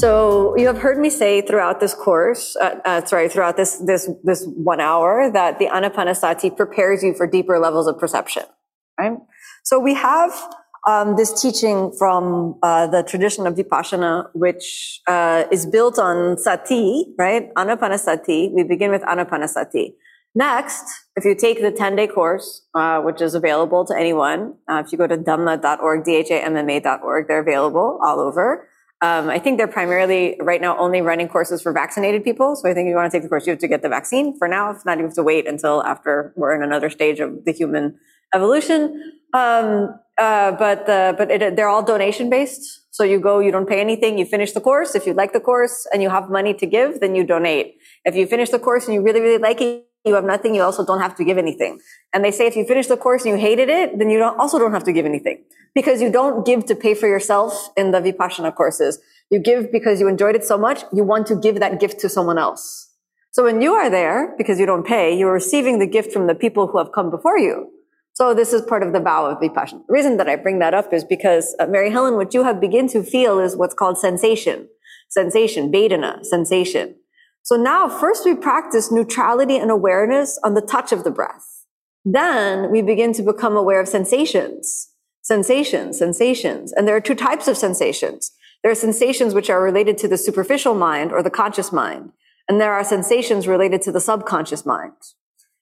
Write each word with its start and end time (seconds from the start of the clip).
So 0.00 0.56
you 0.56 0.66
have 0.66 0.78
heard 0.78 0.98
me 0.98 1.10
say 1.10 1.42
throughout 1.42 1.78
this 1.78 1.92
course, 1.92 2.56
uh, 2.56 2.76
uh, 2.86 3.04
sorry, 3.04 3.28
throughout 3.28 3.58
this 3.58 3.76
this 3.84 4.08
this 4.24 4.46
one 4.46 4.80
hour, 4.80 5.30
that 5.30 5.58
the 5.58 5.66
Anapanasati 5.66 6.56
prepares 6.56 7.02
you 7.02 7.12
for 7.12 7.26
deeper 7.26 7.58
levels 7.58 7.86
of 7.86 7.98
perception. 7.98 8.44
Right. 8.98 9.18
So 9.62 9.78
we 9.78 9.92
have 9.92 10.32
um, 10.88 11.16
this 11.16 11.42
teaching 11.42 11.92
from 11.98 12.58
uh, 12.62 12.86
the 12.86 13.02
tradition 13.02 13.46
of 13.46 13.56
Vipassana, 13.56 14.30
which 14.32 15.02
uh, 15.06 15.44
is 15.52 15.66
built 15.66 15.98
on 15.98 16.38
Sati, 16.38 17.12
right? 17.18 17.52
Anapanasati. 17.54 18.52
We 18.54 18.62
begin 18.62 18.90
with 18.90 19.02
Anapanasati. 19.02 19.92
Next, 20.34 20.84
if 21.16 21.26
you 21.26 21.34
take 21.34 21.60
the 21.60 21.72
10 21.72 21.96
day 21.96 22.06
course, 22.06 22.64
uh, 22.74 23.02
which 23.02 23.20
is 23.20 23.34
available 23.34 23.84
to 23.84 23.94
anyone, 23.94 24.54
uh, 24.66 24.82
if 24.82 24.92
you 24.92 24.96
go 24.96 25.06
to 25.06 25.18
dhamma.org, 25.18 26.04
dhamma.org, 26.04 27.28
they're 27.28 27.40
available 27.40 27.98
all 28.02 28.20
over. 28.20 28.66
Um, 29.02 29.30
I 29.30 29.38
think 29.38 29.56
they're 29.56 29.66
primarily 29.66 30.36
right 30.40 30.60
now 30.60 30.76
only 30.76 31.00
running 31.00 31.28
courses 31.28 31.62
for 31.62 31.72
vaccinated 31.72 32.22
people. 32.22 32.54
So 32.54 32.68
I 32.68 32.74
think 32.74 32.86
if 32.86 32.90
you 32.90 32.96
want 32.96 33.10
to 33.10 33.16
take 33.16 33.22
the 33.22 33.30
course, 33.30 33.46
you 33.46 33.52
have 33.52 33.60
to 33.60 33.68
get 33.68 33.80
the 33.82 33.88
vaccine 33.88 34.36
for 34.36 34.46
now. 34.46 34.70
If 34.70 34.84
not, 34.84 34.98
you 34.98 35.04
have 35.04 35.14
to 35.14 35.22
wait 35.22 35.48
until 35.48 35.82
after 35.84 36.34
we're 36.36 36.54
in 36.54 36.62
another 36.62 36.90
stage 36.90 37.18
of 37.18 37.44
the 37.46 37.52
human 37.52 37.98
evolution. 38.34 39.20
Um, 39.32 39.94
uh, 40.18 40.52
but 40.52 40.86
but 40.86 41.28
they're 41.28 41.68
all 41.68 41.82
donation 41.82 42.28
based. 42.28 42.80
So 42.90 43.04
you 43.04 43.20
go, 43.20 43.38
you 43.38 43.50
don't 43.50 43.68
pay 43.68 43.80
anything. 43.80 44.18
You 44.18 44.26
finish 44.26 44.52
the 44.52 44.60
course. 44.60 44.94
If 44.94 45.06
you 45.06 45.14
like 45.14 45.32
the 45.32 45.40
course 45.40 45.86
and 45.92 46.02
you 46.02 46.10
have 46.10 46.28
money 46.28 46.52
to 46.54 46.66
give, 46.66 47.00
then 47.00 47.14
you 47.14 47.24
donate. 47.24 47.76
If 48.04 48.14
you 48.16 48.26
finish 48.26 48.50
the 48.50 48.58
course 48.58 48.86
and 48.86 48.94
you 48.94 49.00
really, 49.00 49.20
really 49.20 49.38
like 49.38 49.60
it, 49.60 49.86
you 50.04 50.14
have 50.14 50.24
nothing. 50.24 50.54
You 50.54 50.62
also 50.62 50.84
don't 50.84 51.00
have 51.00 51.14
to 51.16 51.24
give 51.24 51.38
anything. 51.38 51.80
And 52.12 52.24
they 52.24 52.30
say 52.30 52.46
if 52.46 52.56
you 52.56 52.64
finish 52.64 52.86
the 52.86 52.96
course 52.96 53.24
and 53.24 53.32
you 53.32 53.40
hated 53.40 53.68
it, 53.68 53.98
then 53.98 54.10
you 54.10 54.18
don't, 54.18 54.38
also 54.38 54.58
don't 54.58 54.72
have 54.72 54.84
to 54.84 54.92
give 54.92 55.06
anything 55.06 55.44
because 55.74 56.00
you 56.00 56.10
don't 56.10 56.44
give 56.46 56.66
to 56.66 56.74
pay 56.74 56.94
for 56.94 57.06
yourself 57.06 57.70
in 57.76 57.90
the 57.90 58.00
Vipassana 58.00 58.54
courses. 58.54 58.98
You 59.30 59.38
give 59.38 59.70
because 59.70 60.00
you 60.00 60.08
enjoyed 60.08 60.34
it 60.34 60.44
so 60.44 60.58
much. 60.58 60.82
You 60.92 61.04
want 61.04 61.26
to 61.28 61.36
give 61.36 61.60
that 61.60 61.80
gift 61.80 62.00
to 62.00 62.08
someone 62.08 62.38
else. 62.38 62.88
So 63.32 63.44
when 63.44 63.62
you 63.62 63.74
are 63.74 63.88
there, 63.88 64.34
because 64.36 64.58
you 64.58 64.66
don't 64.66 64.84
pay, 64.84 65.16
you're 65.16 65.32
receiving 65.32 65.78
the 65.78 65.86
gift 65.86 66.12
from 66.12 66.26
the 66.26 66.34
people 66.34 66.66
who 66.66 66.78
have 66.78 66.90
come 66.92 67.10
before 67.10 67.38
you. 67.38 67.70
So 68.14 68.34
this 68.34 68.52
is 68.52 68.60
part 68.62 68.82
of 68.82 68.92
the 68.92 68.98
vow 69.00 69.26
of 69.26 69.38
Vipassana. 69.38 69.86
The 69.86 69.92
reason 69.92 70.16
that 70.16 70.28
I 70.28 70.34
bring 70.34 70.58
that 70.58 70.74
up 70.74 70.92
is 70.92 71.04
because, 71.04 71.54
uh, 71.60 71.66
Mary 71.66 71.90
Helen, 71.90 72.16
what 72.16 72.34
you 72.34 72.42
have 72.42 72.60
begin 72.60 72.88
to 72.88 73.04
feel 73.04 73.38
is 73.38 73.56
what's 73.56 73.74
called 73.74 73.98
sensation. 73.98 74.68
Sensation, 75.08 75.70
Vedana, 75.70 76.24
sensation. 76.24 76.96
So 77.42 77.56
now 77.56 77.88
first 77.88 78.24
we 78.24 78.34
practice 78.34 78.92
neutrality 78.92 79.56
and 79.56 79.70
awareness 79.70 80.38
on 80.44 80.54
the 80.54 80.60
touch 80.60 80.92
of 80.92 81.04
the 81.04 81.10
breath. 81.10 81.64
Then 82.04 82.70
we 82.70 82.82
begin 82.82 83.12
to 83.14 83.22
become 83.22 83.56
aware 83.56 83.80
of 83.80 83.88
sensations 83.88 84.90
sensations, 85.22 85.98
sensations. 85.98 86.72
And 86.72 86.88
there 86.88 86.96
are 86.96 87.00
two 87.00 87.14
types 87.14 87.46
of 87.46 87.56
sensations. 87.56 88.32
There 88.62 88.72
are 88.72 88.74
sensations 88.76 89.34
which 89.34 89.50
are 89.50 89.62
related 89.62 89.96
to 89.98 90.08
the 90.08 90.18
superficial 90.18 90.74
mind 90.74 91.12
or 91.12 91.22
the 91.22 91.30
conscious 91.30 91.72
mind. 91.72 92.12
And 92.48 92.60
there 92.60 92.72
are 92.72 92.82
sensations 92.82 93.46
related 93.46 93.80
to 93.82 93.92
the 93.92 94.00
subconscious 94.00 94.66
mind. 94.66 94.92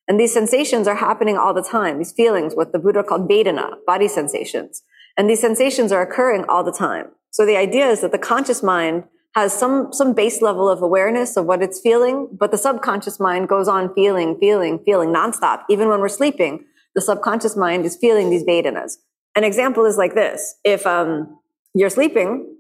And 0.09 0.19
these 0.19 0.33
sensations 0.33 0.89
are 0.89 0.95
happening 0.95 1.37
all 1.37 1.53
the 1.53 1.63
time. 1.63 1.99
These 1.99 2.13
feelings, 2.13 2.55
what 2.55 2.73
the 2.73 2.79
Buddha 2.79 3.05
called 3.05 3.29
Vedana, 3.29 3.75
body 3.87 4.09
sensations. 4.09 4.83
And 5.19 5.29
these 5.29 5.41
sensations 5.41 5.93
are 5.93 6.01
occurring 6.01 6.47
all 6.49 6.65
the 6.65 6.73
time. 6.73 7.09
So 7.31 7.45
the 7.45 7.59
idea 7.59 7.89
is 7.89 8.01
that 8.01 8.13
the 8.13 8.19
conscious 8.19 8.63
mind 8.63 9.05
has 9.35 9.53
some, 9.53 9.93
some 9.93 10.15
base 10.15 10.43
level 10.43 10.69
of 10.69 10.83
awareness 10.83 11.37
of 11.37 11.45
what 11.45 11.63
it's 11.63 11.81
feeling, 11.81 12.29
but 12.33 12.51
the 12.51 12.59
subconscious 12.59 13.21
mind 13.21 13.49
goes 13.49 13.69
on 13.69 13.95
feeling, 13.95 14.37
feeling, 14.39 14.79
feeling 14.85 15.11
nonstop. 15.11 15.63
Even 15.69 15.89
when 15.89 16.01
we're 16.01 16.09
sleeping, 16.09 16.65
the 16.95 17.01
subconscious 17.01 17.57
mind 17.57 17.85
is 17.85 17.97
feeling 17.97 18.31
these 18.31 18.43
Vedanas. 18.43 18.97
An 19.37 19.45
example 19.45 19.85
is 19.85 19.97
like 19.97 20.15
this. 20.15 20.55
If 20.65 20.87
um, 20.87 21.39
you're 21.75 21.91
sleeping, 21.91 22.57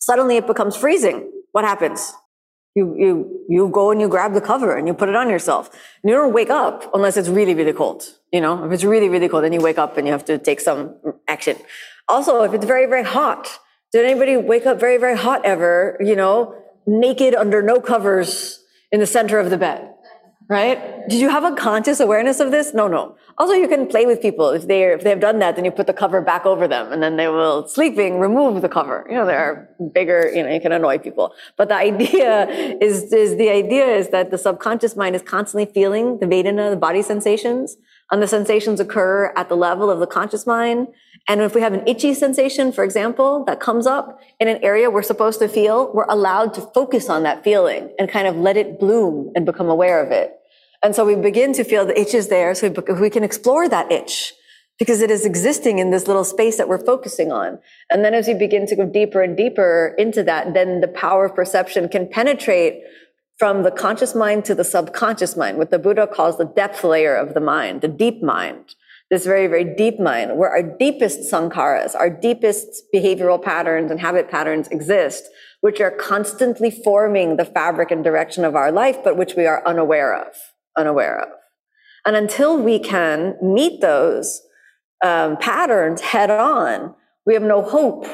suddenly 0.00 0.36
it 0.36 0.46
becomes 0.46 0.76
freezing. 0.76 1.30
What 1.52 1.64
happens? 1.64 2.12
You, 2.74 2.94
you, 2.98 3.44
you 3.48 3.68
go 3.70 3.90
and 3.90 4.00
you 4.00 4.08
grab 4.08 4.34
the 4.34 4.40
cover 4.40 4.76
and 4.76 4.86
you 4.86 4.94
put 4.94 5.08
it 5.08 5.16
on 5.16 5.30
yourself. 5.30 5.70
And 6.02 6.10
you 6.10 6.16
don't 6.16 6.34
wake 6.34 6.50
up 6.50 6.90
unless 6.94 7.16
it's 7.16 7.28
really, 7.28 7.54
really 7.54 7.72
cold. 7.72 8.04
You 8.32 8.40
know, 8.40 8.64
if 8.64 8.72
it's 8.72 8.84
really, 8.84 9.08
really 9.08 9.28
cold, 9.28 9.44
then 9.44 9.52
you 9.52 9.60
wake 9.60 9.78
up 9.78 9.96
and 9.96 10.06
you 10.06 10.12
have 10.12 10.24
to 10.26 10.36
take 10.36 10.60
some 10.60 10.94
action. 11.26 11.56
Also, 12.08 12.42
if 12.42 12.52
it's 12.52 12.66
very, 12.66 12.86
very 12.86 13.04
hot, 13.04 13.58
did 13.92 14.04
anybody 14.04 14.36
wake 14.36 14.66
up 14.66 14.78
very, 14.78 14.98
very 14.98 15.16
hot 15.16 15.44
ever, 15.44 15.96
you 16.00 16.16
know, 16.16 16.54
naked 16.86 17.34
under 17.34 17.62
no 17.62 17.80
covers 17.80 18.62
in 18.92 19.00
the 19.00 19.06
center 19.06 19.38
of 19.38 19.50
the 19.50 19.58
bed? 19.58 19.94
right? 20.48 21.06
Did 21.08 21.20
you 21.20 21.28
have 21.28 21.44
a 21.44 21.54
conscious 21.54 22.00
awareness 22.00 22.40
of 22.40 22.50
this? 22.50 22.72
No, 22.72 22.88
no. 22.88 23.16
Also, 23.36 23.52
you 23.52 23.68
can 23.68 23.86
play 23.86 24.06
with 24.06 24.20
people. 24.20 24.50
If 24.50 24.66
they 24.66 24.84
if 24.84 25.04
they've 25.04 25.20
done 25.20 25.38
that, 25.40 25.56
then 25.56 25.64
you 25.64 25.70
put 25.70 25.86
the 25.86 25.92
cover 25.92 26.20
back 26.20 26.46
over 26.46 26.66
them, 26.66 26.90
and 26.90 27.02
then 27.02 27.16
they 27.16 27.28
will 27.28 27.68
sleeping 27.68 28.18
remove 28.18 28.62
the 28.62 28.68
cover. 28.68 29.06
You 29.08 29.16
know, 29.16 29.26
they 29.26 29.34
are 29.34 29.68
bigger. 29.94 30.30
You 30.34 30.42
know, 30.42 30.50
you 30.50 30.60
can 30.60 30.72
annoy 30.72 30.98
people. 30.98 31.34
But 31.56 31.68
the 31.68 31.74
idea 31.90 32.46
is 32.80 33.12
is 33.12 33.36
the 33.36 33.50
idea 33.50 33.86
is 33.86 34.08
that 34.08 34.30
the 34.30 34.38
subconscious 34.38 34.96
mind 34.96 35.14
is 35.14 35.22
constantly 35.22 35.66
feeling 35.72 36.18
the 36.18 36.26
Vedana, 36.26 36.70
the 36.70 36.76
body 36.76 37.02
sensations, 37.02 37.76
and 38.10 38.22
the 38.22 38.28
sensations 38.28 38.80
occur 38.80 39.32
at 39.36 39.48
the 39.48 39.56
level 39.56 39.90
of 39.90 39.98
the 40.00 40.06
conscious 40.06 40.46
mind. 40.46 40.88
And 41.28 41.40
if 41.42 41.54
we 41.54 41.60
have 41.60 41.74
an 41.74 41.86
itchy 41.86 42.14
sensation, 42.14 42.72
for 42.72 42.84
example, 42.84 43.44
that 43.44 43.60
comes 43.60 43.86
up 43.86 44.18
in 44.40 44.48
an 44.48 44.62
area 44.62 44.90
we're 44.90 45.02
supposed 45.02 45.38
to 45.40 45.48
feel, 45.48 45.92
we're 45.92 46.06
allowed 46.08 46.54
to 46.54 46.62
focus 46.74 47.10
on 47.10 47.22
that 47.24 47.44
feeling 47.44 47.94
and 47.98 48.08
kind 48.08 48.26
of 48.26 48.36
let 48.36 48.56
it 48.56 48.80
bloom 48.80 49.30
and 49.34 49.44
become 49.44 49.68
aware 49.68 50.02
of 50.04 50.10
it. 50.10 50.34
And 50.82 50.94
so 50.94 51.04
we 51.04 51.16
begin 51.16 51.52
to 51.54 51.64
feel 51.64 51.84
the 51.84 51.98
itch 52.00 52.14
is 52.14 52.28
there. 52.28 52.54
So 52.54 52.70
we 53.00 53.10
can 53.10 53.24
explore 53.24 53.68
that 53.68 53.90
itch 53.92 54.32
because 54.78 55.02
it 55.02 55.10
is 55.10 55.26
existing 55.26 55.80
in 55.80 55.90
this 55.90 56.06
little 56.06 56.24
space 56.24 56.56
that 56.56 56.68
we're 56.68 56.84
focusing 56.84 57.32
on. 57.32 57.58
And 57.90 58.04
then 58.04 58.14
as 58.14 58.28
you 58.28 58.36
begin 58.36 58.64
to 58.66 58.76
go 58.76 58.86
deeper 58.86 59.22
and 59.22 59.36
deeper 59.36 59.94
into 59.98 60.22
that, 60.22 60.54
then 60.54 60.80
the 60.80 60.88
power 60.88 61.26
of 61.26 61.34
perception 61.34 61.88
can 61.88 62.08
penetrate 62.08 62.82
from 63.38 63.62
the 63.62 63.70
conscious 63.70 64.14
mind 64.14 64.44
to 64.44 64.54
the 64.54 64.64
subconscious 64.64 65.36
mind, 65.36 65.58
what 65.58 65.70
the 65.70 65.78
Buddha 65.78 66.06
calls 66.06 66.38
the 66.38 66.44
depth 66.44 66.82
layer 66.82 67.14
of 67.14 67.34
the 67.34 67.40
mind, 67.40 67.80
the 67.80 67.88
deep 67.88 68.22
mind, 68.22 68.74
this 69.10 69.24
very, 69.24 69.46
very 69.46 69.64
deep 69.64 69.98
mind 69.98 70.36
where 70.36 70.50
our 70.50 70.62
deepest 70.62 71.32
sankharas, 71.32 71.94
our 71.94 72.10
deepest 72.10 72.82
behavioral 72.94 73.42
patterns 73.42 73.90
and 73.90 74.00
habit 74.00 74.28
patterns 74.30 74.68
exist, 74.68 75.24
which 75.60 75.80
are 75.80 75.90
constantly 75.90 76.70
forming 76.70 77.36
the 77.36 77.44
fabric 77.44 77.90
and 77.90 78.04
direction 78.04 78.44
of 78.44 78.54
our 78.54 78.70
life, 78.70 78.98
but 79.02 79.16
which 79.16 79.34
we 79.34 79.46
are 79.46 79.66
unaware 79.66 80.14
of 80.14 80.34
unaware 80.78 81.20
of. 81.20 81.28
And 82.06 82.16
until 82.16 82.56
we 82.56 82.78
can 82.78 83.36
meet 83.42 83.80
those 83.80 84.40
um, 85.04 85.36
patterns 85.36 86.00
head 86.00 86.30
on, 86.30 86.94
we 87.26 87.34
have 87.34 87.42
no 87.42 87.62
hope 87.62 88.06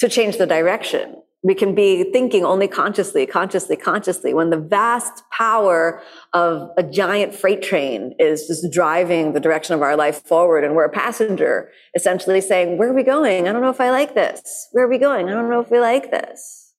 to 0.00 0.08
change 0.08 0.36
the 0.36 0.46
direction. 0.46 1.22
We 1.48 1.54
can 1.54 1.74
be 1.74 2.04
thinking 2.12 2.44
only 2.44 2.68
consciously, 2.68 3.24
consciously, 3.24 3.74
consciously 3.74 4.34
when 4.34 4.50
the 4.50 4.58
vast 4.58 5.22
power 5.30 6.02
of 6.34 6.68
a 6.76 6.82
giant 6.82 7.34
freight 7.34 7.62
train 7.62 8.14
is 8.18 8.46
just 8.46 8.70
driving 8.70 9.32
the 9.32 9.40
direction 9.40 9.74
of 9.74 9.80
our 9.80 9.96
life 9.96 10.22
forward. 10.26 10.62
And 10.62 10.74
we're 10.74 10.84
a 10.84 10.90
passenger 10.90 11.70
essentially 11.96 12.42
saying, 12.42 12.76
where 12.76 12.90
are 12.90 12.94
we 12.94 13.02
going? 13.02 13.48
I 13.48 13.52
don't 13.52 13.62
know 13.62 13.70
if 13.70 13.80
I 13.80 13.90
like 13.90 14.14
this. 14.14 14.68
Where 14.72 14.84
are 14.84 14.90
we 14.90 14.98
going? 14.98 15.30
I 15.30 15.32
don't 15.32 15.48
know 15.48 15.60
if 15.60 15.70
we 15.70 15.80
like 15.80 16.10
this. 16.10 16.74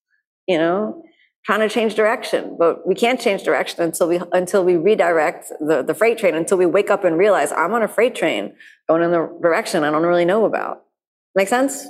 You 0.48 0.60
know, 0.60 1.02
trying 1.48 1.62
to 1.62 1.70
change 1.70 1.96
direction, 1.96 2.56
but 2.60 2.88
we 2.88 2.94
can't 2.94 3.20
change 3.20 3.42
direction 3.42 3.82
until 3.82 4.08
we 4.08 4.22
until 4.34 4.64
we 4.64 4.78
redirect 4.78 5.52
the, 5.60 5.82
the 5.82 5.96
freight 5.96 6.20
train, 6.20 6.36
until 6.36 6.60
we 6.60 6.68
wake 6.68 6.92
up 6.92 7.04
and 7.04 7.18
realize 7.18 7.52
I'm 7.52 7.74
on 7.74 7.82
a 7.82 7.88
freight 7.88 8.14
train 8.14 8.54
going 8.88 9.02
in 9.02 9.10
the 9.10 9.36
direction 9.42 9.84
I 9.84 9.90
don't 9.90 10.04
really 10.04 10.26
know 10.26 10.46
about. 10.46 10.84
Make 11.34 11.48
sense? 11.48 11.88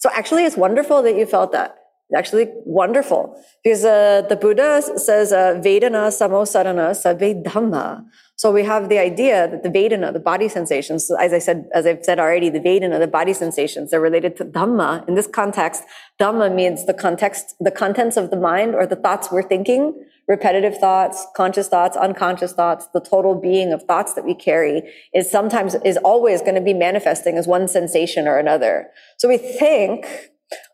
So 0.00 0.10
actually, 0.12 0.44
it's 0.44 0.58
wonderful 0.58 1.00
that 1.00 1.16
you 1.16 1.24
felt 1.24 1.52
that. 1.52 1.76
Actually 2.14 2.48
wonderful 2.64 3.40
because 3.62 3.84
uh, 3.84 4.22
the 4.28 4.34
Buddha 4.34 4.82
says 4.96 5.32
uh, 5.32 5.60
Vedana 5.64 6.08
samosarana 6.10 6.90
sabbe 6.90 7.42
dhamma. 7.44 8.04
So 8.40 8.50
we 8.50 8.64
have 8.64 8.88
the 8.88 8.98
idea 8.98 9.46
that 9.48 9.62
the 9.62 9.68
Vedana, 9.68 10.14
the 10.14 10.18
body 10.18 10.48
sensations, 10.48 11.10
as 11.20 11.34
I 11.34 11.38
said, 11.38 11.68
as 11.74 11.84
I've 11.84 12.02
said 12.02 12.18
already, 12.18 12.48
the 12.48 12.58
Vedana, 12.58 12.98
the 12.98 13.06
body 13.06 13.34
sensations, 13.34 13.90
they're 13.90 14.00
related 14.00 14.34
to 14.38 14.46
Dhamma. 14.46 15.06
In 15.06 15.14
this 15.14 15.26
context, 15.26 15.82
Dhamma 16.18 16.50
means 16.50 16.86
the 16.86 16.94
context, 16.94 17.54
the 17.60 17.70
contents 17.70 18.16
of 18.16 18.30
the 18.30 18.38
mind 18.38 18.74
or 18.74 18.86
the 18.86 18.96
thoughts 18.96 19.30
we're 19.30 19.42
thinking, 19.42 19.92
repetitive 20.26 20.78
thoughts, 20.78 21.26
conscious 21.36 21.68
thoughts, 21.68 21.98
unconscious 21.98 22.54
thoughts, 22.54 22.88
the 22.94 23.00
total 23.00 23.34
being 23.34 23.74
of 23.74 23.82
thoughts 23.82 24.14
that 24.14 24.24
we 24.24 24.34
carry 24.34 24.90
is 25.12 25.30
sometimes, 25.30 25.74
is 25.84 25.98
always 25.98 26.40
going 26.40 26.54
to 26.54 26.62
be 26.62 26.72
manifesting 26.72 27.36
as 27.36 27.46
one 27.46 27.68
sensation 27.68 28.26
or 28.26 28.38
another. 28.38 28.88
So 29.18 29.28
we 29.28 29.36
think 29.36 30.06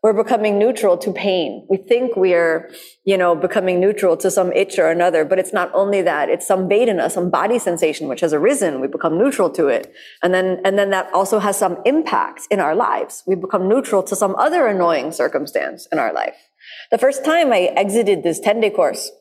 We're 0.01 0.13
becoming 0.13 0.57
neutral 0.57 0.97
to 0.97 1.11
pain. 1.11 1.65
We 1.69 1.77
think 1.77 2.15
we 2.15 2.33
are, 2.33 2.69
you 3.05 3.17
know, 3.17 3.35
becoming 3.35 3.79
neutral 3.79 4.17
to 4.17 4.31
some 4.31 4.51
itch 4.53 4.79
or 4.79 4.89
another, 4.89 5.23
but 5.25 5.37
it's 5.37 5.53
not 5.53 5.71
only 5.73 6.01
that, 6.01 6.29
it's 6.29 6.47
some 6.47 6.67
Vedana, 6.67 7.11
some 7.11 7.29
body 7.29 7.59
sensation 7.59 8.07
which 8.07 8.21
has 8.21 8.33
arisen. 8.33 8.81
We 8.81 8.87
become 8.87 9.17
neutral 9.17 9.49
to 9.51 9.67
it. 9.67 9.93
And 10.23 10.33
then, 10.33 10.61
and 10.65 10.79
then 10.79 10.89
that 10.91 11.13
also 11.13 11.39
has 11.39 11.57
some 11.57 11.77
impact 11.85 12.47
in 12.49 12.59
our 12.59 12.75
lives. 12.75 13.23
We 13.27 13.35
become 13.35 13.67
neutral 13.67 14.01
to 14.03 14.15
some 14.15 14.35
other 14.35 14.67
annoying 14.67 15.11
circumstance 15.11 15.87
in 15.91 15.99
our 15.99 16.13
life. 16.13 16.35
The 16.89 16.97
first 16.97 17.23
time 17.23 17.53
I 17.53 17.71
exited 17.75 18.23
this 18.23 18.39
10 18.39 18.61
day 18.61 18.69
course, 18.71 19.11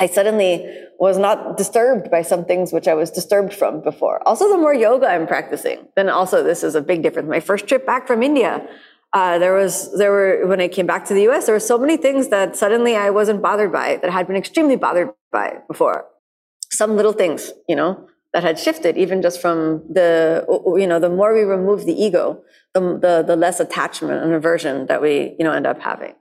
I 0.00 0.06
suddenly 0.06 0.66
was 0.98 1.18
not 1.18 1.56
disturbed 1.56 2.10
by 2.10 2.22
some 2.22 2.44
things 2.44 2.72
which 2.72 2.88
I 2.88 2.94
was 2.94 3.10
disturbed 3.10 3.52
from 3.52 3.82
before. 3.82 4.26
Also, 4.26 4.48
the 4.48 4.58
more 4.58 4.74
yoga 4.74 5.06
I'm 5.06 5.26
practicing, 5.26 5.86
then 5.96 6.08
also 6.08 6.42
this 6.42 6.62
is 6.62 6.74
a 6.74 6.80
big 6.80 7.02
difference. 7.02 7.28
My 7.28 7.40
first 7.40 7.66
trip 7.66 7.86
back 7.86 8.06
from 8.06 8.22
India, 8.22 8.66
uh, 9.12 9.38
there 9.38 9.54
was 9.54 9.96
there 9.98 10.10
were 10.10 10.46
when 10.46 10.60
I 10.60 10.68
came 10.68 10.86
back 10.86 11.04
to 11.06 11.14
the 11.14 11.22
U.S. 11.22 11.46
there 11.46 11.54
were 11.54 11.60
so 11.60 11.78
many 11.78 11.96
things 11.96 12.28
that 12.28 12.56
suddenly 12.56 12.96
I 12.96 13.10
wasn't 13.10 13.42
bothered 13.42 13.72
by 13.72 13.96
that 13.96 14.08
I 14.08 14.12
had 14.12 14.26
been 14.26 14.36
extremely 14.36 14.76
bothered 14.76 15.10
by 15.30 15.58
before. 15.68 16.06
Some 16.70 16.96
little 16.96 17.12
things, 17.12 17.52
you 17.68 17.76
know, 17.76 18.08
that 18.32 18.42
had 18.42 18.58
shifted 18.58 18.96
even 18.96 19.20
just 19.20 19.40
from 19.40 19.82
the 19.88 20.44
you 20.78 20.86
know 20.86 20.98
the 20.98 21.10
more 21.10 21.34
we 21.34 21.42
remove 21.42 21.84
the 21.84 21.92
ego, 21.92 22.42
the 22.72 22.80
the, 22.80 23.24
the 23.26 23.36
less 23.36 23.60
attachment 23.60 24.24
and 24.24 24.32
aversion 24.32 24.86
that 24.86 25.02
we 25.02 25.36
you 25.38 25.44
know 25.44 25.52
end 25.52 25.66
up 25.66 25.80
having 25.80 26.14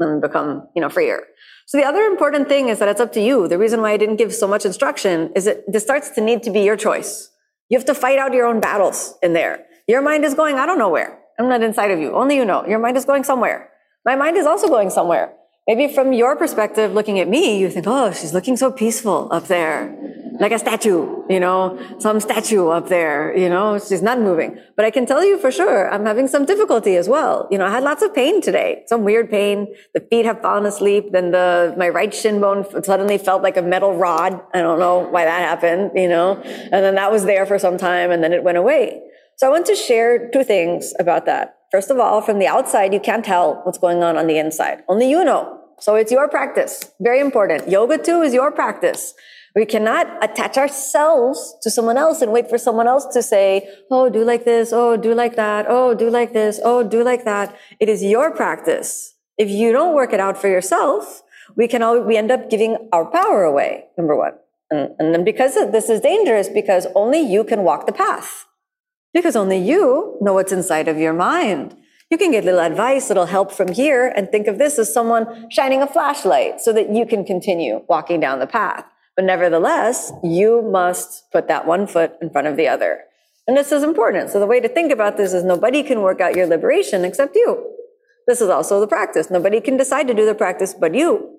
and 0.00 0.22
become 0.22 0.66
you 0.74 0.80
know 0.80 0.88
freer. 0.88 1.24
So 1.66 1.78
the 1.78 1.84
other 1.84 2.02
important 2.02 2.48
thing 2.48 2.68
is 2.68 2.78
that 2.78 2.88
it's 2.88 3.00
up 3.00 3.12
to 3.12 3.20
you. 3.20 3.46
The 3.46 3.58
reason 3.58 3.82
why 3.82 3.92
I 3.92 3.96
didn't 3.96 4.16
give 4.16 4.34
so 4.34 4.48
much 4.48 4.64
instruction 4.64 5.32
is 5.36 5.44
that 5.44 5.70
this 5.70 5.82
starts 5.82 6.10
to 6.10 6.20
need 6.20 6.42
to 6.44 6.50
be 6.50 6.60
your 6.60 6.76
choice. 6.76 7.30
You 7.68 7.78
have 7.78 7.86
to 7.86 7.94
fight 7.94 8.18
out 8.18 8.34
your 8.34 8.46
own 8.46 8.60
battles 8.60 9.14
in 9.22 9.32
there. 9.32 9.64
Your 9.86 10.02
mind 10.02 10.24
is 10.24 10.34
going, 10.34 10.56
I 10.56 10.66
don't 10.66 10.78
know 10.78 10.90
where. 10.90 11.21
I'm 11.42 11.48
not 11.48 11.62
inside 11.62 11.90
of 11.90 11.98
you. 11.98 12.12
Only 12.12 12.36
you 12.36 12.44
know. 12.44 12.64
Your 12.66 12.78
mind 12.78 12.96
is 12.96 13.04
going 13.04 13.24
somewhere. 13.24 13.68
My 14.04 14.14
mind 14.14 14.36
is 14.36 14.46
also 14.46 14.68
going 14.68 14.90
somewhere. 14.90 15.34
Maybe 15.66 15.92
from 15.92 16.12
your 16.12 16.36
perspective, 16.36 16.92
looking 16.92 17.18
at 17.18 17.28
me, 17.28 17.58
you 17.58 17.68
think, 17.68 17.86
oh, 17.88 18.12
she's 18.12 18.32
looking 18.32 18.56
so 18.56 18.70
peaceful 18.70 19.28
up 19.32 19.48
there. 19.48 19.96
Like 20.40 20.52
a 20.52 20.58
statue, 20.58 21.22
you 21.28 21.38
know, 21.38 21.78
some 21.98 22.18
statue 22.18 22.68
up 22.68 22.88
there, 22.88 23.36
you 23.36 23.48
know, 23.48 23.78
she's 23.78 24.02
not 24.02 24.18
moving. 24.18 24.58
But 24.76 24.84
I 24.84 24.90
can 24.90 25.04
tell 25.04 25.24
you 25.24 25.38
for 25.38 25.52
sure, 25.52 25.92
I'm 25.92 26.06
having 26.06 26.26
some 26.26 26.44
difficulty 26.46 26.96
as 26.96 27.08
well. 27.08 27.46
You 27.50 27.58
know, 27.58 27.66
I 27.66 27.70
had 27.70 27.84
lots 27.84 28.02
of 28.02 28.14
pain 28.14 28.40
today, 28.40 28.82
some 28.86 29.04
weird 29.04 29.30
pain. 29.30 29.72
The 29.94 30.00
feet 30.00 30.24
have 30.24 30.40
fallen 30.40 30.64
asleep. 30.66 31.12
Then 31.12 31.32
the, 31.32 31.74
my 31.76 31.88
right 31.88 32.12
shin 32.14 32.40
bone 32.40 32.64
suddenly 32.82 33.18
felt 33.18 33.42
like 33.42 33.56
a 33.56 33.62
metal 33.62 33.94
rod. 33.94 34.40
I 34.54 34.62
don't 34.62 34.78
know 34.78 35.00
why 35.10 35.24
that 35.24 35.40
happened, 35.40 35.92
you 35.94 36.08
know, 36.08 36.40
and 36.42 36.84
then 36.84 36.94
that 36.96 37.12
was 37.12 37.24
there 37.24 37.46
for 37.46 37.58
some 37.58 37.78
time 37.78 38.10
and 38.10 38.22
then 38.22 38.32
it 38.32 38.42
went 38.42 38.58
away. 38.58 39.02
So 39.42 39.48
I 39.48 39.50
want 39.50 39.66
to 39.66 39.74
share 39.74 40.30
two 40.30 40.44
things 40.44 40.94
about 41.00 41.26
that. 41.26 41.56
First 41.72 41.90
of 41.90 41.98
all, 41.98 42.22
from 42.22 42.38
the 42.38 42.46
outside, 42.46 42.94
you 42.94 43.00
can't 43.00 43.24
tell 43.24 43.60
what's 43.64 43.76
going 43.76 44.00
on 44.00 44.16
on 44.16 44.28
the 44.28 44.38
inside. 44.38 44.84
Only 44.88 45.10
you 45.10 45.24
know. 45.24 45.58
So 45.80 45.96
it's 45.96 46.12
your 46.12 46.28
practice. 46.28 46.92
Very 47.00 47.18
important. 47.18 47.68
Yoga 47.68 47.98
too 47.98 48.22
is 48.22 48.32
your 48.32 48.52
practice. 48.52 49.14
We 49.56 49.66
cannot 49.66 50.06
attach 50.22 50.56
ourselves 50.56 51.56
to 51.62 51.72
someone 51.72 51.98
else 51.98 52.22
and 52.22 52.30
wait 52.30 52.48
for 52.48 52.56
someone 52.56 52.86
else 52.86 53.04
to 53.14 53.20
say, 53.20 53.68
Oh, 53.90 54.08
do 54.08 54.22
like 54.22 54.44
this. 54.44 54.72
Oh, 54.72 54.96
do 54.96 55.12
like 55.12 55.34
that. 55.34 55.66
Oh, 55.68 55.92
do 55.92 56.08
like 56.08 56.32
this. 56.32 56.60
Oh, 56.62 56.84
do 56.84 57.02
like 57.02 57.24
that. 57.24 57.52
It 57.80 57.88
is 57.88 58.04
your 58.04 58.30
practice. 58.30 59.16
If 59.38 59.50
you 59.50 59.72
don't 59.72 59.92
work 59.92 60.12
it 60.12 60.20
out 60.20 60.38
for 60.38 60.46
yourself, 60.46 61.24
we 61.56 61.66
can 61.66 61.82
all, 61.82 62.00
we 62.00 62.16
end 62.16 62.30
up 62.30 62.48
giving 62.48 62.88
our 62.92 63.10
power 63.10 63.42
away. 63.42 63.86
Number 63.98 64.14
one. 64.14 64.34
And, 64.70 64.94
and 65.00 65.12
then 65.12 65.24
because 65.24 65.54
this 65.72 65.90
is 65.90 66.00
dangerous 66.00 66.48
because 66.48 66.86
only 66.94 67.18
you 67.18 67.42
can 67.42 67.64
walk 67.64 67.86
the 67.86 67.92
path 67.92 68.46
because 69.12 69.36
only 69.36 69.58
you 69.58 70.16
know 70.20 70.34
what's 70.34 70.52
inside 70.52 70.88
of 70.88 70.98
your 70.98 71.12
mind. 71.12 71.76
You 72.10 72.18
can 72.18 72.30
get 72.30 72.44
little 72.44 72.60
advice, 72.60 73.08
little 73.08 73.26
help 73.26 73.52
from 73.52 73.72
here, 73.72 74.12
and 74.14 74.30
think 74.30 74.46
of 74.46 74.58
this 74.58 74.78
as 74.78 74.92
someone 74.92 75.50
shining 75.50 75.80
a 75.80 75.86
flashlight 75.86 76.60
so 76.60 76.72
that 76.72 76.94
you 76.94 77.06
can 77.06 77.24
continue 77.24 77.82
walking 77.88 78.20
down 78.20 78.38
the 78.38 78.46
path. 78.46 78.84
But 79.16 79.24
nevertheless, 79.24 80.12
you 80.22 80.62
must 80.62 81.30
put 81.32 81.48
that 81.48 81.66
one 81.66 81.86
foot 81.86 82.12
in 82.20 82.30
front 82.30 82.48
of 82.48 82.56
the 82.56 82.68
other. 82.68 83.04
And 83.46 83.56
this 83.56 83.72
is 83.72 83.82
important. 83.82 84.30
So 84.30 84.40
the 84.40 84.46
way 84.46 84.60
to 84.60 84.68
think 84.68 84.92
about 84.92 85.16
this 85.16 85.32
is 85.32 85.42
nobody 85.42 85.82
can 85.82 86.02
work 86.02 86.20
out 86.20 86.36
your 86.36 86.46
liberation 86.46 87.04
except 87.04 87.34
you. 87.34 87.72
This 88.26 88.40
is 88.40 88.48
also 88.48 88.78
the 88.78 88.86
practice. 88.86 89.30
Nobody 89.30 89.60
can 89.60 89.76
decide 89.76 90.06
to 90.08 90.14
do 90.14 90.24
the 90.24 90.34
practice 90.34 90.74
but 90.74 90.94
you. 90.94 91.38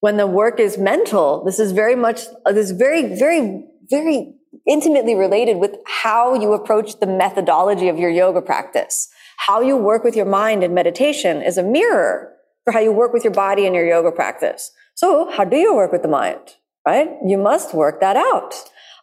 When 0.00 0.16
the 0.16 0.26
work 0.26 0.60
is 0.60 0.76
mental, 0.76 1.44
this 1.44 1.58
is 1.58 1.72
very 1.72 1.96
much, 1.96 2.22
this 2.46 2.70
very, 2.72 3.14
very, 3.16 3.64
very 3.88 4.34
intimately 4.66 5.14
related 5.14 5.58
with 5.58 5.76
how 5.86 6.34
you 6.34 6.52
approach 6.52 6.98
the 7.00 7.06
methodology 7.06 7.88
of 7.88 7.98
your 7.98 8.10
yoga 8.10 8.40
practice. 8.40 9.08
How 9.46 9.60
you 9.60 9.76
work 9.76 10.04
with 10.04 10.16
your 10.16 10.26
mind 10.26 10.62
in 10.62 10.74
meditation 10.74 11.42
is 11.42 11.56
a 11.58 11.62
mirror 11.62 12.32
for 12.64 12.72
how 12.72 12.80
you 12.80 12.92
work 12.92 13.12
with 13.12 13.24
your 13.24 13.32
body 13.32 13.66
in 13.66 13.74
your 13.74 13.86
yoga 13.86 14.12
practice. 14.12 14.70
So 14.94 15.30
how 15.30 15.44
do 15.44 15.56
you 15.56 15.74
work 15.74 15.92
with 15.92 16.02
the 16.02 16.08
mind? 16.08 16.56
Right? 16.86 17.08
You 17.24 17.38
must 17.38 17.74
work 17.74 18.00
that 18.00 18.16
out. 18.16 18.54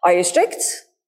Are 0.04 0.13
you 0.13 0.24
strict 0.24 0.62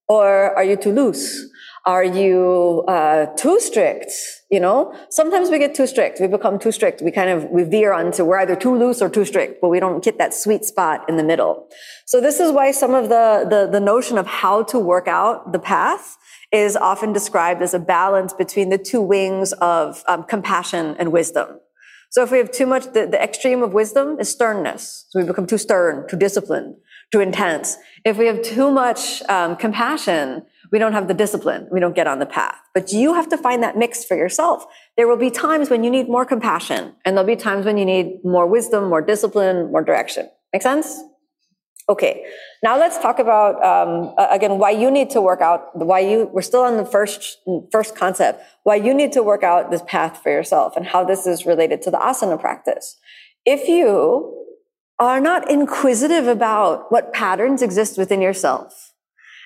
or 0.08 0.54
are 0.56 0.64
you 0.64 0.76
too 0.76 0.92
loose? 0.92 1.48
Are 1.86 2.04
you 2.04 2.84
uh, 2.88 3.26
too 3.36 3.58
strict? 3.58 4.12
You 4.50 4.60
know, 4.60 4.94
sometimes 5.08 5.48
we 5.48 5.58
get 5.58 5.74
too 5.74 5.86
strict. 5.86 6.20
We 6.20 6.26
become 6.26 6.58
too 6.58 6.72
strict. 6.72 7.00
We 7.00 7.10
kind 7.10 7.30
of 7.30 7.44
we 7.44 7.62
veer 7.62 7.92
onto 7.92 8.24
we're 8.24 8.38
either 8.38 8.56
too 8.56 8.76
loose 8.76 9.00
or 9.00 9.08
too 9.08 9.24
strict, 9.24 9.60
but 9.60 9.68
we 9.68 9.80
don't 9.80 10.04
get 10.04 10.18
that 10.18 10.34
sweet 10.34 10.64
spot 10.64 11.08
in 11.08 11.16
the 11.16 11.24
middle. 11.24 11.68
So 12.06 12.20
this 12.20 12.38
is 12.38 12.52
why 12.52 12.72
some 12.72 12.94
of 12.94 13.08
the 13.08 13.46
the, 13.48 13.68
the 13.70 13.80
notion 13.80 14.18
of 14.18 14.26
how 14.26 14.62
to 14.64 14.78
work 14.78 15.08
out 15.08 15.52
the 15.52 15.58
path 15.58 16.18
is 16.52 16.76
often 16.76 17.12
described 17.12 17.62
as 17.62 17.74
a 17.74 17.78
balance 17.78 18.32
between 18.32 18.70
the 18.70 18.78
two 18.78 19.00
wings 19.00 19.52
of 19.54 20.02
um, 20.08 20.24
compassion 20.24 20.96
and 20.98 21.12
wisdom. 21.12 21.60
So 22.10 22.24
if 22.24 22.32
we 22.32 22.38
have 22.38 22.50
too 22.50 22.66
much, 22.66 22.86
the, 22.92 23.06
the 23.06 23.22
extreme 23.22 23.62
of 23.62 23.72
wisdom 23.72 24.18
is 24.18 24.28
sternness. 24.28 25.06
So 25.10 25.20
we 25.20 25.26
become 25.26 25.46
too 25.46 25.58
stern, 25.58 26.08
too 26.08 26.16
disciplined, 26.16 26.74
too 27.12 27.20
intense. 27.20 27.76
If 28.04 28.18
we 28.18 28.26
have 28.26 28.42
too 28.42 28.72
much 28.72 29.22
um, 29.28 29.54
compassion, 29.54 30.42
we 30.72 30.78
don't 30.78 30.92
have 30.92 31.08
the 31.08 31.14
discipline. 31.14 31.68
We 31.70 31.80
don't 31.80 31.94
get 31.94 32.06
on 32.06 32.18
the 32.18 32.26
path. 32.26 32.56
But 32.74 32.92
you 32.92 33.14
have 33.14 33.28
to 33.30 33.38
find 33.38 33.62
that 33.62 33.76
mix 33.76 34.04
for 34.04 34.16
yourself. 34.16 34.64
There 34.96 35.08
will 35.08 35.16
be 35.16 35.30
times 35.30 35.70
when 35.70 35.82
you 35.82 35.90
need 35.90 36.08
more 36.08 36.24
compassion 36.24 36.94
and 37.04 37.16
there'll 37.16 37.26
be 37.26 37.36
times 37.36 37.66
when 37.66 37.76
you 37.76 37.84
need 37.84 38.20
more 38.24 38.46
wisdom, 38.46 38.88
more 38.88 39.02
discipline, 39.02 39.70
more 39.72 39.82
direction. 39.82 40.28
Make 40.52 40.62
sense? 40.62 41.02
Okay. 41.88 42.24
Now 42.62 42.78
let's 42.78 42.98
talk 42.98 43.18
about, 43.18 43.60
um, 43.64 44.14
again, 44.30 44.58
why 44.58 44.70
you 44.70 44.90
need 44.92 45.10
to 45.10 45.20
work 45.20 45.40
out, 45.40 45.74
why 45.74 46.00
you, 46.00 46.30
we're 46.32 46.42
still 46.42 46.62
on 46.62 46.76
the 46.76 46.84
first, 46.84 47.38
first 47.72 47.96
concept, 47.96 48.42
why 48.62 48.76
you 48.76 48.94
need 48.94 49.10
to 49.12 49.24
work 49.24 49.42
out 49.42 49.72
this 49.72 49.82
path 49.88 50.22
for 50.22 50.30
yourself 50.30 50.76
and 50.76 50.86
how 50.86 51.02
this 51.02 51.26
is 51.26 51.46
related 51.46 51.82
to 51.82 51.90
the 51.90 51.96
asana 51.96 52.40
practice. 52.40 52.96
If 53.44 53.66
you 53.66 54.36
are 55.00 55.20
not 55.20 55.50
inquisitive 55.50 56.28
about 56.28 56.92
what 56.92 57.12
patterns 57.12 57.62
exist 57.62 57.98
within 57.98 58.20
yourself, 58.20 58.89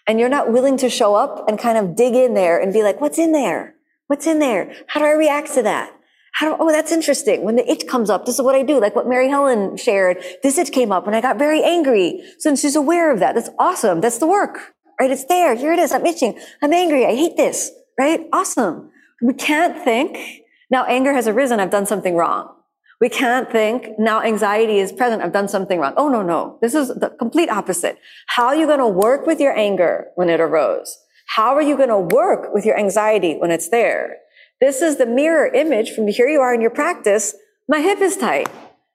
and 0.06 0.20
you're 0.20 0.28
not 0.28 0.52
willing 0.52 0.76
to 0.78 0.90
show 0.90 1.14
up 1.14 1.49
and 1.49 1.58
kind 1.58 1.78
of 1.78 1.96
dig 1.96 2.14
in 2.14 2.34
there 2.34 2.61
and 2.61 2.73
be 2.73 2.82
like, 2.82 3.00
what's 3.00 3.18
in 3.18 3.32
there? 3.32 3.75
What's 4.06 4.26
in 4.26 4.38
there? 4.38 4.75
How 4.87 5.00
do 5.00 5.06
I 5.06 5.12
react 5.12 5.54
to 5.54 5.62
that? 5.62 5.92
How 6.34 6.49
do, 6.49 6.56
oh, 6.61 6.70
that's 6.70 6.92
interesting. 6.92 7.44
When 7.44 7.56
the 7.56 7.70
itch 7.70 7.87
comes 7.87 8.11
up, 8.11 8.26
this 8.26 8.34
is 8.34 8.42
what 8.42 8.54
I 8.54 8.62
do. 8.62 8.80
Like 8.80 8.96
what 8.96 9.08
Mary 9.08 9.28
Helen 9.28 9.76
shared. 9.76 10.23
This 10.42 10.58
itch 10.58 10.73
came 10.73 10.90
up 10.90 11.06
and 11.06 11.14
I 11.14 11.20
got 11.20 11.38
very 11.38 11.62
angry. 11.62 12.23
So 12.38 12.54
she's 12.56 12.76
aware 12.76 13.12
of 13.12 13.20
that. 13.20 13.34
That's 13.34 13.50
awesome. 13.58 14.00
That's 14.00 14.18
the 14.18 14.26
work, 14.26 14.75
right? 15.00 15.11
It's 15.11 15.25
there. 15.26 15.54
Here 15.54 15.73
it 15.73 15.78
is. 15.78 15.92
I'm 15.92 16.04
itching. 16.04 16.38
I'm 16.61 16.73
angry. 16.73 17.06
I 17.06 17.14
hate 17.14 17.37
this, 17.37 17.70
right? 17.99 18.26
Awesome. 18.32 18.90
We 19.23 19.32
can't 19.32 19.82
think 19.84 20.42
now 20.70 20.84
anger 20.84 21.14
has 21.14 21.28
arisen. 21.28 21.61
I've 21.61 21.70
done 21.70 21.87
something 21.87 22.16
wrong. 22.16 22.52
We 23.00 23.08
can't 23.08 23.50
think 23.50 23.98
now 23.98 24.22
anxiety 24.22 24.78
is 24.78 24.92
present. 24.92 25.22
I've 25.22 25.32
done 25.32 25.48
something 25.48 25.78
wrong. 25.80 25.94
Oh, 25.96 26.08
no, 26.08 26.22
no. 26.22 26.58
This 26.62 26.74
is 26.74 26.88
the 26.88 27.10
complete 27.18 27.50
opposite. 27.50 27.98
How 28.28 28.46
are 28.46 28.56
you 28.56 28.66
going 28.66 28.78
to 28.78 28.88
work 28.88 29.26
with 29.26 29.40
your 29.40 29.56
anger 29.56 30.08
when 30.14 30.30
it 30.30 30.40
arose? 30.40 30.96
How 31.34 31.54
are 31.54 31.62
you 31.62 31.76
going 31.76 31.88
to 31.88 31.98
work 31.98 32.54
with 32.54 32.64
your 32.64 32.78
anxiety 32.78 33.36
when 33.36 33.50
it's 33.50 33.68
there? 33.68 34.18
This 34.60 34.80
is 34.80 34.96
the 34.96 35.06
mirror 35.06 35.48
image 35.48 35.90
from 35.90 36.06
here 36.06 36.28
you 36.28 36.40
are 36.40 36.54
in 36.54 36.60
your 36.60 36.70
practice. 36.70 37.34
My 37.68 37.80
hip 37.80 38.00
is 38.00 38.16
tight. 38.16 38.48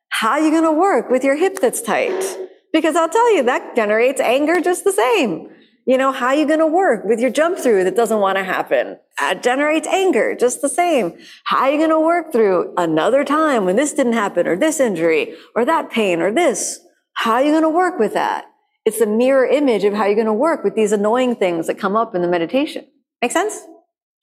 How 0.09 0.31
are 0.31 0.39
you 0.39 0.51
going 0.51 0.63
to 0.63 0.71
work 0.71 1.09
with 1.09 1.23
your 1.23 1.35
hip 1.35 1.59
that's 1.59 1.81
tight? 1.81 2.23
Because 2.71 2.95
I'll 2.95 3.09
tell 3.09 3.35
you 3.35 3.43
that 3.43 3.75
generates 3.75 4.21
anger 4.21 4.61
just 4.61 4.83
the 4.83 4.91
same. 4.91 5.49
You 5.89 5.97
know, 5.97 6.11
how 6.11 6.27
are 6.27 6.35
you 6.35 6.45
going 6.45 6.59
to 6.59 6.67
work 6.67 7.03
with 7.03 7.19
your 7.19 7.31
jump 7.31 7.57
through 7.57 7.83
that 7.85 7.95
doesn't 7.95 8.19
want 8.19 8.37
to 8.37 8.43
happen? 8.43 8.99
That 9.17 9.41
generates 9.41 9.87
anger, 9.87 10.35
just 10.35 10.61
the 10.61 10.69
same. 10.69 11.17
How 11.45 11.61
are 11.61 11.71
you 11.71 11.79
going 11.79 11.89
to 11.89 11.99
work 11.99 12.31
through 12.31 12.75
another 12.77 13.23
time 13.23 13.65
when 13.65 13.75
this 13.75 13.93
didn't 13.93 14.13
happen 14.13 14.45
or 14.45 14.55
this 14.55 14.79
injury 14.79 15.33
or 15.55 15.65
that 15.65 15.89
pain 15.89 16.21
or 16.21 16.31
this? 16.31 16.79
How 17.13 17.31
are 17.31 17.43
you 17.43 17.49
going 17.49 17.63
to 17.63 17.69
work 17.69 17.97
with 17.97 18.13
that? 18.13 18.45
It's 18.85 19.01
a 19.01 19.07
mirror 19.07 19.47
image 19.47 19.83
of 19.83 19.95
how 19.95 20.05
you're 20.05 20.13
going 20.13 20.27
to 20.27 20.31
work 20.33 20.63
with 20.63 20.75
these 20.75 20.91
annoying 20.91 21.35
things 21.35 21.65
that 21.65 21.79
come 21.79 21.95
up 21.95 22.13
in 22.13 22.21
the 22.21 22.27
meditation. 22.27 22.85
Make 23.23 23.31
sense? 23.31 23.59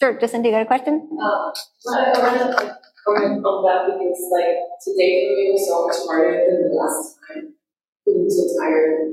Sure. 0.00 0.16
Jacinta, 0.20 0.48
you 0.48 0.54
got 0.54 0.62
a 0.62 0.66
question? 0.66 1.08
Uh, 1.20 1.50
that 3.66 3.86
because, 3.90 4.22
like, 4.30 4.54
today 4.84 5.26
for 5.26 5.34
me 5.34 5.50
was 5.50 5.66
so 5.66 5.84
much 5.84 5.96
harder 6.06 6.46
than 6.46 6.62
the 6.62 6.74
last 6.76 7.18
time 7.26 7.55
feeling 8.06 8.30
so 8.30 8.46
tired. 8.62 9.12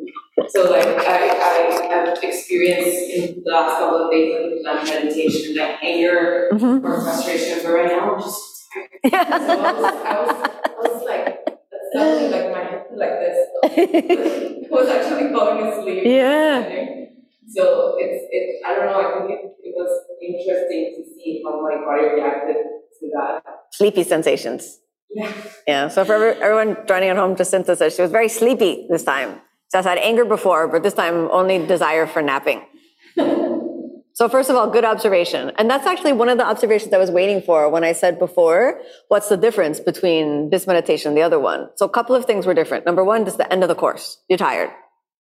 So 0.49 0.69
like 0.69 0.85
I, 0.85 1.29
I 1.29 1.85
have 1.89 2.23
experienced 2.23 3.11
in 3.11 3.43
the 3.43 3.51
last 3.51 3.79
couple 3.79 4.05
of 4.05 4.11
days 4.11 4.61
like 4.63 4.85
that 4.85 5.01
meditation, 5.01 5.55
that 5.55 5.83
anger 5.83 6.49
mm-hmm. 6.53 6.85
or 6.85 7.01
frustration, 7.01 7.59
but 7.63 7.73
right 7.73 7.87
now 7.87 8.15
I'm 8.15 8.21
just 8.21 8.69
tired. 8.73 8.89
So 9.11 9.17
I 9.17 9.71
was, 9.73 9.93
I 10.05 10.21
was, 10.21 10.49
I 10.65 10.87
was 10.87 11.03
like, 11.05 11.43
suddenly 11.93 12.29
like 12.29 12.51
my 12.51 12.63
head 12.63 12.85
like 12.95 13.19
this. 13.21 13.37
I 13.63 14.67
was 14.71 14.89
actually 14.89 15.31
falling 15.31 15.67
asleep. 15.67 16.03
Yeah. 16.05 16.63
So 17.49 17.95
it's, 17.99 18.25
it, 18.31 18.65
I 18.65 18.75
don't 18.75 18.85
know, 18.85 18.97
I 18.97 19.27
think 19.27 19.39
it, 19.39 19.53
it 19.61 19.73
was 19.75 19.91
interesting 20.21 20.95
to 20.97 21.03
see 21.13 21.43
how 21.45 21.61
my 21.61 21.75
body 21.85 22.15
reacted 22.15 22.55
to 22.55 23.11
that. 23.13 23.43
Sleepy 23.71 24.03
sensations. 24.03 24.79
Yeah. 25.15 25.33
Yeah. 25.67 25.87
So 25.87 26.05
for 26.05 26.15
everyone 26.15 26.77
joining 26.87 27.09
at 27.09 27.17
home, 27.17 27.35
Jacinta 27.35 27.75
says 27.75 27.95
she 27.95 28.01
was 28.01 28.11
very 28.11 28.29
sleepy 28.29 28.87
this 28.89 29.03
time. 29.03 29.41
She 29.71 29.77
has 29.77 29.85
had 29.85 29.97
anger 29.99 30.25
before, 30.25 30.67
but 30.67 30.83
this 30.83 30.93
time 30.93 31.29
only 31.31 31.65
desire 31.65 32.07
for 32.07 32.21
napping. 32.21 32.61
So 34.15 34.29
first 34.29 34.51
of 34.51 34.55
all, 34.55 34.69
good 34.69 34.85
observation. 34.85 35.51
And 35.57 35.67
that's 35.67 35.87
actually 35.87 36.13
one 36.13 36.29
of 36.29 36.37
the 36.37 36.45
observations 36.45 36.93
I 36.93 36.99
was 36.99 37.09
waiting 37.09 37.41
for 37.41 37.67
when 37.67 37.83
I 37.83 37.93
said 37.93 38.19
before, 38.19 38.79
what's 39.07 39.27
the 39.27 39.37
difference 39.37 39.79
between 39.79 40.51
this 40.51 40.67
meditation 40.67 41.09
and 41.09 41.17
the 41.17 41.23
other 41.23 41.39
one? 41.39 41.69
So 41.77 41.87
a 41.87 41.89
couple 41.89 42.15
of 42.15 42.25
things 42.25 42.45
were 42.45 42.53
different. 42.53 42.85
Number 42.85 43.03
one, 43.03 43.25
just 43.25 43.39
the 43.39 43.51
end 43.51 43.63
of 43.63 43.69
the 43.69 43.75
course. 43.75 44.19
You're 44.29 44.37
tired. 44.37 44.69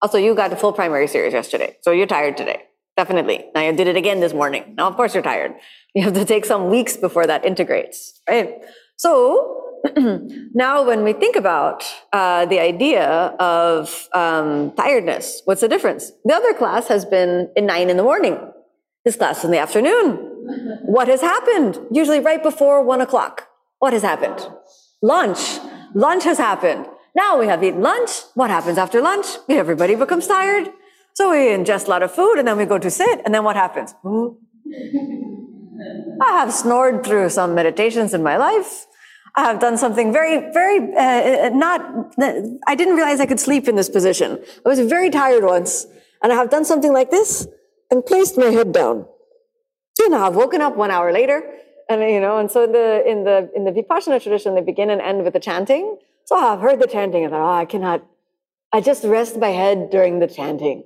Also, 0.02 0.18
you 0.18 0.35
got 0.35 0.50
the 0.50 0.56
full 0.56 0.73
primary 0.73 1.06
series 1.06 1.32
yesterday. 1.32 1.76
So 1.82 1.92
you're 1.92 2.09
tired 2.09 2.37
today. 2.37 2.64
Definitely. 2.97 3.44
Now 3.54 3.62
you 3.62 3.73
did 3.73 3.87
it 3.87 3.97
again 3.97 4.18
this 4.18 4.35
morning. 4.35 4.75
Now, 4.76 4.88
of 4.88 4.97
course, 4.97 5.14
you're 5.14 5.23
tired. 5.23 5.54
You 5.94 6.02
have 6.02 6.14
to 6.14 6.25
take 6.25 6.44
some 6.44 6.68
weeks 6.68 6.97
before 6.97 7.26
that 7.28 7.44
integrates, 7.44 8.20
right? 8.28 8.54
So 8.97 9.69
now 10.54 10.84
when 10.84 11.02
we 11.04 11.12
think 11.12 11.37
about 11.37 11.84
uh, 12.12 12.46
the 12.46 12.60
idea 12.60 13.34
of 13.38 14.08
um, 14.12 14.72
tiredness, 14.72 15.42
what's 15.44 15.60
the 15.60 15.68
difference? 15.68 16.12
The 16.25 16.34
other 16.34 16.54
class 16.54 16.88
has 16.88 17.04
been 17.04 17.50
in 17.56 17.66
nine 17.66 17.88
in 17.90 17.96
the 17.96 18.02
morning. 18.02 18.38
This 19.04 19.16
class 19.16 19.44
in 19.44 19.50
the 19.50 19.58
afternoon. 19.58 20.16
What 20.84 21.08
has 21.08 21.20
happened? 21.20 21.78
Usually 21.90 22.20
right 22.20 22.42
before 22.42 22.84
one 22.84 23.00
o'clock. 23.00 23.46
What 23.78 23.92
has 23.92 24.02
happened? 24.02 24.46
Lunch. 25.02 25.58
Lunch 25.94 26.25
has 26.25 26.38
happened. 26.38 26.87
Now 27.14 27.38
we 27.38 27.46
have 27.46 27.64
eaten 27.64 27.80
lunch. 27.80 28.10
What 28.34 28.50
happens 28.50 28.78
after 28.78 29.00
lunch? 29.00 29.26
Everybody 29.49 29.94
becomes 29.94 30.26
tired. 30.26 30.70
So 31.14 31.30
we 31.30 31.49
ingest 31.49 31.87
a 31.87 31.90
lot 31.90 32.02
of 32.02 32.12
food 32.12 32.38
and 32.38 32.46
then 32.46 32.56
we 32.56 32.66
go 32.66 32.78
to 32.78 32.90
sit. 32.90 33.20
And 33.25 33.34
then 33.34 33.44
what 33.44 33.56
happens? 33.56 33.94
I 36.22 36.32
have 36.32 36.52
snored 36.52 37.04
through 37.04 37.30
some 37.30 37.54
meditations 37.54 38.12
in 38.14 38.22
my 38.22 38.37
life. 38.37 38.87
I 39.37 39.44
have 39.44 39.60
done 39.60 39.78
something 39.78 40.12
very, 40.12 40.52
very, 40.52 40.94
uh, 40.96 41.50
not, 41.50 41.80
I 42.66 42.75
didn't 42.75 42.96
realize 42.96 43.20
I 43.20 43.26
could 43.26 43.40
sleep 43.40 43.68
in 43.68 43.76
this 43.76 43.88
position. 43.88 44.42
I 44.64 44.68
was 44.68 44.80
very 44.80 45.10
tired 45.10 45.44
once 45.44 45.87
and 46.22 46.32
I 46.32 46.37
have 46.37 46.50
done 46.50 46.64
something 46.64 46.92
like 46.92 47.10
this 47.10 47.46
and 47.90 48.04
placed 48.04 48.37
my 48.37 48.46
head 48.46 48.72
down. 48.72 49.06
You 49.99 50.08
know, 50.08 50.25
I've 50.25 50.34
woken 50.34 50.60
up 50.60 50.76
one 50.76 50.90
hour 50.90 51.12
later 51.12 51.42
and, 51.88 52.02
you 52.02 52.20
know, 52.20 52.38
and 52.38 52.50
so 52.50 52.66
the, 52.66 53.04
in 53.06 53.25
the, 53.25 53.50
in 53.54 53.64
the 53.64 53.72
Vipassana 53.72 54.22
tradition, 54.22 54.54
they 54.54 54.62
begin 54.62 54.90
and 54.90 55.00
end 55.00 55.25
with 55.25 55.32
the 55.32 55.40
chanting. 55.40 55.96
So 56.25 56.37
I've 56.37 56.60
heard 56.60 56.80
the 56.80 56.87
chanting 56.87 57.25
and 57.25 57.32
thought, 57.32 57.42
oh, 57.42 57.58
I 57.58 57.64
cannot, 57.64 58.04
I 58.72 58.80
just 58.80 59.04
rest 59.04 59.38
my 59.38 59.49
head 59.49 59.90
during 59.90 60.18
the 60.20 60.26
chanting. 60.26 60.84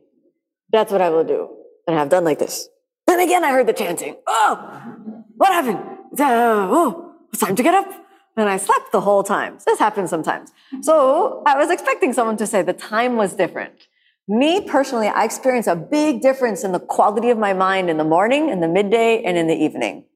That's 0.70 0.90
what 0.90 1.00
I 1.00 1.10
will 1.10 1.24
do. 1.24 1.48
And 1.86 1.98
I've 1.98 2.08
done 2.08 2.24
like 2.24 2.38
this. 2.38 2.68
Then 3.06 3.20
again, 3.20 3.44
I 3.44 3.50
heard 3.50 3.66
the 3.66 3.74
chanting. 3.74 4.16
Oh, 4.26 4.94
what 5.36 5.52
happened? 5.52 5.78
Uh, 6.18 6.68
oh, 6.70 7.14
it's 7.32 7.40
time 7.40 7.56
to 7.56 7.62
get 7.62 7.74
up. 7.74 8.03
And 8.36 8.48
I 8.48 8.56
slept 8.56 8.90
the 8.92 9.00
whole 9.00 9.22
time. 9.22 9.58
This 9.64 9.78
happens 9.78 10.10
sometimes. 10.10 10.52
So 10.82 11.42
I 11.46 11.56
was 11.56 11.70
expecting 11.70 12.12
someone 12.12 12.36
to 12.38 12.46
say 12.46 12.62
the 12.62 12.72
time 12.72 13.16
was 13.16 13.34
different. 13.34 13.86
Me 14.26 14.60
personally, 14.62 15.08
I 15.08 15.24
experience 15.24 15.66
a 15.66 15.76
big 15.76 16.20
difference 16.22 16.64
in 16.64 16.72
the 16.72 16.80
quality 16.80 17.30
of 17.30 17.38
my 17.38 17.52
mind 17.52 17.90
in 17.90 17.98
the 17.98 18.04
morning, 18.04 18.48
in 18.48 18.60
the 18.60 18.68
midday, 18.68 19.22
and 19.22 19.36
in 19.36 19.46
the 19.46 19.54
evening. 19.54 20.06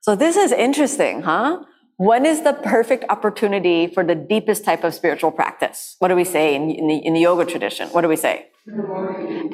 So 0.00 0.14
this 0.14 0.36
is 0.36 0.52
interesting, 0.52 1.22
huh? 1.22 1.62
When 1.96 2.26
is 2.26 2.42
the 2.42 2.52
perfect 2.52 3.04
opportunity 3.08 3.86
for 3.86 4.04
the 4.04 4.16
deepest 4.16 4.64
type 4.64 4.82
of 4.82 4.92
spiritual 4.92 5.30
practice? 5.30 5.94
What 6.00 6.08
do 6.08 6.16
we 6.16 6.24
say 6.24 6.56
in, 6.56 6.70
in, 6.70 6.88
the, 6.88 6.96
in 6.96 7.14
the 7.14 7.20
yoga 7.20 7.44
tradition? 7.44 7.88
What 7.90 8.00
do 8.00 8.08
we 8.08 8.16
say? 8.16 8.48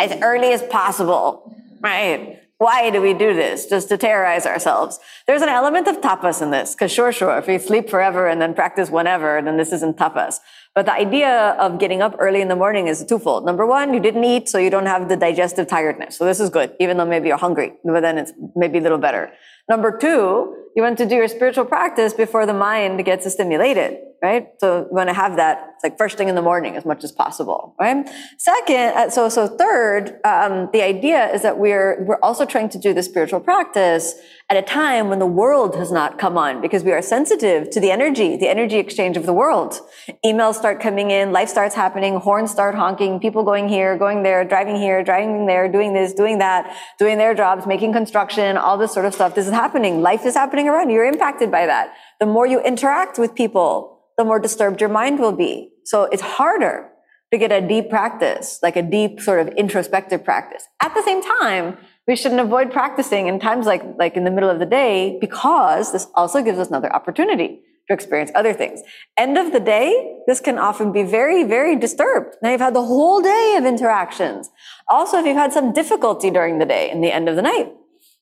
As 0.00 0.18
early 0.22 0.52
as 0.52 0.62
possible, 0.62 1.54
right? 1.80 2.39
Why 2.60 2.90
do 2.90 3.00
we 3.00 3.14
do 3.14 3.32
this? 3.32 3.64
Just 3.64 3.88
to 3.88 3.96
terrorize 3.96 4.44
ourselves. 4.44 5.00
There's 5.26 5.40
an 5.40 5.48
element 5.48 5.88
of 5.88 6.02
tapas 6.02 6.42
in 6.42 6.50
this, 6.50 6.74
because 6.74 6.92
sure, 6.92 7.10
sure, 7.10 7.38
if 7.38 7.46
we 7.46 7.56
sleep 7.56 7.88
forever 7.88 8.26
and 8.26 8.38
then 8.38 8.52
practice 8.52 8.90
whenever, 8.90 9.40
then 9.40 9.56
this 9.56 9.72
isn't 9.72 9.96
tapas. 9.96 10.40
But 10.74 10.84
the 10.84 10.92
idea 10.92 11.56
of 11.58 11.78
getting 11.78 12.02
up 12.02 12.16
early 12.18 12.42
in 12.42 12.48
the 12.48 12.56
morning 12.56 12.86
is 12.86 13.02
twofold. 13.02 13.46
Number 13.46 13.66
one, 13.66 13.94
you 13.94 14.00
didn't 14.00 14.24
eat, 14.24 14.50
so 14.50 14.58
you 14.58 14.68
don't 14.68 14.84
have 14.84 15.08
the 15.08 15.16
digestive 15.16 15.68
tiredness. 15.68 16.18
So 16.18 16.26
this 16.26 16.38
is 16.38 16.50
good, 16.50 16.76
even 16.78 16.98
though 16.98 17.06
maybe 17.06 17.28
you're 17.28 17.38
hungry, 17.38 17.72
but 17.82 18.02
then 18.02 18.18
it's 18.18 18.32
maybe 18.54 18.76
a 18.76 18.82
little 18.82 18.98
better. 18.98 19.32
Number 19.70 19.96
two, 19.96 20.54
you 20.80 20.84
want 20.84 20.96
to 20.99 21.06
do 21.06 21.14
your 21.14 21.28
spiritual 21.28 21.66
practice 21.66 22.14
before 22.14 22.46
the 22.46 22.54
mind 22.54 23.04
gets 23.04 23.30
stimulated, 23.30 23.99
right? 24.22 24.49
So 24.60 24.88
you 24.90 24.94
want 24.94 25.10
to 25.10 25.14
have 25.14 25.37
that 25.37 25.75
like 25.82 25.99
first 25.99 26.16
thing 26.18 26.28
in 26.28 26.34
the 26.34 26.42
morning 26.42 26.76
as 26.76 26.84
much 26.84 27.04
as 27.04 27.12
possible, 27.12 27.75
right? 27.78 28.08
Second, 28.38 28.88
uh, 28.96 29.10
so 29.10 29.28
so 29.28 29.46
third, 29.46 30.18
um, 30.25 30.70
the 30.72 30.82
idea 30.82 31.32
is 31.34 31.42
that 31.42 31.58
we're 31.58 32.04
we're 32.06 32.22
also 32.22 32.44
trying 32.46 32.70
to 32.70 32.78
do 32.78 32.94
the 32.94 33.02
spiritual 33.02 33.40
practice 33.40 34.14
at 34.50 34.56
a 34.56 34.62
time 34.62 35.08
when 35.08 35.20
the 35.20 35.26
world 35.26 35.76
has 35.76 35.92
not 35.92 36.18
come 36.18 36.37
on 36.37 36.60
because 36.60 36.82
we 36.82 36.90
are 36.90 37.00
sensitive 37.00 37.70
to 37.70 37.78
the 37.78 37.90
energy, 37.90 38.37
the 38.37 38.49
energy 38.49 38.78
exchange 38.78 39.16
of 39.16 39.25
the 39.25 39.32
world. 39.32 39.78
Emails 40.25 40.54
start 40.54 40.80
coming 40.80 41.12
in, 41.12 41.30
life 41.30 41.49
starts 41.49 41.75
happening, 41.75 42.16
horns 42.16 42.50
start 42.50 42.75
honking, 42.75 43.20
people 43.20 43.44
going 43.44 43.68
here, 43.68 43.96
going 43.96 44.22
there, 44.25 44.44
driving 44.44 44.76
here, 44.76 45.04
driving 45.04 45.46
there, 45.46 45.70
doing 45.70 45.92
this, 45.92 46.12
doing 46.12 46.38
that, 46.38 46.76
doing 46.99 47.16
their 47.16 47.32
jobs, 47.32 47.64
making 47.66 47.92
construction, 47.92 48.56
all 48.56 48.76
this 48.76 48.92
sort 48.92 49.06
of 49.06 49.14
stuff. 49.14 49.37
This 49.37 49.46
is 49.46 49.52
happening. 49.52 50.02
Life 50.02 50.26
is 50.26 50.34
happening 50.34 50.68
around 50.70 50.90
you. 50.90 50.96
You're 50.96 51.04
impacted 51.04 51.50
by 51.50 51.66
that. 51.66 51.94
The 52.20 52.26
more 52.26 52.46
you 52.46 52.60
interact 52.60 53.18
with 53.18 53.34
people, 53.34 54.00
the 54.16 54.24
more 54.24 54.38
disturbed 54.38 54.80
your 54.80 54.90
mind 54.90 55.18
will 55.18 55.32
be. 55.32 55.72
So 55.84 56.04
it's 56.04 56.22
harder 56.22 56.90
to 57.32 57.38
get 57.38 57.52
a 57.52 57.60
deep 57.66 57.90
practice, 57.90 58.58
like 58.62 58.76
a 58.76 58.82
deep 58.82 59.20
sort 59.20 59.40
of 59.40 59.48
introspective 59.54 60.24
practice. 60.24 60.64
At 60.80 60.94
the 60.94 61.02
same 61.02 61.22
time, 61.22 61.78
we 62.06 62.16
shouldn't 62.16 62.40
avoid 62.40 62.72
practicing 62.72 63.28
in 63.28 63.38
times 63.38 63.66
like, 63.66 63.82
like 63.98 64.16
in 64.16 64.24
the 64.24 64.30
middle 64.30 64.50
of 64.50 64.58
the 64.58 64.66
day 64.66 65.18
because 65.20 65.92
this 65.92 66.08
also 66.14 66.42
gives 66.42 66.58
us 66.58 66.68
another 66.68 66.92
opportunity 66.92 67.60
to 67.88 67.94
experience 67.94 68.30
other 68.34 68.52
things. 68.52 68.80
End 69.16 69.38
of 69.38 69.52
the 69.52 69.60
day, 69.60 70.16
this 70.26 70.40
can 70.40 70.58
often 70.58 70.92
be 70.92 71.02
very, 71.02 71.44
very 71.44 71.76
disturbed. 71.76 72.36
Now 72.42 72.50
you've 72.50 72.60
had 72.60 72.74
the 72.74 72.84
whole 72.84 73.20
day 73.20 73.56
of 73.58 73.64
interactions. 73.64 74.50
Also, 74.88 75.18
if 75.18 75.26
you've 75.26 75.36
had 75.36 75.52
some 75.52 75.72
difficulty 75.72 76.30
during 76.30 76.58
the 76.58 76.66
day 76.66 76.90
in 76.90 77.00
the 77.00 77.12
end 77.12 77.28
of 77.28 77.36
the 77.36 77.42
night, 77.42 77.72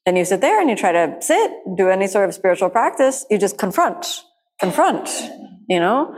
then 0.09 0.17
you 0.17 0.25
sit 0.25 0.41
there 0.41 0.59
and 0.59 0.71
you 0.71 0.75
try 0.75 0.91
to 0.91 1.19
sit, 1.21 1.51
do 1.77 1.91
any 1.91 2.07
sort 2.07 2.27
of 2.27 2.35
spiritual 2.35 2.71
practice, 2.71 3.27
you 3.31 3.37
just 3.37 3.59
confront, 3.59 4.25
confront, 4.59 5.07
you 5.69 5.79
know? 5.79 6.15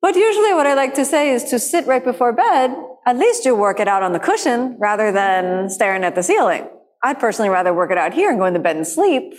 But 0.00 0.16
usually 0.16 0.52
what 0.54 0.66
I 0.66 0.74
like 0.74 0.94
to 0.94 1.04
say 1.04 1.30
is 1.30 1.44
to 1.44 1.60
sit 1.60 1.86
right 1.86 2.02
before 2.02 2.32
bed, 2.32 2.74
at 3.06 3.16
least 3.16 3.44
you 3.44 3.54
work 3.54 3.78
it 3.78 3.86
out 3.86 4.02
on 4.02 4.12
the 4.12 4.18
cushion 4.18 4.76
rather 4.80 5.12
than 5.12 5.70
staring 5.70 6.02
at 6.02 6.16
the 6.16 6.22
ceiling. 6.24 6.66
I'd 7.04 7.20
personally 7.20 7.48
rather 7.48 7.72
work 7.72 7.92
it 7.92 7.98
out 7.98 8.12
here 8.12 8.28
and 8.28 8.40
go 8.40 8.46
into 8.46 8.58
bed 8.58 8.74
and 8.74 8.86
sleep 8.86 9.34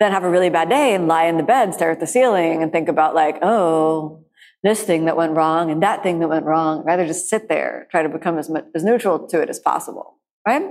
than 0.00 0.10
have 0.10 0.24
a 0.24 0.30
really 0.30 0.50
bad 0.50 0.68
day 0.68 0.92
and 0.92 1.06
lie 1.06 1.26
in 1.26 1.36
the 1.36 1.44
bed, 1.44 1.74
stare 1.74 1.92
at 1.92 2.00
the 2.00 2.08
ceiling 2.08 2.60
and 2.60 2.72
think 2.72 2.88
about 2.88 3.14
like, 3.14 3.38
oh, 3.42 4.24
this 4.64 4.82
thing 4.82 5.04
that 5.04 5.16
went 5.16 5.36
wrong 5.36 5.70
and 5.70 5.80
that 5.84 6.02
thing 6.02 6.18
that 6.18 6.28
went 6.28 6.44
wrong. 6.44 6.80
I'd 6.80 6.86
rather 6.86 7.06
just 7.06 7.28
sit 7.28 7.48
there, 7.48 7.86
try 7.92 8.02
to 8.02 8.08
become 8.08 8.36
as, 8.36 8.50
as 8.74 8.82
neutral 8.82 9.28
to 9.28 9.40
it 9.40 9.48
as 9.48 9.60
possible, 9.60 10.18
right? 10.44 10.64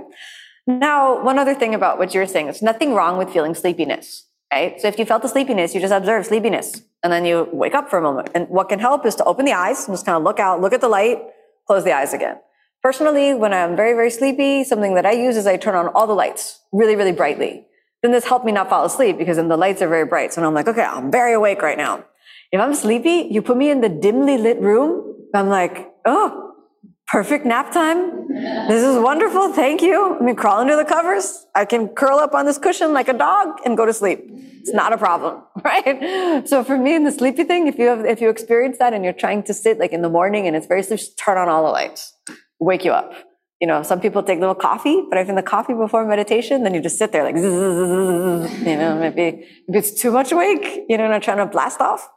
Now, 0.66 1.22
one 1.22 1.38
other 1.38 1.54
thing 1.54 1.74
about 1.74 1.98
what 1.98 2.14
you're 2.14 2.26
saying, 2.26 2.46
there's 2.46 2.62
nothing 2.62 2.94
wrong 2.94 3.18
with 3.18 3.30
feeling 3.30 3.54
sleepiness, 3.54 4.26
right? 4.52 4.80
So 4.80 4.88
if 4.88 4.98
you 4.98 5.04
felt 5.04 5.22
the 5.22 5.28
sleepiness, 5.28 5.74
you 5.74 5.80
just 5.80 5.92
observe 5.92 6.26
sleepiness 6.26 6.82
and 7.02 7.12
then 7.12 7.24
you 7.24 7.48
wake 7.52 7.74
up 7.74 7.90
for 7.90 7.98
a 7.98 8.02
moment. 8.02 8.30
And 8.34 8.48
what 8.48 8.68
can 8.68 8.78
help 8.78 9.04
is 9.04 9.16
to 9.16 9.24
open 9.24 9.44
the 9.44 9.52
eyes 9.52 9.86
and 9.86 9.94
just 9.94 10.06
kind 10.06 10.16
of 10.16 10.22
look 10.22 10.38
out, 10.38 10.60
look 10.60 10.72
at 10.72 10.80
the 10.80 10.88
light, 10.88 11.18
close 11.66 11.82
the 11.82 11.92
eyes 11.92 12.14
again. 12.14 12.36
Personally, 12.82 13.34
when 13.34 13.52
I'm 13.52 13.76
very, 13.76 13.92
very 13.92 14.10
sleepy, 14.10 14.64
something 14.64 14.94
that 14.94 15.06
I 15.06 15.12
use 15.12 15.36
is 15.36 15.46
I 15.46 15.56
turn 15.56 15.74
on 15.74 15.88
all 15.88 16.06
the 16.06 16.14
lights 16.14 16.60
really, 16.72 16.96
really 16.96 17.12
brightly. 17.12 17.66
Then 18.02 18.12
this 18.12 18.24
helped 18.24 18.44
me 18.44 18.52
not 18.52 18.68
fall 18.68 18.84
asleep 18.84 19.18
because 19.18 19.36
then 19.36 19.48
the 19.48 19.56
lights 19.56 19.82
are 19.82 19.88
very 19.88 20.04
bright. 20.04 20.32
So 20.32 20.44
I'm 20.44 20.54
like, 20.54 20.68
okay, 20.68 20.82
I'm 20.82 21.10
very 21.10 21.32
awake 21.32 21.62
right 21.62 21.78
now. 21.78 22.04
If 22.50 22.60
I'm 22.60 22.74
sleepy, 22.74 23.28
you 23.30 23.40
put 23.40 23.56
me 23.56 23.70
in 23.70 23.80
the 23.80 23.88
dimly 23.88 24.36
lit 24.36 24.60
room. 24.60 25.14
I'm 25.34 25.48
like, 25.48 25.92
oh, 26.04 26.51
perfect 27.08 27.44
nap 27.44 27.72
time. 27.72 28.28
This 28.68 28.82
is 28.82 28.98
wonderful. 28.98 29.52
Thank 29.52 29.82
you. 29.82 30.16
I 30.18 30.22
mean, 30.22 30.36
crawl 30.36 30.60
under 30.60 30.76
the 30.76 30.84
covers. 30.84 31.46
I 31.54 31.64
can 31.64 31.88
curl 31.88 32.18
up 32.18 32.34
on 32.34 32.46
this 32.46 32.58
cushion 32.58 32.92
like 32.92 33.08
a 33.08 33.12
dog 33.12 33.58
and 33.64 33.76
go 33.76 33.84
to 33.84 33.92
sleep. 33.92 34.20
It's 34.30 34.72
not 34.72 34.92
a 34.92 34.98
problem, 34.98 35.42
right? 35.64 36.48
So 36.48 36.64
for 36.64 36.78
me 36.78 36.94
in 36.94 37.04
the 37.04 37.12
sleepy 37.12 37.44
thing, 37.44 37.66
if 37.66 37.78
you 37.78 37.86
have, 37.86 38.04
if 38.04 38.20
you 38.20 38.30
experience 38.30 38.78
that 38.78 38.92
and 38.94 39.04
you're 39.04 39.12
trying 39.12 39.42
to 39.44 39.54
sit 39.54 39.78
like 39.78 39.92
in 39.92 40.02
the 40.02 40.08
morning 40.08 40.46
and 40.46 40.56
it's 40.56 40.66
very, 40.66 40.82
just 40.82 41.18
turn 41.18 41.36
on 41.36 41.48
all 41.48 41.64
the 41.64 41.70
lights, 41.70 42.14
wake 42.60 42.84
you 42.84 42.92
up. 42.92 43.12
You 43.60 43.68
know, 43.68 43.82
some 43.84 44.00
people 44.00 44.22
take 44.24 44.38
a 44.38 44.40
little 44.40 44.56
coffee, 44.56 45.04
but 45.08 45.18
if 45.18 45.28
in 45.28 45.36
the 45.36 45.42
coffee 45.42 45.74
before 45.74 46.04
meditation, 46.04 46.64
then 46.64 46.74
you 46.74 46.80
just 46.80 46.98
sit 46.98 47.12
there 47.12 47.22
like, 47.22 47.36
you 47.36 48.76
know, 48.76 48.98
maybe, 48.98 49.46
maybe 49.68 49.78
it's 49.78 50.00
too 50.00 50.10
much 50.10 50.32
awake, 50.32 50.84
you 50.88 50.96
know, 50.96 51.06
not 51.08 51.22
trying 51.22 51.36
to 51.36 51.46
blast 51.46 51.80
off. 51.80 52.08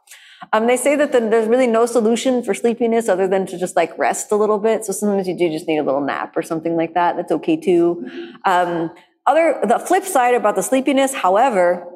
Um, 0.52 0.66
they 0.66 0.76
say 0.76 0.96
that 0.96 1.12
the, 1.12 1.20
there's 1.20 1.48
really 1.48 1.66
no 1.66 1.86
solution 1.86 2.42
for 2.42 2.54
sleepiness 2.54 3.08
other 3.08 3.26
than 3.26 3.46
to 3.46 3.58
just 3.58 3.76
like 3.76 3.96
rest 3.98 4.30
a 4.32 4.36
little 4.36 4.58
bit. 4.58 4.84
So 4.84 4.92
sometimes 4.92 5.26
you 5.26 5.36
do 5.36 5.50
just 5.50 5.66
need 5.66 5.78
a 5.78 5.82
little 5.82 6.00
nap 6.00 6.36
or 6.36 6.42
something 6.42 6.76
like 6.76 6.94
that. 6.94 7.16
That's 7.16 7.32
okay 7.32 7.56
too. 7.56 8.08
Um, 8.44 8.90
other, 9.26 9.58
the 9.66 9.78
flip 9.78 10.04
side 10.04 10.34
about 10.34 10.54
the 10.54 10.62
sleepiness, 10.62 11.14
however, 11.14 11.86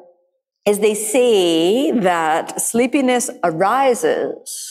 is 0.65 0.79
they 0.79 0.93
say 0.93 1.91
that 1.91 2.61
sleepiness 2.61 3.29
arises 3.43 4.70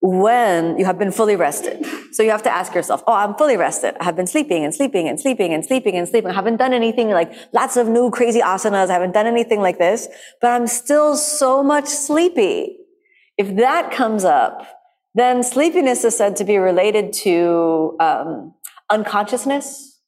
when 0.00 0.78
you 0.78 0.84
have 0.84 0.98
been 0.98 1.10
fully 1.10 1.36
rested. 1.36 1.84
So 2.12 2.22
you 2.22 2.30
have 2.30 2.42
to 2.44 2.50
ask 2.52 2.74
yourself, 2.74 3.02
oh, 3.06 3.14
I'm 3.14 3.34
fully 3.34 3.56
rested. 3.56 3.96
I 4.00 4.04
have 4.04 4.16
been 4.16 4.26
sleeping 4.26 4.64
and 4.64 4.74
sleeping 4.74 5.08
and 5.08 5.18
sleeping 5.18 5.52
and 5.52 5.64
sleeping 5.64 5.96
and 5.96 6.08
sleeping. 6.08 6.30
I 6.30 6.34
haven't 6.34 6.56
done 6.56 6.72
anything 6.72 7.10
like 7.10 7.32
lots 7.52 7.76
of 7.76 7.88
new 7.88 8.10
crazy 8.10 8.40
asanas. 8.40 8.88
I 8.88 8.92
haven't 8.92 9.12
done 9.12 9.26
anything 9.26 9.60
like 9.60 9.78
this, 9.78 10.08
but 10.40 10.50
I'm 10.50 10.66
still 10.66 11.16
so 11.16 11.62
much 11.62 11.86
sleepy. 11.86 12.78
If 13.38 13.56
that 13.56 13.90
comes 13.90 14.24
up, 14.24 14.66
then 15.14 15.42
sleepiness 15.42 16.04
is 16.04 16.16
said 16.16 16.36
to 16.36 16.44
be 16.44 16.58
related 16.58 17.12
to 17.12 17.96
um, 18.00 18.54
unconsciousness 18.90 20.00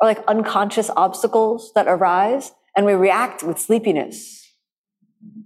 or 0.00 0.08
like 0.08 0.24
unconscious 0.26 0.88
obstacles 0.96 1.72
that 1.74 1.88
arise 1.88 2.52
and 2.76 2.86
we 2.86 2.92
react 2.92 3.42
with 3.42 3.58
sleepiness. 3.58 4.38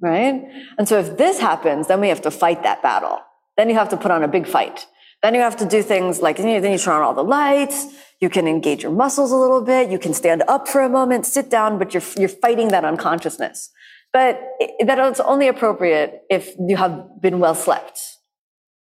Right? 0.00 0.42
And 0.78 0.88
so 0.88 0.98
if 0.98 1.16
this 1.16 1.40
happens, 1.40 1.88
then 1.88 2.00
we 2.00 2.08
have 2.08 2.22
to 2.22 2.30
fight 2.30 2.62
that 2.62 2.82
battle. 2.82 3.20
Then 3.56 3.68
you 3.68 3.74
have 3.74 3.88
to 3.90 3.96
put 3.96 4.10
on 4.10 4.22
a 4.22 4.28
big 4.28 4.46
fight. 4.46 4.86
Then 5.22 5.34
you 5.34 5.40
have 5.40 5.56
to 5.56 5.66
do 5.66 5.82
things 5.82 6.20
like, 6.20 6.36
then 6.36 6.72
you 6.72 6.78
turn 6.78 6.94
on 6.94 7.02
all 7.02 7.14
the 7.14 7.24
lights. 7.24 7.86
You 8.20 8.30
can 8.30 8.46
engage 8.46 8.82
your 8.82 8.92
muscles 8.92 9.32
a 9.32 9.36
little 9.36 9.62
bit. 9.62 9.90
You 9.90 9.98
can 9.98 10.14
stand 10.14 10.42
up 10.48 10.68
for 10.68 10.80
a 10.80 10.88
moment, 10.88 11.26
sit 11.26 11.50
down, 11.50 11.78
but 11.78 11.92
you're, 11.94 12.02
you're 12.16 12.28
fighting 12.28 12.68
that 12.68 12.84
unconsciousness. 12.84 13.70
But 14.12 14.40
it, 14.60 14.86
that 14.86 14.98
is 14.98 15.20
only 15.20 15.48
appropriate 15.48 16.22
if 16.30 16.54
you 16.58 16.76
have 16.76 17.20
been 17.20 17.38
well 17.38 17.54
slept. 17.54 18.00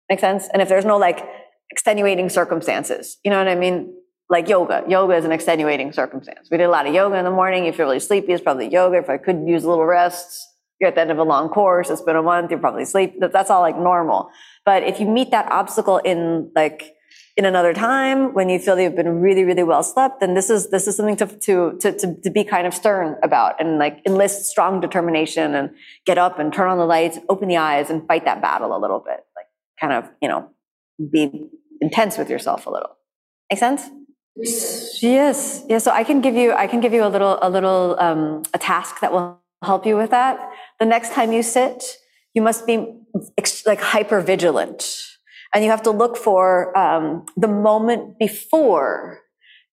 Make 0.10 0.20
sense? 0.20 0.48
And 0.54 0.62
if 0.62 0.70
there's 0.70 0.86
no 0.86 0.98
like 0.98 1.28
extenuating 1.72 2.30
circumstances, 2.30 3.18
you 3.24 3.32
know 3.32 3.38
what 3.38 3.48
I 3.48 3.56
mean? 3.56 3.94
Like 4.30 4.48
yoga. 4.48 4.84
Yoga 4.88 5.16
is 5.16 5.26
an 5.26 5.32
extenuating 5.32 5.92
circumstance. 5.94 6.48
We 6.50 6.58
did 6.58 6.66
a 6.66 6.70
lot 6.70 6.88
of 6.88 6.94
yoga 6.94 7.18
in 7.18 7.26
the 7.26 7.32
morning. 7.32 7.66
If 7.66 7.78
you're 7.78 7.88
really 7.88 8.00
sleepy. 8.00 8.34
It's 8.34 8.44
probably 8.44 8.70
yoga. 8.70 8.98
If 8.98 9.10
I 9.10 9.18
could 9.18 9.44
use 9.46 9.64
a 9.64 9.70
little 9.70 9.86
rest, 9.86 10.48
you're 10.80 10.88
at 10.88 10.96
the 10.96 11.02
end 11.02 11.12
of 11.12 11.18
a 11.18 11.24
long 11.24 11.50
course. 11.50 11.90
It's 11.90 12.02
been 12.02 12.16
a 12.16 12.24
month. 12.24 12.52
You're 12.52 12.60
probably 12.60 12.86
sleep. 12.86 13.16
That's 13.20 13.50
all 13.50 13.62
like 13.62 13.78
normal. 13.78 14.30
But 14.66 14.84
if 14.84 15.00
you 15.00 15.06
meet 15.06 15.32
that 15.32 15.52
obstacle 15.52 15.98
in 16.00 16.52
like, 16.56 16.96
in 17.38 17.46
another 17.46 17.74
time 17.74 18.34
when 18.34 18.50
you 18.50 18.58
feel 18.58 18.80
you've 18.80 18.96
been 18.96 19.20
really, 19.20 19.44
really 19.44 19.64
well 19.64 19.84
slept, 19.84 20.22
then 20.22 20.34
this 20.34 20.50
is, 20.50 20.70
this 20.70 20.88
is 20.88 20.96
something 20.96 21.18
to, 21.18 21.28
to, 21.28 21.78
to, 21.80 22.16
to, 22.22 22.30
be 22.32 22.44
kind 22.44 22.66
of 22.66 22.74
stern 22.74 23.18
about 23.24 23.60
and 23.60 23.78
like 23.78 24.00
enlist 24.08 24.46
strong 24.46 24.80
determination 24.80 25.54
and 25.54 25.70
get 26.06 26.18
up 26.18 26.40
and 26.40 26.54
turn 26.54 26.70
on 26.70 26.78
the 26.78 26.86
lights, 26.86 27.20
open 27.28 27.50
the 27.50 27.58
eyes 27.58 27.90
and 27.90 28.08
fight 28.08 28.24
that 28.26 28.42
battle 28.42 28.76
a 28.76 28.80
little 28.80 29.00
bit. 29.00 29.26
Like 29.36 29.48
kind 29.80 29.94
of, 29.94 30.10
you 30.22 30.30
know, 30.30 30.50
be 31.12 31.50
intense 31.82 32.18
with 32.18 32.30
yourself 32.30 32.66
a 32.68 32.70
little. 32.70 32.96
Make 33.52 33.60
sense? 33.60 33.90
Yes. 34.36 35.04
Yes. 35.04 35.64
Yeah. 35.68 35.78
So 35.78 35.92
I 35.92 36.04
can 36.04 36.22
give 36.22 36.36
you, 36.36 36.54
I 36.54 36.68
can 36.68 36.80
give 36.80 36.94
you 36.94 37.06
a 37.06 37.10
little, 37.10 37.38
a 37.42 37.50
little, 37.50 37.98
um, 38.00 38.44
a 38.54 38.58
task 38.58 39.02
that 39.02 39.12
will 39.12 39.42
help 39.64 39.86
you 39.86 39.98
with 39.98 40.12
that. 40.12 40.52
The 40.80 40.86
next 40.86 41.12
time 41.14 41.32
you 41.32 41.44
sit, 41.44 41.84
you 42.34 42.42
must 42.42 42.66
be 42.66 43.02
like 43.66 43.82
hyper 43.82 44.22
vigilant 44.22 44.86
and 45.54 45.64
you 45.64 45.72
have 45.72 45.84
to 45.84 45.92
look 45.92 46.18
for 46.18 46.78
um, 46.78 47.26
the 47.38 47.48
moment 47.48 48.20
before 48.20 49.22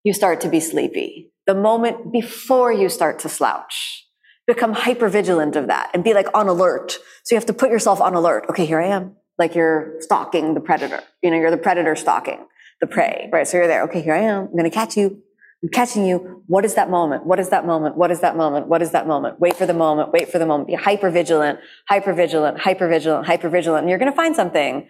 you 0.04 0.12
start 0.12 0.40
to 0.42 0.48
be 0.48 0.60
sleepy, 0.60 1.32
the 1.46 1.54
moment 1.54 2.12
before 2.12 2.72
you 2.72 2.88
start 2.88 3.18
to 3.20 3.28
slouch. 3.28 4.06
Become 4.46 4.72
hyper 4.72 5.08
vigilant 5.08 5.54
of 5.54 5.68
that 5.68 5.90
and 5.94 6.02
be 6.02 6.14
like 6.14 6.26
on 6.34 6.48
alert. 6.48 6.98
So 7.24 7.34
you 7.34 7.36
have 7.36 7.46
to 7.46 7.52
put 7.52 7.70
yourself 7.70 8.00
on 8.00 8.14
alert. 8.14 8.46
Okay, 8.50 8.66
here 8.66 8.80
I 8.80 8.88
am. 8.88 9.16
Like 9.38 9.54
you're 9.54 9.96
stalking 10.00 10.54
the 10.54 10.60
predator. 10.60 11.00
You 11.22 11.30
know, 11.30 11.36
you're 11.36 11.50
the 11.50 11.56
predator 11.56 11.94
stalking 11.94 12.44
the 12.80 12.86
prey, 12.88 13.28
right? 13.32 13.46
So 13.46 13.58
you're 13.58 13.68
there. 13.68 13.84
Okay, 13.84 14.02
here 14.02 14.14
I 14.14 14.20
am. 14.20 14.44
I'm 14.46 14.52
going 14.52 14.64
to 14.64 14.70
catch 14.70 14.96
you. 14.96 15.22
Catching 15.70 16.04
you. 16.04 16.42
What 16.48 16.64
is 16.64 16.74
that 16.74 16.90
moment? 16.90 17.24
What 17.24 17.38
is 17.38 17.50
that 17.50 17.64
moment? 17.64 17.96
What 17.96 18.10
is 18.10 18.20
that 18.20 18.36
moment? 18.36 18.66
What 18.66 18.82
is 18.82 18.90
that 18.90 19.06
moment? 19.06 19.38
Wait 19.38 19.54
for 19.54 19.64
the 19.64 19.74
moment. 19.74 20.10
Wait 20.10 20.28
for 20.28 20.38
the 20.40 20.46
moment. 20.46 20.66
Be 20.66 20.74
hyper 20.74 21.08
vigilant, 21.08 21.60
hyper 21.88 22.12
vigilant, 22.12 22.58
hyper 22.58 22.88
vigilant, 22.88 23.26
hyper 23.26 23.48
vigilant. 23.48 23.82
And 23.82 23.90
you're 23.90 23.98
going 23.98 24.10
to 24.10 24.16
find 24.16 24.34
something. 24.34 24.88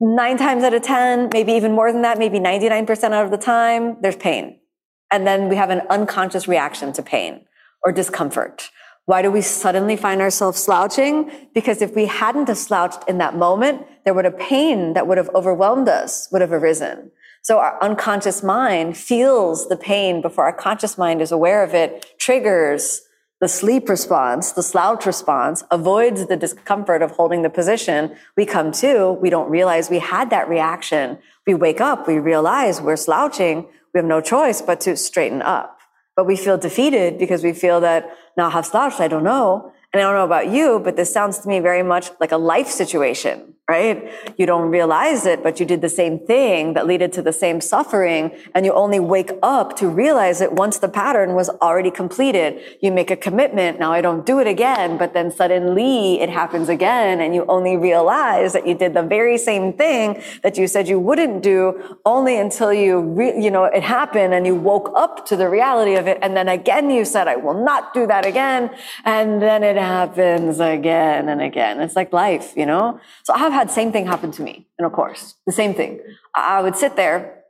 Nine 0.00 0.38
times 0.38 0.62
out 0.62 0.72
of 0.72 0.82
10, 0.82 1.30
maybe 1.32 1.52
even 1.52 1.72
more 1.72 1.92
than 1.92 2.02
that, 2.02 2.18
maybe 2.18 2.38
99% 2.38 3.04
out 3.12 3.24
of 3.24 3.32
the 3.32 3.36
time, 3.36 3.96
there's 4.02 4.16
pain. 4.16 4.60
And 5.10 5.26
then 5.26 5.48
we 5.48 5.56
have 5.56 5.70
an 5.70 5.82
unconscious 5.90 6.46
reaction 6.46 6.92
to 6.92 7.02
pain 7.02 7.44
or 7.84 7.90
discomfort. 7.90 8.70
Why 9.06 9.20
do 9.20 9.32
we 9.32 9.42
suddenly 9.42 9.96
find 9.96 10.20
ourselves 10.20 10.62
slouching? 10.62 11.30
Because 11.54 11.82
if 11.82 11.94
we 11.94 12.06
hadn't 12.06 12.48
have 12.48 12.58
slouched 12.58 13.02
in 13.08 13.18
that 13.18 13.36
moment, 13.36 13.84
there 14.04 14.14
would 14.14 14.24
have 14.24 14.38
pain 14.38 14.92
that 14.94 15.08
would 15.08 15.18
have 15.18 15.30
overwhelmed 15.34 15.88
us 15.88 16.28
would 16.30 16.40
have 16.40 16.52
arisen. 16.52 17.10
So 17.42 17.58
our 17.58 17.76
unconscious 17.82 18.42
mind 18.42 18.96
feels 18.96 19.68
the 19.68 19.76
pain 19.76 20.22
before 20.22 20.44
our 20.44 20.52
conscious 20.52 20.96
mind 20.96 21.20
is 21.20 21.32
aware 21.32 21.64
of 21.64 21.74
it, 21.74 22.14
triggers 22.18 23.02
the 23.40 23.48
sleep 23.48 23.88
response, 23.88 24.52
the 24.52 24.62
slouch 24.62 25.04
response, 25.04 25.64
avoids 25.72 26.26
the 26.28 26.36
discomfort 26.36 27.02
of 27.02 27.10
holding 27.10 27.42
the 27.42 27.50
position. 27.50 28.14
We 28.36 28.46
come 28.46 28.70
to, 28.72 29.10
we 29.20 29.30
don't 29.30 29.50
realize 29.50 29.90
we 29.90 29.98
had 29.98 30.30
that 30.30 30.48
reaction. 30.48 31.18
We 31.44 31.54
wake 31.54 31.80
up, 31.80 32.06
we 32.06 32.20
realize 32.20 32.80
we're 32.80 32.94
slouching. 32.94 33.66
We 33.92 33.98
have 33.98 34.06
no 34.06 34.20
choice 34.20 34.62
but 34.62 34.80
to 34.82 34.96
straighten 34.96 35.42
up. 35.42 35.80
But 36.14 36.26
we 36.26 36.36
feel 36.36 36.56
defeated 36.56 37.18
because 37.18 37.42
we 37.42 37.52
feel 37.52 37.80
that 37.80 38.16
now 38.36 38.46
I 38.46 38.50
have 38.50 38.66
slouched, 38.66 39.00
I 39.00 39.08
don't 39.08 39.24
know. 39.24 39.72
And 39.92 40.00
I 40.00 40.04
don't 40.04 40.14
know 40.14 40.24
about 40.24 40.48
you, 40.48 40.80
but 40.82 40.94
this 40.94 41.12
sounds 41.12 41.40
to 41.40 41.48
me 41.48 41.58
very 41.58 41.82
much 41.82 42.10
like 42.20 42.30
a 42.30 42.38
life 42.38 42.68
situation, 42.68 43.51
right? 43.70 44.12
You 44.36 44.44
don't 44.44 44.70
realize 44.70 45.24
it, 45.24 45.42
but 45.42 45.60
you 45.60 45.64
did 45.64 45.82
the 45.82 45.88
same 45.88 46.18
thing 46.18 46.74
that 46.74 46.86
led 46.86 47.12
to 47.12 47.22
the 47.22 47.32
same 47.32 47.60
suffering. 47.60 48.32
And 48.54 48.66
you 48.66 48.72
only 48.72 48.98
wake 48.98 49.30
up 49.42 49.76
to 49.76 49.88
realize 49.88 50.40
it 50.40 50.52
once 50.52 50.78
the 50.78 50.88
pattern 50.88 51.34
was 51.34 51.48
already 51.48 51.90
completed. 51.90 52.60
You 52.80 52.90
make 52.90 53.10
a 53.10 53.16
commitment. 53.16 53.78
Now 53.78 53.92
I 53.92 54.00
don't 54.00 54.26
do 54.26 54.40
it 54.40 54.48
again, 54.48 54.98
but 54.98 55.14
then 55.14 55.30
suddenly 55.30 56.20
it 56.20 56.28
happens 56.28 56.68
again. 56.68 57.20
And 57.20 57.34
you 57.34 57.46
only 57.46 57.76
realize 57.76 58.52
that 58.52 58.66
you 58.66 58.74
did 58.74 58.94
the 58.94 59.02
very 59.02 59.38
same 59.38 59.72
thing 59.72 60.20
that 60.42 60.58
you 60.58 60.66
said 60.66 60.88
you 60.88 60.98
wouldn't 60.98 61.42
do 61.42 61.96
only 62.04 62.36
until 62.38 62.72
you, 62.72 63.00
re- 63.00 63.40
you 63.40 63.50
know, 63.50 63.64
it 63.64 63.84
happened 63.84 64.34
and 64.34 64.44
you 64.44 64.56
woke 64.56 64.92
up 64.96 65.24
to 65.26 65.36
the 65.36 65.48
reality 65.48 65.94
of 65.94 66.08
it. 66.08 66.18
And 66.20 66.36
then 66.36 66.48
again, 66.48 66.90
you 66.90 67.04
said, 67.04 67.28
I 67.28 67.36
will 67.36 67.62
not 67.64 67.94
do 67.94 68.08
that 68.08 68.26
again. 68.26 68.70
And 69.04 69.40
then 69.40 69.62
it 69.62 69.76
happens 69.76 70.58
again 70.58 71.28
and 71.28 71.40
again. 71.40 71.80
It's 71.80 71.94
like 71.94 72.12
life, 72.12 72.54
you 72.56 72.66
know? 72.66 73.00
So 73.22 73.32
I 73.32 73.38
have 73.38 73.51
had 73.52 73.70
same 73.70 73.92
thing 73.92 74.06
happen 74.06 74.30
to 74.32 74.42
me 74.42 74.66
in 74.78 74.84
a 74.84 74.90
course, 74.90 75.34
the 75.46 75.52
same 75.52 75.74
thing. 75.74 76.00
I 76.34 76.60
would 76.62 76.76
sit 76.76 76.96
there 76.96 77.42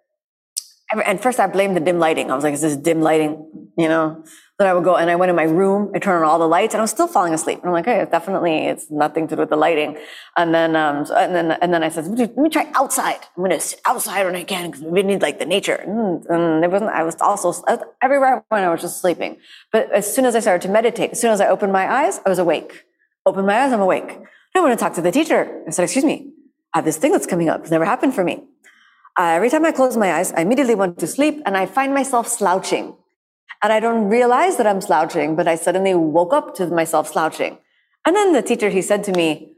and 0.93 1.21
first 1.21 1.41
I 1.41 1.47
blamed 1.47 1.77
the 1.77 1.81
dim 1.81 1.99
lighting. 1.99 2.31
I 2.31 2.35
was 2.35 2.45
like, 2.45 2.55
is 2.55 2.61
this 2.61 2.77
dim 2.77 3.01
lighting? 3.01 3.71
You 3.79 3.89
know? 3.89 4.25
Then 4.59 4.69
I 4.69 4.75
would 4.75 4.85
go 4.85 4.97
and 4.97 5.11
I 5.11 5.17
went 5.17 5.31
in 5.31 5.37
my 5.37 5.45
room, 5.45 5.91
I 5.95 5.99
turned 5.99 6.23
on 6.23 6.31
all 6.31 6.39
the 6.39 6.47
lights 6.47 6.75
and 6.75 6.81
I 6.81 6.83
was 6.83 6.91
still 6.91 7.09
falling 7.09 7.33
asleep. 7.33 7.59
And 7.61 7.69
I'm 7.69 7.73
like, 7.73 7.87
hey, 7.87 8.07
definitely, 8.11 8.67
it's 8.67 8.91
nothing 8.91 9.27
to 9.29 9.35
do 9.35 9.41
with 9.41 9.51
the 9.51 9.57
lighting. 9.57 9.99
And 10.37 10.55
then, 10.55 10.77
um, 10.77 11.07
so, 11.07 11.17
and 11.17 11.35
then, 11.35 11.53
and 11.53 11.73
then 11.73 11.83
I 11.83 11.89
said, 11.89 12.07
let 12.07 12.37
me 12.37 12.49
try 12.51 12.71
outside. 12.75 13.21
I'm 13.37 13.49
to 13.49 13.59
sit 13.59 13.81
outside 13.87 14.25
when 14.25 14.37
I 14.37 14.45
can 14.45 14.71
because 14.71 14.85
we 14.85 15.03
need 15.03 15.23
like 15.23 15.39
the 15.39 15.47
nature. 15.47 15.77
And, 15.77 16.63
it 16.63 16.71
wasn't, 16.71 16.91
I 16.91 17.03
was 17.03 17.17
also, 17.21 17.55
everywhere 18.03 18.45
I 18.51 18.55
went, 18.55 18.67
I 18.67 18.71
was 18.71 18.83
just 18.83 19.01
sleeping. 19.01 19.39
But 19.73 19.91
as 19.91 20.13
soon 20.15 20.27
as 20.27 20.37
I 20.37 20.41
started 20.41 20.65
to 20.67 20.73
meditate, 20.73 21.13
as 21.13 21.21
soon 21.21 21.31
as 21.31 21.41
I 21.41 21.49
opened 21.49 21.73
my 21.73 21.91
eyes, 21.91 22.21
I 22.25 22.29
was 22.29 22.39
awake. 22.39 22.85
Open 23.25 23.47
my 23.47 23.63
eyes, 23.63 23.73
I'm 23.73 23.81
awake. 23.81 24.19
I 24.55 24.61
want 24.61 24.79
to 24.79 24.83
talk 24.83 24.95
to 24.95 25.03
the 25.03 25.11
teacher. 25.11 25.63
I 25.67 25.71
said, 25.71 25.85
excuse 25.85 26.05
me, 26.05 26.31
I 26.75 26.79
have 26.79 26.85
this 26.85 26.99
thing 26.99 27.13
that's 27.13 27.27
coming 27.27 27.49
up. 27.49 27.63
It's 27.63 27.71
never 27.71 27.85
happened 27.85 28.15
for 28.15 28.25
me. 28.25 28.45
Uh, 29.19 29.25
every 29.25 29.51
time 29.51 29.65
I 29.65 29.73
close 29.73 29.97
my 29.97 30.13
eyes, 30.13 30.33
I 30.33 30.43
immediately 30.43 30.75
want 30.75 30.99
to 30.99 31.07
sleep 31.07 31.43
and 31.45 31.57
I 31.57 31.67
find 31.67 31.93
myself 31.95 32.29
slouching. 32.29 32.95
And 33.63 33.73
I 33.73 33.81
don't 33.81 34.09
realize 34.09 34.57
that 34.57 34.67
I'm 34.67 34.81
slouching, 34.81 35.37
but 35.37 35.47
I 35.47 35.55
suddenly 35.55 35.95
woke 35.95 36.33
up 36.33 36.55
to 36.57 36.67
myself 36.67 37.09
slouching. 37.09 37.59
And 38.05 38.17
then 38.17 38.33
the 38.33 38.43
teacher, 38.43 38.69
he 38.69 38.83
said 38.83 39.05
to 39.05 39.13
me, 39.13 39.55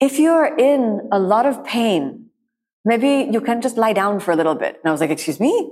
if 0.00 0.18
you're 0.18 0.56
in 0.56 1.08
a 1.12 1.18
lot 1.18 1.46
of 1.46 1.64
pain, 1.64 2.30
maybe 2.84 3.28
you 3.30 3.40
can 3.40 3.60
just 3.60 3.76
lie 3.76 3.92
down 3.92 4.20
for 4.20 4.32
a 4.32 4.36
little 4.36 4.54
bit. 4.54 4.76
And 4.76 4.88
I 4.88 4.92
was 4.92 5.00
like, 5.00 5.10
excuse 5.10 5.38
me? 5.38 5.70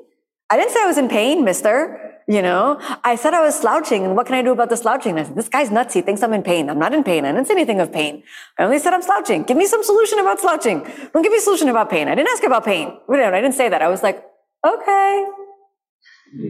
I 0.51 0.57
didn't 0.57 0.73
say 0.73 0.83
I 0.83 0.87
was 0.87 0.99
in 0.99 1.09
pain, 1.09 1.45
mister. 1.45 2.05
You 2.31 2.43
know, 2.43 2.79
I 3.05 3.17
said 3.17 3.33
I 3.33 3.41
was 3.41 3.59
slouching 3.59 4.05
and 4.05 4.15
what 4.15 4.27
can 4.27 4.35
I 4.35 4.43
do 4.43 4.53
about 4.53 4.69
the 4.69 4.77
slouching? 4.77 5.19
I 5.19 5.23
said, 5.23 5.35
this 5.35 5.49
guy's 5.49 5.71
nuts. 5.71 5.95
He 5.95 6.03
thinks 6.03 6.23
I'm 6.23 6.35
in 6.35 6.43
pain. 6.43 6.69
I'm 6.69 6.79
not 6.79 6.93
in 6.93 7.03
pain. 7.03 7.25
I 7.25 7.33
didn't 7.33 7.47
say 7.47 7.55
anything 7.55 7.81
of 7.81 7.91
pain. 7.91 8.23
I 8.59 8.65
only 8.65 8.79
said 8.79 8.93
I'm 8.93 9.01
slouching. 9.01 9.45
Give 9.45 9.57
me 9.57 9.65
some 9.65 9.83
solution 9.83 10.19
about 10.19 10.39
slouching. 10.39 10.81
Don't 11.15 11.23
give 11.23 11.33
me 11.33 11.39
a 11.39 11.41
solution 11.41 11.71
about 11.71 11.89
pain. 11.89 12.07
I 12.07 12.15
didn't 12.15 12.29
ask 12.29 12.43
about 12.45 12.67
pain. 12.67 12.99
I 13.09 13.41
didn't 13.41 13.55
say 13.55 13.71
that. 13.71 13.81
I 13.81 13.89
was 13.89 14.03
like, 14.03 14.23
okay, 14.67 15.27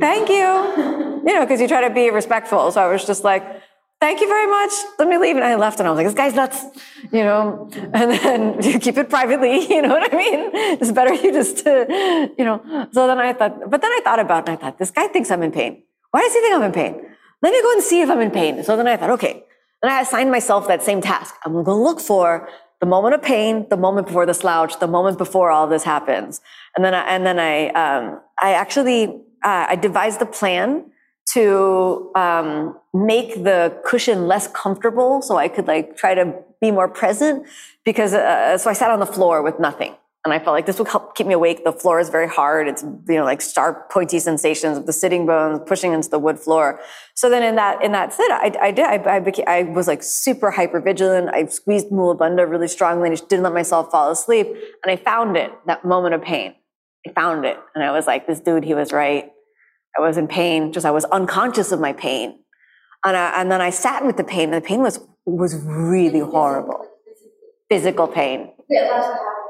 thank 0.00 0.28
you. 0.28 0.34
You 1.24 1.34
know, 1.34 1.42
because 1.42 1.60
you 1.60 1.68
try 1.68 1.86
to 1.86 1.94
be 1.94 2.10
respectful. 2.10 2.72
So 2.72 2.80
I 2.80 2.88
was 2.88 3.04
just 3.04 3.22
like, 3.22 3.44
thank 4.00 4.20
you 4.20 4.28
very 4.28 4.46
much. 4.46 4.72
Let 4.98 5.08
me 5.08 5.18
leave. 5.18 5.36
And 5.36 5.44
I 5.44 5.56
left 5.56 5.78
and 5.78 5.88
I 5.88 5.90
was 5.90 5.98
like, 5.98 6.06
this 6.06 6.14
guy's 6.14 6.34
nuts, 6.34 6.64
you 7.12 7.24
know, 7.24 7.68
and 7.94 8.10
then 8.10 8.62
you 8.62 8.78
keep 8.78 8.96
it 8.96 9.08
privately. 9.08 9.66
You 9.78 9.82
know 9.82 9.90
what 9.90 10.12
I 10.12 10.16
mean? 10.16 10.50
It's 10.80 10.92
better 10.92 11.14
you 11.14 11.32
just, 11.32 11.66
uh, 11.66 11.86
you 12.38 12.44
know, 12.44 12.88
so 12.92 13.06
then 13.06 13.18
I 13.18 13.32
thought, 13.32 13.70
but 13.70 13.80
then 13.80 13.90
I 13.90 14.00
thought 14.02 14.18
about 14.18 14.44
it 14.44 14.50
and 14.50 14.58
I 14.58 14.60
thought, 14.60 14.78
this 14.78 14.90
guy 14.90 15.06
thinks 15.08 15.30
I'm 15.30 15.42
in 15.42 15.52
pain. 15.52 15.82
Why 16.10 16.20
does 16.20 16.32
he 16.32 16.40
think 16.40 16.54
I'm 16.54 16.62
in 16.62 16.72
pain? 16.72 16.94
Let 17.42 17.52
me 17.52 17.62
go 17.62 17.72
and 17.72 17.82
see 17.82 18.00
if 18.00 18.10
I'm 18.10 18.20
in 18.20 18.30
pain. 18.30 18.64
So 18.64 18.76
then 18.76 18.88
I 18.88 18.96
thought, 18.96 19.10
okay. 19.10 19.44
Then 19.82 19.92
I 19.92 20.00
assigned 20.00 20.30
myself 20.30 20.66
that 20.66 20.82
same 20.82 21.00
task. 21.00 21.36
I'm 21.44 21.52
going 21.52 21.64
to 21.66 21.74
look 21.74 22.00
for 22.00 22.48
the 22.80 22.86
moment 22.86 23.14
of 23.14 23.22
pain, 23.22 23.66
the 23.70 23.76
moment 23.76 24.06
before 24.08 24.26
the 24.26 24.34
slouch, 24.34 24.78
the 24.80 24.86
moment 24.86 25.18
before 25.18 25.50
all 25.50 25.66
this 25.66 25.84
happens. 25.84 26.40
And 26.74 26.84
then 26.84 26.94
I, 26.94 27.02
and 27.08 27.26
then 27.26 27.38
I, 27.38 27.68
um, 27.70 28.20
I 28.42 28.54
actually, 28.54 29.06
uh, 29.44 29.66
I 29.68 29.76
devised 29.76 30.20
a 30.22 30.26
plan 30.26 30.90
to 31.34 32.10
um, 32.14 32.78
make 32.94 33.44
the 33.44 33.76
cushion 33.84 34.26
less 34.26 34.48
comfortable 34.48 35.22
so 35.22 35.36
I 35.36 35.48
could 35.48 35.66
like 35.66 35.96
try 35.96 36.14
to 36.14 36.34
be 36.60 36.70
more 36.70 36.88
present 36.88 37.46
because 37.84 38.14
uh, 38.14 38.56
so 38.58 38.70
I 38.70 38.72
sat 38.72 38.90
on 38.90 39.00
the 39.00 39.06
floor 39.06 39.42
with 39.42 39.60
nothing 39.60 39.94
and 40.24 40.34
I 40.34 40.38
felt 40.44 40.54
like 40.54 40.66
this 40.66 40.78
would 40.78 40.88
help 40.88 41.14
keep 41.14 41.26
me 41.26 41.34
awake. 41.34 41.64
The 41.64 41.72
floor 41.72 42.00
is 42.00 42.10
very 42.10 42.28
hard. 42.28 42.68
It's 42.68 42.82
you 42.82 43.16
know 43.16 43.24
like 43.24 43.40
sharp, 43.40 43.90
pointy 43.90 44.18
sensations 44.18 44.76
of 44.76 44.86
the 44.86 44.92
sitting 44.92 45.26
bones 45.26 45.60
pushing 45.66 45.92
into 45.92 46.10
the 46.10 46.18
wood 46.18 46.38
floor. 46.38 46.80
So 47.14 47.30
then 47.30 47.42
in 47.42 47.56
that 47.56 47.82
in 47.82 47.92
that 47.92 48.12
sit, 48.12 48.30
I, 48.30 48.52
I 48.60 48.70
did. 48.70 48.84
I, 48.84 49.16
I, 49.16 49.20
became, 49.20 49.44
I 49.48 49.62
was 49.62 49.86
like 49.86 50.02
super 50.02 50.50
hyper 50.50 50.80
vigilant. 50.80 51.30
I 51.32 51.46
squeezed 51.46 51.90
Mula 51.90 52.16
Bandha 52.16 52.48
really 52.48 52.68
strongly 52.68 53.08
and 53.08 53.16
just 53.16 53.28
didn't 53.28 53.44
let 53.44 53.54
myself 53.54 53.90
fall 53.90 54.10
asleep. 54.10 54.48
And 54.84 54.90
I 54.90 54.96
found 54.96 55.36
it 55.36 55.52
that 55.66 55.84
moment 55.84 56.14
of 56.14 56.22
pain. 56.22 56.54
I 57.06 57.12
found 57.12 57.44
it, 57.44 57.56
and 57.74 57.84
I 57.84 57.92
was 57.92 58.06
like, 58.06 58.26
this 58.26 58.40
dude, 58.40 58.64
he 58.64 58.74
was 58.74 58.92
right. 58.92 59.30
I 59.98 60.00
was 60.00 60.16
in 60.16 60.28
pain. 60.28 60.72
Just 60.72 60.86
I 60.86 60.90
was 60.90 61.04
unconscious 61.06 61.72
of 61.72 61.80
my 61.80 61.92
pain, 61.92 62.38
and 63.04 63.16
I, 63.16 63.40
and 63.40 63.50
then 63.50 63.60
I 63.60 63.70
sat 63.70 64.04
with 64.06 64.16
the 64.16 64.24
pain. 64.24 64.52
And 64.52 64.62
the 64.62 64.66
pain 64.66 64.82
was 64.82 65.00
was 65.26 65.56
really 65.64 66.20
horrible. 66.20 66.86
Physical 67.68 68.06
pain. 68.06 68.50
Yeah, 68.70 68.86
that's 68.88 69.06
what 69.08 69.18
happened 69.18 69.48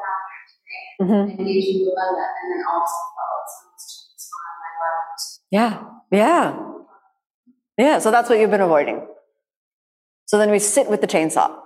mm-hmm. 1.00 1.30
and 1.30 1.38
made 1.38 1.64
you 1.64 1.86
move 1.86 1.94
on 1.94 2.14
that, 2.16 2.30
and 2.42 2.52
then 2.52 2.64
also 2.72 2.94
Yeah, 5.50 5.82
yeah, 6.10 6.58
yeah. 7.78 7.98
So 8.00 8.10
that's 8.10 8.28
what 8.28 8.38
you've 8.38 8.50
been 8.50 8.60
avoiding. 8.60 9.06
So 10.26 10.36
then 10.36 10.50
we 10.50 10.58
sit 10.58 10.90
with 10.90 11.00
the 11.00 11.06
chainsaw. 11.06 11.56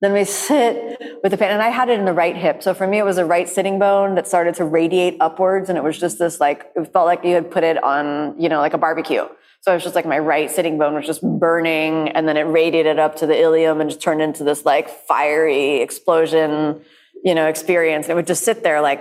Then 0.00 0.12
we 0.12 0.24
sit 0.24 1.00
with 1.22 1.30
the 1.32 1.38
pain. 1.38 1.50
And 1.50 1.62
I 1.62 1.70
had 1.70 1.88
it 1.88 1.98
in 1.98 2.04
the 2.04 2.12
right 2.12 2.36
hip. 2.36 2.62
So 2.62 2.74
for 2.74 2.86
me, 2.86 2.98
it 2.98 3.04
was 3.04 3.18
a 3.18 3.24
right 3.24 3.48
sitting 3.48 3.78
bone 3.78 4.14
that 4.16 4.26
started 4.26 4.54
to 4.56 4.64
radiate 4.64 5.16
upwards. 5.20 5.68
And 5.68 5.78
it 5.78 5.84
was 5.84 5.98
just 5.98 6.18
this 6.18 6.40
like, 6.40 6.66
it 6.76 6.92
felt 6.92 7.06
like 7.06 7.24
you 7.24 7.34
had 7.34 7.50
put 7.50 7.64
it 7.64 7.82
on, 7.82 8.38
you 8.40 8.48
know, 8.48 8.58
like 8.58 8.74
a 8.74 8.78
barbecue. 8.78 9.26
So 9.62 9.70
it 9.70 9.76
was 9.76 9.82
just 9.82 9.94
like 9.94 10.04
my 10.04 10.18
right 10.18 10.50
sitting 10.50 10.76
bone 10.76 10.94
was 10.94 11.06
just 11.06 11.22
burning. 11.22 12.10
And 12.10 12.28
then 12.28 12.36
it 12.36 12.42
radiated 12.42 12.98
up 12.98 13.16
to 13.16 13.26
the 13.26 13.38
ilium 13.38 13.80
and 13.80 13.88
just 13.88 14.02
turned 14.02 14.20
into 14.20 14.44
this 14.44 14.66
like 14.66 14.88
fiery 14.88 15.80
explosion 15.80 16.82
you 17.24 17.34
know, 17.34 17.46
experience. 17.46 18.06
And 18.06 18.12
It 18.12 18.16
would 18.16 18.26
just 18.26 18.44
sit 18.44 18.62
there 18.62 18.82
like, 18.82 19.00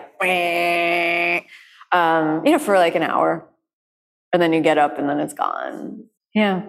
um, 1.92 2.46
you 2.46 2.52
know, 2.54 2.60
for 2.60 2.78
like 2.78 2.96
an 2.96 3.04
hour. 3.04 3.48
And 4.32 4.42
then 4.42 4.54
you 4.54 4.62
get 4.62 4.78
up 4.78 4.98
and 4.98 5.08
then 5.08 5.20
it's 5.20 5.34
gone. 5.34 6.06
Yeah. 6.34 6.64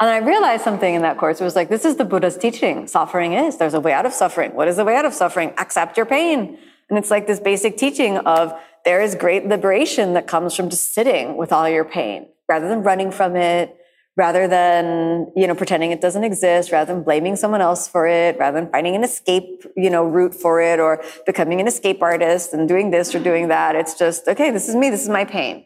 And 0.00 0.08
I 0.08 0.18
realized 0.18 0.62
something 0.62 0.94
in 0.94 1.02
that 1.02 1.18
course. 1.18 1.40
It 1.40 1.44
was 1.44 1.56
like, 1.56 1.68
this 1.68 1.84
is 1.84 1.96
the 1.96 2.04
Buddha's 2.04 2.36
teaching. 2.36 2.86
Suffering 2.86 3.32
is. 3.32 3.56
There's 3.56 3.74
a 3.74 3.80
way 3.80 3.92
out 3.92 4.06
of 4.06 4.12
suffering. 4.12 4.54
What 4.54 4.68
is 4.68 4.76
the 4.76 4.84
way 4.84 4.94
out 4.94 5.04
of 5.04 5.12
suffering? 5.12 5.52
Accept 5.58 5.96
your 5.96 6.06
pain. 6.06 6.58
And 6.88 6.98
it's 6.98 7.10
like 7.10 7.26
this 7.26 7.40
basic 7.40 7.76
teaching 7.76 8.18
of 8.18 8.54
there 8.84 9.02
is 9.02 9.14
great 9.14 9.46
liberation 9.46 10.14
that 10.14 10.26
comes 10.26 10.54
from 10.54 10.70
just 10.70 10.94
sitting 10.94 11.36
with 11.36 11.52
all 11.52 11.68
your 11.68 11.84
pain 11.84 12.28
rather 12.48 12.68
than 12.68 12.82
running 12.82 13.10
from 13.10 13.36
it, 13.36 13.76
rather 14.18 14.48
than 14.48 15.30
you 15.36 15.46
know 15.46 15.54
pretending 15.54 15.92
it 15.92 16.00
doesn't 16.00 16.24
exist 16.24 16.72
rather 16.72 16.92
than 16.92 17.02
blaming 17.04 17.36
someone 17.36 17.62
else 17.62 17.86
for 17.86 18.06
it 18.06 18.36
rather 18.38 18.60
than 18.60 18.68
finding 18.70 18.96
an 18.96 19.04
escape 19.04 19.64
you 19.76 19.88
know 19.88 20.04
route 20.04 20.34
for 20.34 20.60
it 20.60 20.80
or 20.80 21.02
becoming 21.24 21.60
an 21.60 21.68
escape 21.68 22.02
artist 22.02 22.52
and 22.52 22.68
doing 22.68 22.90
this 22.90 23.14
or 23.14 23.20
doing 23.20 23.48
that 23.48 23.76
it's 23.76 23.94
just 23.94 24.26
okay 24.26 24.50
this 24.50 24.68
is 24.68 24.74
me 24.74 24.90
this 24.90 25.02
is 25.02 25.08
my 25.08 25.24
pain 25.24 25.64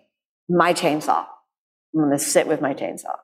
my 0.49 0.75
chainsaw 0.75 1.25
i'm 1.95 2.01
going 2.01 2.11
to 2.11 2.18
sit 2.18 2.47
with 2.47 2.61
my 2.61 2.75
chainsaw 2.75 3.16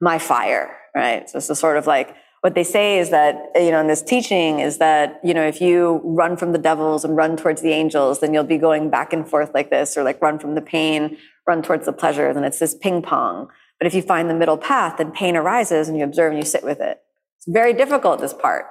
my 0.00 0.18
fire 0.18 0.76
right 0.94 1.28
so 1.28 1.38
it's 1.38 1.50
a 1.50 1.56
sort 1.56 1.76
of 1.76 1.86
like 1.86 2.14
what 2.40 2.54
they 2.54 2.64
say 2.64 2.98
is 2.98 3.10
that 3.10 3.50
you 3.56 3.70
know 3.70 3.80
in 3.80 3.88
this 3.88 4.02
teaching 4.02 4.60
is 4.60 4.78
that 4.78 5.20
you 5.24 5.34
know 5.34 5.46
if 5.46 5.60
you 5.60 6.00
run 6.04 6.36
from 6.36 6.52
the 6.52 6.58
devils 6.58 7.04
and 7.04 7.16
run 7.16 7.36
towards 7.36 7.62
the 7.62 7.70
angels 7.70 8.20
then 8.20 8.32
you'll 8.32 8.44
be 8.44 8.58
going 8.58 8.90
back 8.90 9.12
and 9.12 9.28
forth 9.28 9.50
like 9.54 9.70
this 9.70 9.96
or 9.96 10.02
like 10.02 10.20
run 10.22 10.38
from 10.38 10.54
the 10.54 10.62
pain 10.62 11.16
run 11.46 11.62
towards 11.62 11.86
the 11.86 11.92
pleasures 11.92 12.36
and 12.36 12.44
it's 12.44 12.58
this 12.58 12.74
ping 12.74 13.02
pong 13.02 13.48
but 13.78 13.86
if 13.86 13.94
you 13.94 14.02
find 14.02 14.28
the 14.28 14.34
middle 14.34 14.58
path, 14.58 14.96
then 14.98 15.12
pain 15.12 15.36
arises 15.36 15.88
and 15.88 15.96
you 15.96 16.04
observe 16.04 16.32
and 16.32 16.42
you 16.42 16.46
sit 16.46 16.64
with 16.64 16.80
it. 16.80 17.00
It's 17.36 17.46
very 17.46 17.72
difficult, 17.72 18.20
this 18.20 18.34
part, 18.34 18.66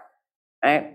right? 0.63 0.93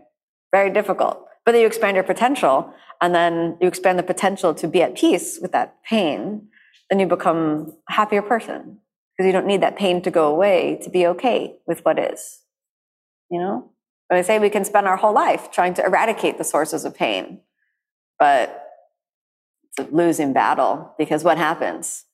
Very 0.52 0.70
difficult. 0.70 1.26
But 1.44 1.52
then 1.52 1.62
you 1.62 1.66
expand 1.66 1.94
your 1.94 2.04
potential 2.04 2.72
and 3.00 3.14
then 3.14 3.56
you 3.60 3.66
expand 3.66 3.98
the 3.98 4.02
potential 4.02 4.54
to 4.54 4.68
be 4.68 4.82
at 4.82 4.94
peace 4.94 5.38
with 5.40 5.52
that 5.52 5.82
pain, 5.82 6.48
then 6.90 7.00
you 7.00 7.06
become 7.06 7.74
a 7.88 7.92
happier 7.92 8.22
person 8.22 8.78
because 9.22 9.28
you 9.28 9.32
don't 9.32 9.46
need 9.46 9.62
that 9.62 9.76
pain 9.76 10.02
to 10.02 10.10
go 10.10 10.28
away 10.28 10.80
to 10.82 10.90
be 10.90 11.06
okay 11.06 11.54
with 11.64 11.84
what 11.84 11.98
is. 11.98 12.40
You 13.30 13.38
know? 13.38 13.70
I 14.10 14.22
say 14.22 14.38
we 14.38 14.50
can 14.50 14.64
spend 14.64 14.86
our 14.86 14.96
whole 14.96 15.14
life 15.14 15.50
trying 15.52 15.74
to 15.74 15.84
eradicate 15.84 16.38
the 16.38 16.44
sources 16.44 16.84
of 16.84 16.94
pain, 16.94 17.40
but 18.18 18.68
it's 19.64 19.88
a 19.88 19.94
losing 19.94 20.32
battle 20.32 20.92
because 20.98 21.24
what 21.24 21.38
happens? 21.38 22.04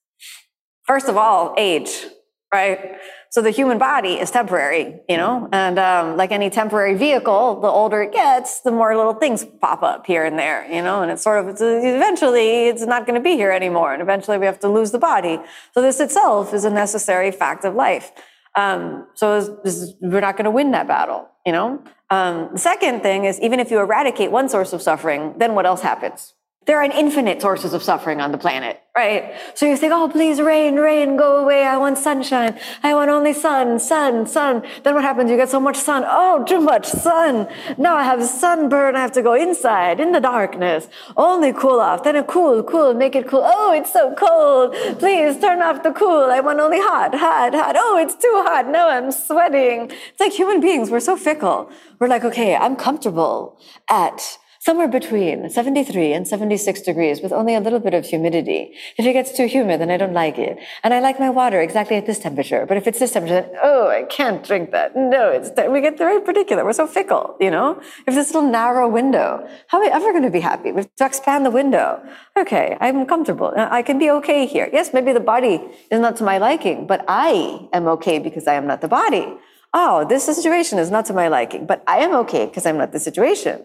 First 0.85 1.09
of 1.09 1.17
all, 1.17 1.55
age, 1.59 2.05
right? 2.53 2.97
So 3.31 3.43
the 3.43 3.51
human 3.51 3.77
body 3.79 4.15
is 4.15 4.31
temporary, 4.31 5.01
you 5.09 5.19
know, 5.19 5.49
and 5.53 5.79
um, 5.79 6.17
like 6.17 6.33
any 6.33 6.49
temporary 6.49 6.95
vehicle, 6.95 7.61
the 7.61 7.69
older 7.69 8.03
it 8.03 8.13
gets, 8.13 8.61
the 8.61 8.71
more 8.71 8.97
little 8.97 9.13
things 9.13 9.45
pop 9.61 9.83
up 9.83 10.07
here 10.07 10.25
and 10.25 10.39
there, 10.39 10.67
you 10.73 10.81
know, 10.81 11.03
and 11.03 11.11
it's 11.11 11.23
sort 11.23 11.41
of 11.41 11.49
it's, 11.49 11.61
eventually 11.61 12.69
it's 12.69 12.87
not 12.87 13.07
going 13.07 13.17
to 13.17 13.23
be 13.23 13.37
here 13.37 13.51
anymore, 13.51 13.93
and 13.93 14.01
eventually 14.01 14.39
we 14.39 14.47
have 14.47 14.59
to 14.61 14.69
lose 14.69 14.93
the 14.93 14.99
body. 14.99 15.39
So 15.75 15.83
this 15.83 16.01
itself 16.01 16.55
is 16.55 16.65
a 16.65 16.71
necessary 16.71 17.31
fact 17.31 17.65
of 17.65 17.75
life. 17.75 18.13
Um, 18.57 19.07
so 19.15 19.61
we're 20.01 20.21
not 20.21 20.37
going 20.37 20.47
to 20.47 20.51
win 20.51 20.71
that 20.71 20.89
battle, 20.89 21.29
you 21.45 21.53
know. 21.53 21.83
Um, 22.11 22.49
the 22.53 22.59
second 22.59 23.03
thing 23.03 23.25
is 23.25 23.39
even 23.41 23.61
if 23.61 23.71
you 23.71 23.79
eradicate 23.79 24.31
one 24.31 24.49
source 24.49 24.73
of 24.73 24.81
suffering, 24.81 25.35
then 25.37 25.55
what 25.55 25.67
else 25.67 25.83
happens? 25.83 26.33
There 26.69 26.83
are 26.83 26.85
infinite 26.85 27.41
sources 27.41 27.73
of 27.73 27.83
suffering 27.83 28.21
on 28.21 28.31
the 28.31 28.37
planet, 28.37 28.83
right? 28.95 29.33
So 29.55 29.65
you 29.65 29.75
think, 29.75 29.91
oh, 29.91 30.07
please 30.07 30.39
rain, 30.39 30.75
rain, 30.75 31.17
go 31.17 31.39
away. 31.39 31.65
I 31.65 31.79
want 31.79 31.97
sunshine. 31.97 32.59
I 32.83 32.93
want 32.93 33.09
only 33.11 33.33
sun, 33.33 33.79
sun, 33.79 34.27
sun. 34.27 34.63
Then 34.85 34.93
what 34.95 35.03
happens? 35.03 35.31
You 35.31 35.39
get 35.39 35.49
so 35.49 35.61
much 35.61 35.79
sun. 35.79 36.05
Oh, 36.07 36.45
too 36.45 36.61
much 36.61 36.85
sun. 36.87 37.49
Now 37.79 37.97
I 37.97 38.03
have 38.03 38.23
sunburn. 38.23 38.97
I 38.97 39.01
have 39.01 39.13
to 39.13 39.23
go 39.23 39.33
inside 39.33 39.99
in 39.99 40.13
the 40.13 40.21
darkness. 40.21 40.89
Only 41.17 41.55
cool 41.55 41.81
off. 41.81 42.05
Then 42.05 42.17
a 42.17 42.23
cool, 42.23 42.63
cool, 42.63 42.93
make 42.93 43.17
it 43.17 43.27
cool. 43.27 43.45
Oh, 43.47 43.73
it's 43.73 43.91
so 43.91 44.15
cold. 44.15 44.75
Please 44.99 45.41
turn 45.41 45.63
off 45.63 45.83
the 45.83 45.93
cool. 45.93 46.25
I 46.31 46.41
want 46.41 46.61
only 46.61 46.81
hot, 46.81 47.15
hot, 47.15 47.55
hot. 47.55 47.77
Oh, 47.79 47.97
it's 47.97 48.15
too 48.15 48.43
hot. 48.45 48.69
No, 48.69 48.91
I'm 48.91 49.11
sweating. 49.11 49.91
It's 50.11 50.21
like 50.21 50.33
human 50.33 50.61
beings. 50.61 50.91
We're 50.91 51.01
so 51.01 51.17
fickle. 51.17 51.71
We're 51.99 52.09
like, 52.09 52.25
okay, 52.25 52.55
I'm 52.55 52.77
comfortable 52.77 53.59
at 53.89 54.37
somewhere 54.61 54.89
between 54.89 55.49
73 55.49 56.13
and 56.13 56.27
76 56.27 56.83
degrees 56.83 57.21
with 57.21 57.33
only 57.33 57.55
a 57.55 57.61
little 57.61 57.79
bit 57.79 57.95
of 57.95 58.05
humidity. 58.05 58.75
If 58.97 59.07
it 59.07 59.13
gets 59.13 59.37
too 59.37 59.47
humid, 59.47 59.81
then 59.81 59.91
I 59.91 59.97
don't 59.97 60.13
like 60.13 60.39
it. 60.39 60.59
And 60.83 60.93
I 60.93 61.01
like 61.01 61.21
my 61.21 61.31
water 61.31 61.61
exactly 61.61 61.97
at 61.97 62.07
this 62.07 62.19
temperature. 62.19 62.67
But 62.67 62.77
if 62.77 62.87
it's 62.87 62.99
this 62.99 63.13
temperature, 63.13 63.43
then, 63.43 63.51
oh, 63.63 63.89
I 63.89 64.03
can't 64.05 64.45
drink 64.45 64.73
that. 64.73 64.97
No, 64.97 65.31
it's, 65.31 65.51
we 65.71 65.81
get 65.81 65.97
very 65.97 66.21
particular. 66.21 66.65
We're 66.65 66.73
so 66.73 66.87
fickle, 66.87 67.37
you 67.41 67.51
know? 67.51 67.81
If 68.07 68.15
this 68.15 68.35
little 68.35 68.51
narrow 68.51 68.89
window, 68.89 69.49
how 69.69 69.79
are 69.79 69.85
we 69.85 69.91
ever 69.91 70.13
going 70.13 70.25
to 70.25 70.31
be 70.31 70.41
happy? 70.41 70.73
We 70.73 70.83
have 70.83 70.97
to 70.97 71.07
expand 71.07 71.47
the 71.47 71.51
window. 71.51 72.03
Okay, 72.37 72.77
I'm 72.81 73.07
comfortable. 73.07 73.53
I 73.57 73.83
can 73.83 73.99
be 73.99 74.11
okay 74.11 74.47
here. 74.47 74.69
Yes, 74.73 74.93
maybe 74.93 75.13
the 75.13 75.21
body 75.21 75.61
is 75.91 76.01
not 76.01 76.17
to 76.17 76.25
my 76.25 76.39
liking, 76.39 76.87
but 76.87 77.05
I 77.09 77.69
am 77.73 77.87
okay 77.89 78.19
because 78.19 78.47
I 78.47 78.55
am 78.55 78.67
not 78.67 78.81
the 78.81 78.89
body. 78.89 79.27
Oh, 79.73 80.07
this 80.09 80.25
situation 80.25 80.79
is 80.79 80.91
not 80.91 81.05
to 81.07 81.13
my 81.13 81.29
liking, 81.29 81.67
but 81.67 81.85
I 81.87 81.99
am 81.99 82.15
okay 82.23 82.47
because 82.47 82.65
I'm 82.65 82.79
not 82.79 82.93
the 82.93 82.99
situation 82.99 83.65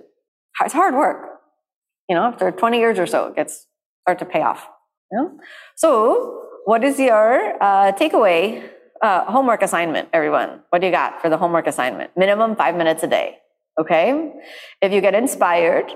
it's 0.62 0.74
hard 0.74 0.94
work. 0.96 1.30
You 2.10 2.16
know, 2.16 2.24
after 2.24 2.52
20 2.52 2.78
years 2.78 3.00
or 3.00 3.08
so, 3.08 3.28
it 3.28 3.36
gets 3.36 3.68
start 4.02 4.20
to 4.20 4.26
pay 4.26 4.42
off. 4.42 4.68
You 5.12 5.18
know? 5.18 5.40
So, 5.76 6.42
what 6.66 6.84
is 6.84 7.00
your 7.00 7.62
uh, 7.62 7.92
takeaway 7.94 8.70
uh, 9.02 9.26
homework 9.26 9.62
assignment, 9.62 10.10
everyone? 10.14 10.62
What 10.70 10.80
do 10.80 10.88
you 10.88 10.92
got 10.92 11.22
for 11.22 11.30
the 11.30 11.38
homework 11.38 11.68
assignment? 11.68 12.12
Minimum 12.16 12.56
five 12.56 12.76
minutes 12.76 13.04
a 13.04 13.08
day. 13.08 13.38
Okay. 13.80 14.32
If 14.82 14.92
you 14.92 15.02
get 15.02 15.16
inspired, 15.16 15.92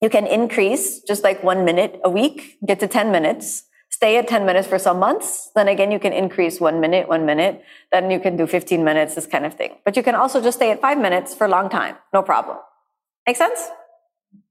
you 0.00 0.10
can 0.10 0.26
increase 0.26 1.00
just 1.00 1.22
like 1.24 1.42
one 1.42 1.64
minute 1.64 2.00
a 2.04 2.10
week, 2.10 2.58
get 2.66 2.80
to 2.80 2.88
10 2.88 3.10
minutes, 3.10 3.64
stay 3.90 4.16
at 4.16 4.28
10 4.28 4.46
minutes 4.46 4.66
for 4.68 4.78
some 4.78 4.98
months. 4.98 5.50
Then 5.54 5.68
again, 5.68 5.90
you 5.90 5.98
can 5.98 6.12
increase 6.12 6.60
one 6.60 6.80
minute, 6.80 7.08
one 7.08 7.26
minute. 7.26 7.62
Then 7.92 8.10
you 8.10 8.20
can 8.20 8.36
do 8.36 8.46
15 8.46 8.84
minutes, 8.84 9.14
this 9.14 9.26
kind 9.26 9.44
of 9.44 9.54
thing. 9.54 9.76
But 9.84 9.96
you 9.96 10.02
can 10.02 10.14
also 10.14 10.40
just 10.40 10.58
stay 10.58 10.70
at 10.70 10.80
five 10.80 10.98
minutes 10.98 11.34
for 11.34 11.46
a 11.46 11.50
long 11.50 11.68
time. 11.68 11.96
No 12.12 12.22
problem. 12.22 12.58
Make 13.30 13.36
sense? 13.36 13.70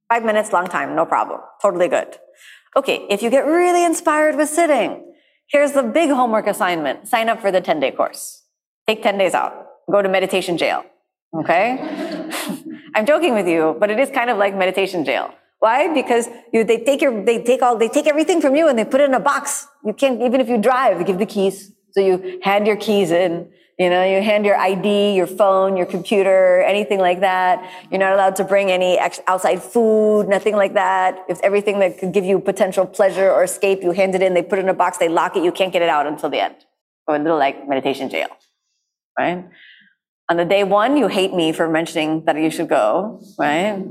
Five 0.08 0.24
minutes, 0.24 0.54
long 0.54 0.65
time, 0.65 0.96
no 0.96 1.06
problem. 1.06 1.42
Totally 1.62 1.89
good. 1.89 2.15
Okay, 2.78 3.06
if 3.10 3.22
you 3.22 3.30
get 3.30 3.46
really 3.46 3.84
inspired 3.84 4.38
with 4.38 4.48
sitting, 4.48 5.04
here's 5.48 5.74
the 5.74 5.84
big 5.84 6.12
homework 6.12 6.48
assignment. 6.48 7.06
Sign 7.06 7.28
up 7.28 7.42
for 7.42 7.52
the 7.52 7.60
10 7.60 7.82
day 7.82 7.92
course. 7.92 8.46
Take 8.88 9.04
10 9.04 9.18
days 9.18 9.34
out. 9.34 9.54
Go 9.92 10.02
to 10.02 10.08
meditation 10.08 10.58
jail. 10.58 10.86
Okay? 11.42 11.78
I'm 12.96 13.06
joking 13.06 13.34
with 13.34 13.50
you, 13.50 13.76
but 13.82 13.92
it 13.92 14.00
is 14.00 14.10
kind 14.12 14.30
of 14.30 14.38
like 14.38 14.56
meditation 14.56 15.04
jail. 15.04 15.34
Why? 15.60 15.94
Because 15.94 16.30
you, 16.54 16.63
they 16.63 16.82
take 16.82 17.02
your, 17.02 17.26
they 17.26 17.44
take 17.44 17.62
all, 17.62 17.78
they 17.78 17.89
take 17.89 18.08
everything 18.08 18.39
from 18.39 18.56
you 18.56 18.70
and 18.70 18.80
they 18.80 18.86
put 18.86 19.02
it 19.02 19.10
in 19.10 19.13
a 19.13 19.20
box. 19.20 19.68
You 19.84 19.92
can't, 19.92 20.22
even 20.22 20.39
if 20.39 20.48
you 20.48 20.58
drive, 20.58 21.00
they 21.00 21.04
give 21.04 21.20
the 21.20 21.26
keys. 21.26 21.74
So 21.92 22.00
you 22.00 22.39
hand 22.44 22.65
your 22.65 22.78
keys 22.78 23.12
in 23.12 23.52
you 23.80 23.89
know, 23.89 24.04
you 24.04 24.22
hand 24.22 24.46
your 24.46 24.58
ID, 24.58 25.15
your 25.15 25.26
phone, 25.26 25.78
your 25.78 25.86
computer, 25.86 26.62
anything 26.63 27.00
like 27.00 27.22
that. 27.22 27.63
You're 27.89 28.02
not 28.02 28.12
allowed 28.12 28.36
to 28.36 28.44
bring 28.44 28.70
any 28.70 29.00
outside 29.26 29.63
food, 29.63 30.28
nothing 30.28 30.58
like 30.58 30.74
that. 30.74 31.24
If 31.30 31.39
everything 31.42 31.80
that 31.80 31.98
could 31.98 32.12
give 32.12 32.26
you 32.26 32.39
potential 32.39 32.86
pleasure 32.86 33.32
or 33.32 33.42
escape, 33.42 33.82
you 33.82 33.92
hand 33.92 34.15
it 34.15 34.22
in, 34.22 34.34
they 34.34 34.44
put 34.44 34.60
it 34.60 34.63
in 34.63 34.70
a 34.70 34.74
box, 34.74 34.98
they 34.98 35.08
lock 35.08 35.38
it, 35.38 35.44
you 35.46 35.54
can't 35.54 35.72
get 35.72 35.82
it 35.82 35.88
out 35.88 36.06
until 36.08 36.30
the 36.30 36.42
end. 36.42 36.56
or 37.08 37.15
a 37.15 37.20
little 37.20 37.39
like 37.39 37.68
meditation 37.68 38.10
jail, 38.10 38.28
right? 39.18 39.46
On 40.30 40.36
the 40.36 40.46
day 40.46 40.63
one, 40.65 40.98
you 40.98 41.08
hate 41.08 41.34
me 41.34 41.54
for 41.54 41.70
mentioning 41.70 42.26
that 42.26 42.36
you 42.36 42.52
should 42.52 42.68
go, 42.68 43.22
right? 43.39 43.82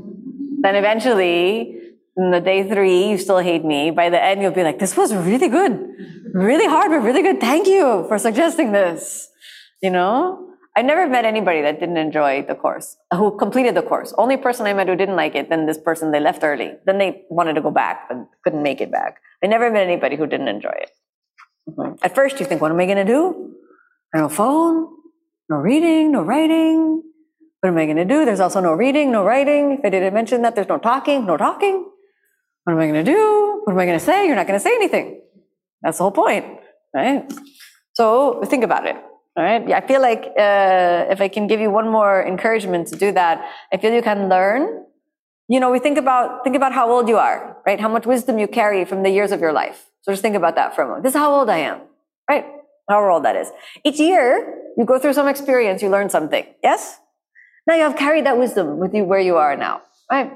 Then 0.61 0.74
eventually, 0.77 1.81
in 2.16 2.31
the 2.31 2.40
day 2.40 2.68
three, 2.68 3.09
you 3.11 3.16
still 3.18 3.38
hate 3.38 3.64
me. 3.64 3.90
By 3.90 4.11
the 4.11 4.22
end, 4.22 4.42
you'll 4.42 4.53
be 4.53 4.62
like, 4.62 4.79
this 4.79 4.96
was 4.96 5.14
really 5.14 5.48
good, 5.48 5.72
really 6.35 6.66
hard, 6.66 6.90
but 6.90 6.98
really 6.98 7.22
good. 7.22 7.40
Thank 7.40 7.66
you 7.66 8.05
for 8.07 8.18
suggesting 8.18 8.70
this. 8.72 9.27
You 9.82 9.90
know? 9.90 10.44
I 10.76 10.82
never 10.82 11.08
met 11.08 11.24
anybody 11.24 11.60
that 11.62 11.80
didn't 11.80 11.96
enjoy 11.96 12.44
the 12.46 12.54
course, 12.54 12.96
who 13.12 13.36
completed 13.36 13.74
the 13.74 13.82
course. 13.82 14.14
Only 14.16 14.36
person 14.36 14.64
I 14.66 14.74
met 14.74 14.86
who 14.86 14.94
didn't 14.94 15.16
like 15.16 15.34
it, 15.34 15.48
then 15.50 15.66
this 15.66 15.78
person, 15.78 16.12
they 16.12 16.20
left 16.20 16.44
early. 16.44 16.74
Then 16.86 16.98
they 16.98 17.24
wanted 17.30 17.54
to 17.54 17.60
go 17.60 17.72
back, 17.72 18.08
but 18.08 18.18
couldn't 18.44 18.62
make 18.62 18.80
it 18.80 18.92
back. 18.92 19.16
I 19.42 19.48
never 19.48 19.72
met 19.72 19.82
anybody 19.82 20.14
who 20.14 20.26
didn't 20.26 20.46
enjoy 20.46 20.76
it. 20.86 20.90
Mhm. 21.70 21.98
At 22.02 22.14
first, 22.14 22.38
you 22.38 22.46
think, 22.46 22.60
what 22.60 22.70
am 22.70 22.78
I 22.78 22.86
going 22.86 23.04
to 23.04 23.04
do? 23.04 23.54
No 24.14 24.28
phone, 24.28 24.86
no 25.48 25.56
reading, 25.56 26.12
no 26.12 26.22
writing. 26.22 27.02
What 27.60 27.70
am 27.70 27.76
I 27.76 27.86
going 27.86 27.96
to 27.96 28.04
do? 28.04 28.24
There's 28.24 28.40
also 28.40 28.60
no 28.60 28.72
reading, 28.72 29.10
no 29.10 29.24
writing. 29.24 29.72
If 29.72 29.84
I 29.84 29.90
didn't 29.90 30.14
mention 30.14 30.42
that, 30.42 30.54
there's 30.54 30.68
no 30.68 30.78
talking, 30.78 31.26
no 31.26 31.36
talking. 31.36 31.90
What 32.64 32.74
am 32.74 32.78
I 32.78 32.86
going 32.86 33.04
to 33.04 33.10
do? 33.10 33.62
What 33.64 33.72
am 33.72 33.78
I 33.80 33.84
going 33.84 33.98
to 33.98 34.04
say? 34.04 34.26
You're 34.26 34.36
not 34.36 34.46
going 34.46 34.58
to 34.58 34.62
say 34.62 34.74
anything. 34.74 35.22
That's 35.82 35.98
the 35.98 36.04
whole 36.04 36.12
point, 36.12 36.44
right? 36.94 37.30
So 37.94 38.42
think 38.44 38.62
about 38.62 38.86
it. 38.86 38.96
All 39.38 39.44
right. 39.44 39.68
Yeah, 39.68 39.79
I 39.79 39.87
feel 39.87 40.03
like 40.03 40.24
uh, 40.37 41.07
if 41.14 41.20
I 41.20 41.29
can 41.29 41.46
give 41.46 41.61
you 41.61 41.70
one 41.70 41.88
more 41.88 42.27
encouragement 42.27 42.88
to 42.88 42.96
do 42.96 43.12
that, 43.12 43.48
I 43.72 43.77
feel 43.77 43.92
you 43.94 44.03
can 44.03 44.29
learn. 44.29 44.85
You 45.46 45.61
know, 45.61 45.70
we 45.70 45.79
think 45.79 45.96
about 45.96 46.42
think 46.42 46.57
about 46.57 46.72
how 46.72 46.90
old 46.90 47.09
you 47.09 47.18
are, 47.18 47.57
right? 47.64 47.79
How 47.79 47.88
much 47.88 48.05
wisdom 48.05 48.40
you 48.40 48.48
carry 48.48 48.85
from 48.85 49.05
the 49.05 49.11
years 49.11 49.31
of 49.31 49.40
your 49.40 49.53
life. 49.53 49.90
So 50.03 50.11
just 50.11 50.22
think 50.22 50.35
about 50.35 50.57
that 50.57 50.74
for 50.74 50.83
a 50.83 50.87
moment. 50.87 51.05
This 51.05 51.14
is 51.14 51.20
how 51.20 51.33
old 51.33 51.48
I 51.51 51.59
am, 51.59 51.83
right? 52.29 52.46
However 52.90 53.11
old 53.11 53.24
that 53.27 53.37
is. 53.37 53.53
Each 53.85 54.01
year, 54.01 54.72
you 54.77 54.85
go 54.85 54.98
through 54.98 55.12
some 55.12 55.29
experience, 55.29 55.83
you 55.83 55.88
learn 55.88 56.11
something. 56.11 56.44
Yes. 56.64 56.98
Now 57.64 57.77
you 57.77 57.83
have 57.83 57.96
carried 57.96 58.27
that 58.27 58.38
wisdom 58.38 58.79
with 58.79 58.92
you 58.92 59.05
where 59.05 59.20
you 59.20 59.37
are 59.37 59.57
now, 59.57 59.83
right? 60.11 60.33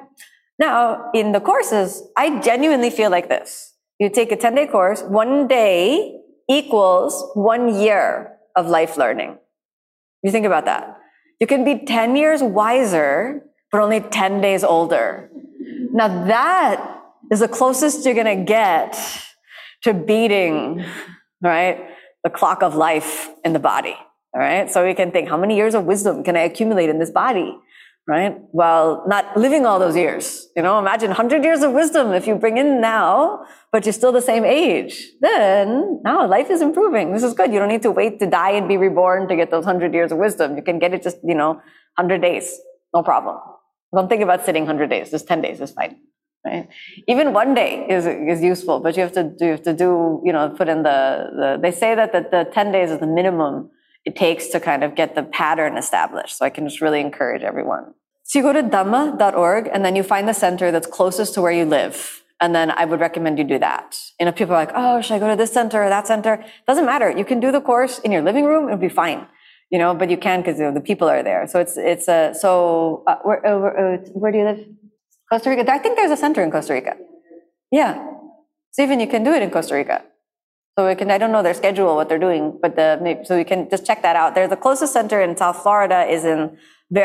Now 0.60 1.10
in 1.12 1.32
the 1.32 1.40
courses, 1.40 2.04
I 2.16 2.38
genuinely 2.38 2.90
feel 2.90 3.10
like 3.10 3.28
this. 3.28 3.74
You 3.98 4.10
take 4.10 4.30
a 4.30 4.36
10 4.36 4.54
day 4.54 4.68
course, 4.68 5.02
one 5.02 5.48
day 5.48 6.20
equals 6.48 7.32
one 7.34 7.74
year 7.74 8.31
of 8.56 8.66
life 8.66 8.96
learning. 8.96 9.38
You 10.22 10.30
think 10.30 10.46
about 10.46 10.64
that. 10.66 10.98
You 11.40 11.46
can 11.46 11.64
be 11.64 11.84
10 11.84 12.16
years 12.16 12.42
wiser, 12.42 13.42
but 13.70 13.80
only 13.80 14.00
10 14.00 14.40
days 14.40 14.62
older. 14.62 15.30
Now 15.92 16.26
that 16.26 17.00
is 17.30 17.40
the 17.40 17.48
closest 17.48 18.04
you're 18.04 18.14
going 18.14 18.38
to 18.38 18.44
get 18.44 18.96
to 19.82 19.92
beating, 19.92 20.84
right? 21.42 21.88
The 22.22 22.30
clock 22.30 22.62
of 22.62 22.74
life 22.74 23.28
in 23.44 23.52
the 23.52 23.58
body. 23.58 23.96
All 24.34 24.40
right. 24.40 24.70
So 24.70 24.86
we 24.86 24.94
can 24.94 25.10
think, 25.10 25.28
how 25.28 25.36
many 25.36 25.56
years 25.56 25.74
of 25.74 25.84
wisdom 25.84 26.22
can 26.24 26.36
I 26.36 26.40
accumulate 26.40 26.88
in 26.88 26.98
this 26.98 27.10
body? 27.10 27.58
Right. 28.04 28.36
While 28.50 29.04
not 29.06 29.36
living 29.36 29.64
all 29.64 29.78
those 29.78 29.94
years. 29.94 30.48
You 30.56 30.62
know, 30.62 30.78
imagine 30.80 31.08
100 31.10 31.44
years 31.44 31.62
of 31.62 31.70
wisdom 31.70 32.12
if 32.12 32.26
you 32.26 32.34
bring 32.34 32.58
in 32.58 32.80
now, 32.80 33.44
but 33.70 33.86
you're 33.86 33.92
still 33.92 34.10
the 34.10 34.20
same 34.20 34.44
age. 34.44 35.06
Then 35.20 36.00
now 36.04 36.26
life 36.26 36.50
is 36.50 36.62
improving. 36.62 37.12
This 37.12 37.22
is 37.22 37.32
good. 37.32 37.52
You 37.52 37.60
don't 37.60 37.68
need 37.68 37.82
to 37.82 37.92
wait 37.92 38.18
to 38.18 38.26
die 38.26 38.50
and 38.50 38.66
be 38.66 38.76
reborn 38.76 39.28
to 39.28 39.36
get 39.36 39.52
those 39.52 39.64
100 39.64 39.94
years 39.94 40.10
of 40.10 40.18
wisdom. 40.18 40.56
You 40.56 40.62
can 40.62 40.80
get 40.80 40.92
it 40.92 41.02
just, 41.04 41.18
you 41.22 41.36
know, 41.36 41.60
100 41.96 42.20
days. 42.20 42.58
No 42.92 43.04
problem. 43.04 43.38
Don't 43.94 44.08
think 44.08 44.22
about 44.22 44.44
sitting 44.44 44.64
100 44.64 44.90
days. 44.90 45.10
Just 45.12 45.28
10 45.28 45.40
days 45.40 45.60
is 45.60 45.70
fine. 45.70 45.96
Right? 46.44 46.68
Even 47.06 47.32
one 47.32 47.54
day 47.54 47.86
is, 47.88 48.04
is 48.04 48.42
useful, 48.42 48.80
but 48.80 48.96
you 48.96 49.02
have 49.02 49.12
to 49.12 49.22
do, 49.22 49.44
you 49.44 49.50
have 49.52 49.62
to 49.62 49.72
do, 49.72 50.20
you 50.24 50.32
know, 50.32 50.48
put 50.50 50.68
in 50.68 50.82
the, 50.82 51.30
the 51.36 51.58
they 51.62 51.70
say 51.70 51.94
that 51.94 52.10
the, 52.12 52.26
the 52.28 52.50
10 52.52 52.72
days 52.72 52.90
is 52.90 52.98
the 52.98 53.06
minimum 53.06 53.70
it 54.04 54.16
takes 54.16 54.48
to 54.48 54.60
kind 54.60 54.82
of 54.82 54.94
get 54.94 55.14
the 55.14 55.22
pattern 55.22 55.76
established. 55.76 56.38
So 56.38 56.44
I 56.44 56.50
can 56.50 56.68
just 56.68 56.80
really 56.80 57.00
encourage 57.00 57.42
everyone. 57.42 57.94
So 58.24 58.38
you 58.38 58.42
go 58.44 58.52
to 58.52 58.62
dhamma.org 58.62 59.68
and 59.72 59.84
then 59.84 59.96
you 59.96 60.02
find 60.02 60.28
the 60.28 60.32
center 60.32 60.70
that's 60.70 60.86
closest 60.86 61.34
to 61.34 61.42
where 61.42 61.52
you 61.52 61.64
live. 61.64 62.22
And 62.40 62.54
then 62.54 62.72
I 62.72 62.84
would 62.84 62.98
recommend 62.98 63.38
you 63.38 63.44
do 63.44 63.58
that. 63.60 63.96
You 64.18 64.26
know, 64.26 64.32
people 64.32 64.54
are 64.54 64.58
like, 64.58 64.72
oh, 64.74 65.00
should 65.00 65.14
I 65.14 65.18
go 65.20 65.28
to 65.28 65.36
this 65.36 65.52
center 65.52 65.82
or 65.82 65.88
that 65.88 66.08
center? 66.08 66.44
Doesn't 66.66 66.86
matter. 66.86 67.10
You 67.10 67.24
can 67.24 67.38
do 67.38 67.52
the 67.52 67.60
course 67.60 68.00
in 68.00 68.10
your 68.10 68.22
living 68.22 68.44
room. 68.44 68.66
It'll 68.66 68.78
be 68.78 68.88
fine. 68.88 69.26
You 69.70 69.78
know, 69.78 69.94
but 69.94 70.10
you 70.10 70.16
can 70.16 70.40
because 70.40 70.58
you 70.58 70.64
know, 70.64 70.74
the 70.74 70.80
people 70.80 71.08
are 71.08 71.22
there. 71.22 71.46
So 71.46 71.60
it's, 71.60 71.76
it's 71.76 72.08
a, 72.08 72.34
so 72.38 73.04
uh, 73.06 73.16
where, 73.22 73.46
uh, 73.46 73.58
where, 73.58 73.94
uh, 73.94 73.98
where 74.12 74.32
do 74.32 74.38
you 74.38 74.44
live? 74.44 74.66
Costa 75.30 75.50
Rica. 75.50 75.72
I 75.72 75.78
think 75.78 75.96
there's 75.96 76.10
a 76.10 76.16
center 76.16 76.42
in 76.42 76.50
Costa 76.50 76.74
Rica. 76.74 76.96
Yeah. 77.70 78.06
So 78.72 78.82
even 78.82 79.00
you 79.00 79.06
can 79.06 79.24
do 79.24 79.32
it 79.32 79.42
in 79.42 79.50
Costa 79.50 79.74
Rica. 79.74 80.02
So 80.78 80.88
we 80.88 80.94
can, 80.94 81.10
I 81.10 81.18
don't 81.18 81.32
know 81.32 81.42
their 81.42 81.52
schedule, 81.52 81.94
what 81.96 82.08
they're 82.08 82.18
doing, 82.18 82.58
but 82.60 82.76
the, 82.76 83.20
so 83.24 83.36
we 83.36 83.44
can 83.44 83.68
just 83.68 83.84
check 83.84 84.00
that 84.02 84.16
out. 84.16 84.34
There's 84.34 84.48
the 84.48 84.56
closest 84.56 84.94
center 84.94 85.20
in 85.20 85.36
South 85.36 85.62
Florida 85.62 86.04
is 86.04 86.24
in 86.24 86.56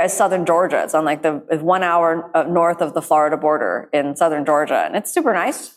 southern 0.08 0.46
Georgia. 0.46 0.84
It's 0.84 0.94
on 0.94 1.04
like 1.04 1.22
the 1.22 1.42
one 1.62 1.84
hour 1.84 2.32
uh, 2.36 2.44
north 2.44 2.82
of 2.82 2.94
the 2.94 3.02
Florida 3.02 3.36
border 3.36 3.90
in 3.92 4.16
southern 4.16 4.46
Georgia, 4.46 4.84
and 4.86 4.96
it's 4.96 5.14
super 5.14 5.34
nice. 5.34 5.76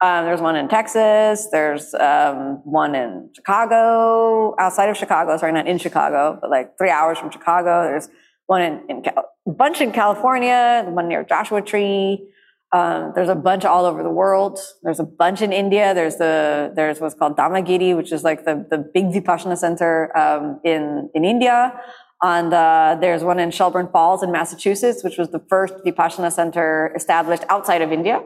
Um, 0.00 0.24
there's 0.24 0.40
one 0.40 0.56
in 0.56 0.68
Texas. 0.68 1.48
There's 1.50 1.94
um, 1.94 2.60
one 2.64 2.94
in 2.96 3.30
Chicago, 3.34 4.54
outside 4.58 4.88
of 4.88 4.96
Chicago. 4.96 5.36
Sorry, 5.36 5.52
not 5.52 5.68
in 5.68 5.78
Chicago, 5.78 6.38
but 6.40 6.50
like 6.50 6.76
three 6.76 6.90
hours 6.90 7.18
from 7.18 7.30
Chicago. 7.30 7.84
There's 7.84 8.08
one 8.46 8.62
in, 8.62 8.82
in 8.88 9.02
Cal- 9.02 9.28
a 9.46 9.50
bunch 9.52 9.80
in 9.80 9.92
California. 9.92 10.84
One 10.88 11.08
near 11.08 11.24
Joshua 11.24 11.62
Tree. 11.62 12.28
Um, 12.72 13.12
there's 13.14 13.28
a 13.28 13.34
bunch 13.34 13.66
all 13.66 13.84
over 13.84 14.02
the 14.02 14.10
world. 14.10 14.58
There's 14.82 14.98
a 14.98 15.04
bunch 15.04 15.42
in 15.42 15.52
India. 15.52 15.92
There's 15.92 16.16
the 16.16 16.72
there's 16.74 17.00
what's 17.00 17.14
called 17.14 17.36
Dhammagiri, 17.36 17.94
which 17.94 18.12
is 18.12 18.24
like 18.24 18.46
the 18.46 18.66
the 18.70 18.78
big 18.78 19.06
Vipassana 19.12 19.58
center 19.58 20.16
um, 20.16 20.60
in 20.64 21.10
in 21.14 21.24
India. 21.24 21.78
And 22.22 22.54
uh, 22.54 22.96
there's 23.00 23.24
one 23.24 23.38
in 23.40 23.50
Shelburne 23.50 23.88
Falls 23.88 24.22
in 24.22 24.30
Massachusetts, 24.30 25.02
which 25.02 25.18
was 25.18 25.30
the 25.30 25.42
first 25.50 25.74
Vipassana 25.84 26.32
center 26.32 26.92
established 26.94 27.44
outside 27.48 27.82
of 27.82 27.92
India, 27.92 28.22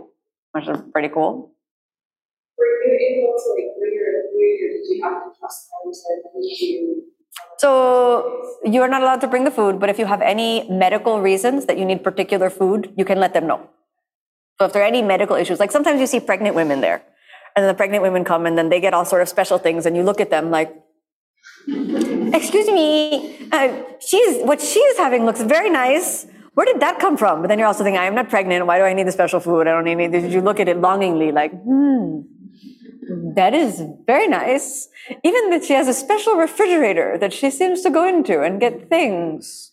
which 0.53 0.69
is 0.69 0.79
pretty 0.93 1.09
cool. 1.09 1.53
Were 2.59 2.67
you 2.67 2.93
able 3.11 3.35
to 3.35 3.49
like, 3.57 3.73
were 3.81 3.87
you, 3.87 4.83
did 4.85 4.97
you 4.97 5.03
have 5.03 5.25
to 5.25 5.31
trust 5.41 5.69
them 5.73 5.93
to? 5.93 7.03
So 7.59 8.43
you 8.65 8.83
are 8.83 8.89
not 8.89 9.03
allowed 9.03 9.23
to 9.23 9.27
bring 9.27 9.45
the 9.45 9.51
food, 9.51 9.81
but 9.81 9.89
if 9.89 9.99
you 9.99 10.05
have 10.05 10.21
any 10.21 10.69
medical 10.71 11.21
reasons 11.21 11.65
that 11.67 11.79
you 11.79 11.85
need 11.85 12.05
particular 12.05 12.51
food, 12.51 12.93
you 12.97 13.05
can 13.05 13.19
let 13.19 13.33
them 13.33 13.47
know. 13.47 13.71
So 14.59 14.66
if 14.66 14.73
there 14.73 14.83
are 14.83 14.87
any 14.87 15.03
medical 15.03 15.37
issues, 15.37 15.61
like 15.61 15.71
sometimes 15.71 16.01
you 16.01 16.07
see 16.07 16.21
pregnant 16.21 16.57
women 16.57 16.81
there, 16.81 17.03
and 17.55 17.62
then 17.62 17.69
the 17.69 17.75
pregnant 17.75 18.03
women 18.03 18.25
come 18.25 18.47
and 18.47 18.57
then 18.57 18.69
they 18.69 18.81
get 18.81 18.95
all 18.95 19.05
sort 19.05 19.23
of 19.23 19.29
special 19.29 19.59
things, 19.59 19.87
and 19.87 19.97
you 19.97 20.03
look 20.03 20.21
at 20.21 20.31
them 20.31 20.51
like, 20.51 20.75
excuse 21.66 22.69
me, 22.69 23.49
uh, 23.53 23.83
she's 24.01 24.42
what 24.45 24.61
she 24.61 24.79
is 24.81 24.97
having 24.99 25.25
looks 25.25 25.42
very 25.42 25.71
nice. 25.71 26.27
Where 26.55 26.64
did 26.64 26.81
that 26.81 26.99
come 26.99 27.19
from? 27.19 27.42
But 27.42 27.49
then 27.49 27.59
you're 27.59 27.69
also 27.69 27.85
thinking, 27.85 28.01
I 28.01 28.07
am 28.07 28.14
not 28.14 28.31
pregnant. 28.31 28.64
Why 28.66 28.79
do 28.79 28.85
I 28.85 28.95
need 28.95 29.07
the 29.07 29.12
special 29.12 29.40
food? 29.40 29.66
I 29.66 29.73
don't 29.73 29.85
need 29.85 30.14
it. 30.14 30.31
You 30.31 30.40
look 30.40 30.59
at 30.59 30.69
it 30.69 30.79
longingly, 30.79 31.31
like, 31.31 31.53
hmm, 31.53 32.23
that 33.35 33.53
is 33.53 33.83
very 34.07 34.27
nice. 34.27 34.88
Even 35.23 35.51
that 35.51 35.64
she 35.64 35.75
has 35.75 35.87
a 35.87 35.92
special 35.92 36.37
refrigerator 36.37 37.19
that 37.19 37.35
she 37.35 37.51
seems 37.51 37.83
to 37.83 37.90
go 37.90 38.09
into 38.09 38.40
and 38.40 38.59
get 38.59 38.88
things 38.88 39.73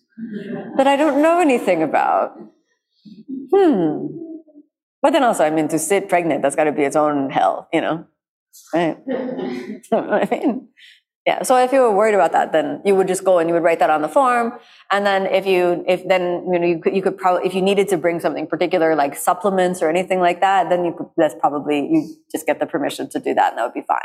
that 0.75 0.85
I 0.85 0.97
don't 0.97 1.21
know 1.21 1.39
anything 1.39 1.81
about. 1.81 2.37
Hmm. 3.53 4.07
But 5.03 5.11
then 5.11 5.23
also, 5.23 5.43
I 5.43 5.49
mean, 5.49 5.67
to 5.67 5.77
sit 5.77 6.07
pregnant, 6.07 6.41
that's 6.41 6.55
got 6.55 6.63
to 6.63 6.71
be 6.71 6.83
its 6.83 6.95
own 6.95 7.29
hell, 7.29 7.67
you 7.73 7.81
know? 7.81 8.05
Right? 8.73 8.97
I 9.91 10.27
mean, 10.31 10.69
yeah. 11.27 11.43
So 11.43 11.57
if 11.57 11.73
you 11.73 11.81
were 11.81 11.91
worried 11.91 12.15
about 12.15 12.31
that, 12.31 12.53
then 12.53 12.81
you 12.85 12.95
would 12.95 13.09
just 13.09 13.25
go 13.25 13.39
and 13.39 13.49
you 13.49 13.53
would 13.53 13.63
write 13.63 13.79
that 13.79 13.89
on 13.89 14.01
the 14.01 14.07
form. 14.07 14.53
And 14.91 15.05
then 15.05 15.25
if 15.25 15.45
you, 15.45 15.83
if 15.87 16.07
then, 16.07 16.47
you 16.51 16.57
know, 16.57 16.65
you 16.65 16.79
could, 16.79 16.95
you 16.95 17.01
could 17.01 17.17
probably, 17.17 17.45
if 17.45 17.53
you 17.53 17.61
needed 17.61 17.89
to 17.89 17.97
bring 17.97 18.21
something 18.21 18.47
particular 18.47 18.95
like 18.95 19.17
supplements 19.17 19.81
or 19.81 19.89
anything 19.89 20.21
like 20.21 20.39
that, 20.39 20.69
then 20.69 20.85
you 20.85 20.93
could, 20.97 21.07
that's 21.17 21.35
probably, 21.37 21.79
you 21.79 22.15
just 22.31 22.45
get 22.45 22.61
the 22.61 22.65
permission 22.65 23.09
to 23.09 23.19
do 23.19 23.33
that 23.33 23.51
and 23.51 23.57
that 23.57 23.65
would 23.65 23.73
be 23.73 23.85
fine. 23.85 23.99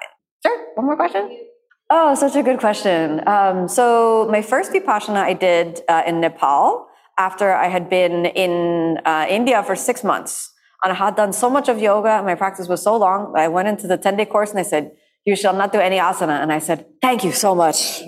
Sure. 0.45 0.67
One 0.75 0.87
more 0.87 0.97
question. 0.97 1.47
Oh, 1.91 2.15
such 2.17 2.35
a 2.35 2.43
good 2.43 2.59
question. 2.59 3.27
Um, 3.27 3.69
so 3.69 4.29
my 4.31 4.43
first 4.43 4.73
Vipassana 4.73 5.23
I 5.23 5.33
did 5.33 5.81
uh, 5.89 6.03
in 6.07 6.21
Nepal 6.21 6.89
after 7.19 7.53
I 7.53 7.69
had 7.69 7.89
been 7.89 8.27
in 8.27 8.99
uh, 9.05 9.27
India 9.29 9.63
for 9.63 9.77
six 9.77 10.03
months. 10.03 10.53
And 10.83 10.93
I 10.93 10.95
had 10.95 11.17
done 11.17 11.33
so 11.33 11.51
much 11.51 11.69
of 11.69 11.81
yoga, 11.81 12.23
my 12.23 12.35
practice 12.35 12.69
was 12.69 12.83
so 12.83 12.97
long. 12.97 13.35
I 13.37 13.49
went 13.49 13.69
into 13.69 13.87
the 13.87 13.97
10 13.97 14.17
day 14.17 14.25
course 14.25 14.51
and 14.51 14.59
I 14.61 14.63
said, 14.63 14.93
You 15.25 15.35
shall 15.35 15.55
not 15.55 15.73
do 15.73 15.81
any 15.81 15.99
asana. 15.99 16.43
And 16.43 16.53
I 16.53 16.61
said, 16.61 16.87
Thank 17.03 17.25
you 17.25 17.33
so 17.33 17.55
much. 17.55 18.01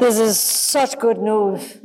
This 0.00 0.18
is 0.18 0.40
such 0.40 0.98
good 0.98 1.18
news. 1.18 1.78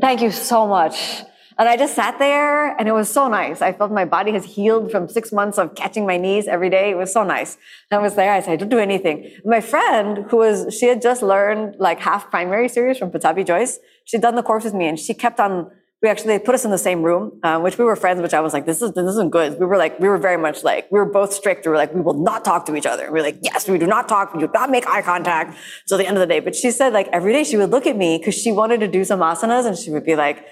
Thank 0.00 0.20
you 0.20 0.32
so 0.32 0.66
much. 0.66 1.22
And 1.58 1.68
I 1.68 1.76
just 1.76 1.94
sat 1.94 2.18
there 2.18 2.76
and 2.76 2.88
it 2.88 2.92
was 2.92 3.08
so 3.08 3.28
nice. 3.28 3.62
I 3.62 3.72
felt 3.72 3.92
my 3.92 4.04
body 4.04 4.32
has 4.32 4.44
healed 4.44 4.90
from 4.90 5.08
six 5.08 5.32
months 5.32 5.58
of 5.58 5.74
catching 5.74 6.06
my 6.06 6.16
knees 6.16 6.48
every 6.48 6.70
day. 6.70 6.90
It 6.90 6.96
was 6.96 7.12
so 7.12 7.22
nice. 7.22 7.56
And 7.90 8.00
I 8.00 8.02
was 8.02 8.14
there. 8.14 8.32
I 8.32 8.40
said, 8.40 8.52
I 8.52 8.56
don't 8.56 8.68
do 8.68 8.78
anything. 8.78 9.30
My 9.44 9.60
friend 9.60 10.26
who 10.28 10.38
was, 10.38 10.74
she 10.76 10.86
had 10.86 11.02
just 11.02 11.22
learned 11.22 11.76
like 11.78 12.00
half 12.00 12.30
primary 12.30 12.68
series 12.68 12.98
from 12.98 13.10
Pattabhi 13.10 13.46
Jois. 13.46 13.78
She'd 14.06 14.22
done 14.22 14.34
the 14.34 14.42
course 14.42 14.64
with 14.64 14.74
me 14.74 14.86
and 14.86 14.98
she 14.98 15.14
kept 15.14 15.38
on 15.38 15.70
we 16.02 16.08
actually 16.08 16.36
they 16.36 16.44
put 16.44 16.54
us 16.54 16.64
in 16.64 16.72
the 16.72 16.78
same 16.78 17.02
room, 17.02 17.38
uh, 17.44 17.60
which 17.60 17.78
we 17.78 17.84
were 17.84 17.94
friends, 17.94 18.20
which 18.20 18.34
I 18.34 18.40
was 18.40 18.52
like, 18.52 18.66
this 18.66 18.82
is 18.82 18.92
this 18.92 19.06
isn't 19.06 19.30
good. 19.30 19.58
We 19.60 19.66
were 19.66 19.76
like, 19.76 20.00
we 20.00 20.08
were 20.08 20.18
very 20.18 20.36
much 20.36 20.64
like, 20.64 20.90
we 20.90 20.98
were 20.98 21.06
both 21.06 21.32
strict. 21.32 21.64
We 21.64 21.70
were 21.70 21.76
like, 21.76 21.94
we 21.94 22.00
will 22.00 22.20
not 22.30 22.44
talk 22.44 22.66
to 22.66 22.74
each 22.74 22.86
other. 22.86 23.04
We 23.06 23.20
were 23.20 23.22
like, 23.22 23.38
yes, 23.42 23.68
we 23.68 23.78
do 23.78 23.86
not 23.86 24.08
talk. 24.08 24.34
We 24.34 24.40
do 24.40 24.50
not 24.52 24.68
make 24.68 24.86
eye 24.88 25.02
contact 25.02 25.56
till 25.86 25.98
the 25.98 26.06
end 26.06 26.16
of 26.16 26.20
the 26.20 26.26
day. 26.26 26.40
But 26.40 26.56
she 26.56 26.72
said 26.72 26.92
like 26.92 27.06
every 27.12 27.32
day 27.32 27.44
she 27.44 27.56
would 27.56 27.70
look 27.70 27.86
at 27.86 27.96
me 27.96 28.18
because 28.18 28.34
she 28.34 28.50
wanted 28.50 28.80
to 28.80 28.88
do 28.88 29.04
some 29.04 29.20
asanas, 29.20 29.64
and 29.64 29.78
she 29.78 29.90
would 29.90 30.04
be 30.04 30.16
like, 30.16 30.44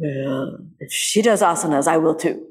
yeah, 0.00 0.46
if 0.80 0.92
she 0.92 1.22
does 1.22 1.40
asanas, 1.40 1.86
I 1.86 1.98
will 1.98 2.16
too. 2.16 2.44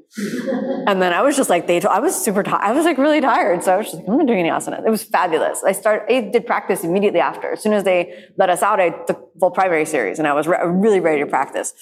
and 0.86 1.02
then 1.02 1.12
I 1.12 1.20
was 1.20 1.36
just 1.36 1.50
like, 1.50 1.66
they, 1.66 1.82
I 1.82 1.98
was 1.98 2.14
super 2.14 2.42
tired. 2.42 2.62
I 2.62 2.72
was 2.72 2.86
like 2.86 2.96
really 2.96 3.20
tired. 3.20 3.62
So 3.62 3.74
I 3.74 3.76
was 3.76 3.86
just 3.86 3.96
like, 3.98 4.08
I'm 4.08 4.16
not 4.16 4.26
doing 4.26 4.38
any 4.38 4.48
asanas. 4.48 4.86
It 4.86 4.90
was 4.90 5.02
fabulous. 5.02 5.62
I 5.62 5.72
started, 5.72 6.10
I 6.10 6.20
did 6.30 6.46
practice 6.46 6.84
immediately 6.84 7.20
after. 7.20 7.52
As 7.52 7.62
soon 7.62 7.74
as 7.74 7.84
they 7.84 8.14
let 8.38 8.48
us 8.48 8.62
out, 8.62 8.80
I 8.80 8.90
took 8.90 9.30
full 9.38 9.50
primary 9.50 9.84
series 9.84 10.18
and 10.18 10.26
I 10.26 10.32
was 10.32 10.46
re- 10.46 10.58
really 10.64 11.00
ready 11.00 11.20
to 11.20 11.26
practice. 11.26 11.74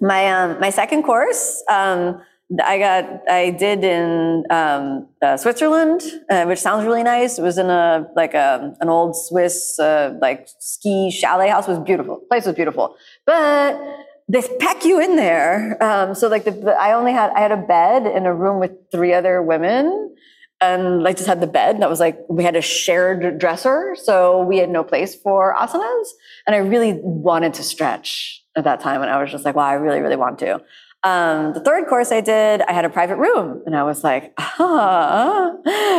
My, 0.00 0.30
um, 0.30 0.60
my 0.60 0.70
second 0.70 1.02
course, 1.02 1.62
um, 1.68 2.20
I 2.62 2.78
got, 2.78 3.28
I 3.28 3.50
did 3.50 3.82
in 3.82 4.44
um, 4.50 5.08
uh, 5.20 5.36
Switzerland, 5.36 6.02
uh, 6.30 6.44
which 6.44 6.60
sounds 6.60 6.84
really 6.84 7.02
nice. 7.02 7.38
It 7.38 7.42
was 7.42 7.58
in 7.58 7.70
a 7.70 8.06
like 8.14 8.34
a, 8.34 8.76
an 8.80 8.88
old 8.88 9.16
Swiss 9.16 9.78
uh, 9.78 10.14
like 10.20 10.46
ski 10.58 11.10
chalet 11.10 11.48
house. 11.48 11.66
It 11.66 11.70
was 11.70 11.80
beautiful. 11.80 12.20
The 12.20 12.26
place 12.26 12.44
was 12.44 12.54
beautiful, 12.54 12.96
but 13.24 13.80
they 14.28 14.42
pack 14.58 14.84
you 14.84 15.00
in 15.00 15.16
there. 15.16 15.82
Um, 15.82 16.14
so 16.14 16.28
like 16.28 16.44
the, 16.44 16.50
the, 16.50 16.72
I 16.72 16.92
only 16.92 17.12
had 17.12 17.30
I 17.30 17.40
had 17.40 17.52
a 17.52 17.56
bed 17.56 18.06
in 18.06 18.26
a 18.26 18.34
room 18.34 18.58
with 18.58 18.72
three 18.90 19.12
other 19.12 19.42
women, 19.42 20.14
and 20.60 21.02
like 21.02 21.16
just 21.16 21.28
had 21.28 21.40
the 21.40 21.46
bed. 21.46 21.74
and 21.74 21.82
That 21.82 21.90
was 21.90 22.00
like 22.00 22.18
we 22.28 22.44
had 22.44 22.56
a 22.56 22.62
shared 22.62 23.38
dresser, 23.38 23.96
so 24.02 24.42
we 24.42 24.58
had 24.58 24.70
no 24.70 24.82
place 24.82 25.14
for 25.14 25.54
asanas. 25.54 26.08
And 26.46 26.54
I 26.56 26.58
really 26.58 26.98
wanted 27.02 27.54
to 27.54 27.62
stretch 27.62 28.42
at 28.56 28.64
that 28.64 28.80
time, 28.80 29.02
and 29.02 29.10
I 29.10 29.20
was 29.20 29.30
just 29.30 29.44
like, 29.44 29.54
wow, 29.54 29.66
I 29.66 29.74
really 29.74 30.00
really 30.00 30.16
want 30.16 30.38
to. 30.40 30.62
Um, 31.04 31.52
the 31.52 31.60
third 31.60 31.86
course 31.86 32.10
I 32.10 32.22
did, 32.22 32.62
I 32.62 32.72
had 32.72 32.86
a 32.86 32.88
private 32.88 33.16
room, 33.16 33.62
and 33.66 33.76
I 33.76 33.82
was 33.82 34.02
like, 34.02 34.32
ah, 34.38 35.52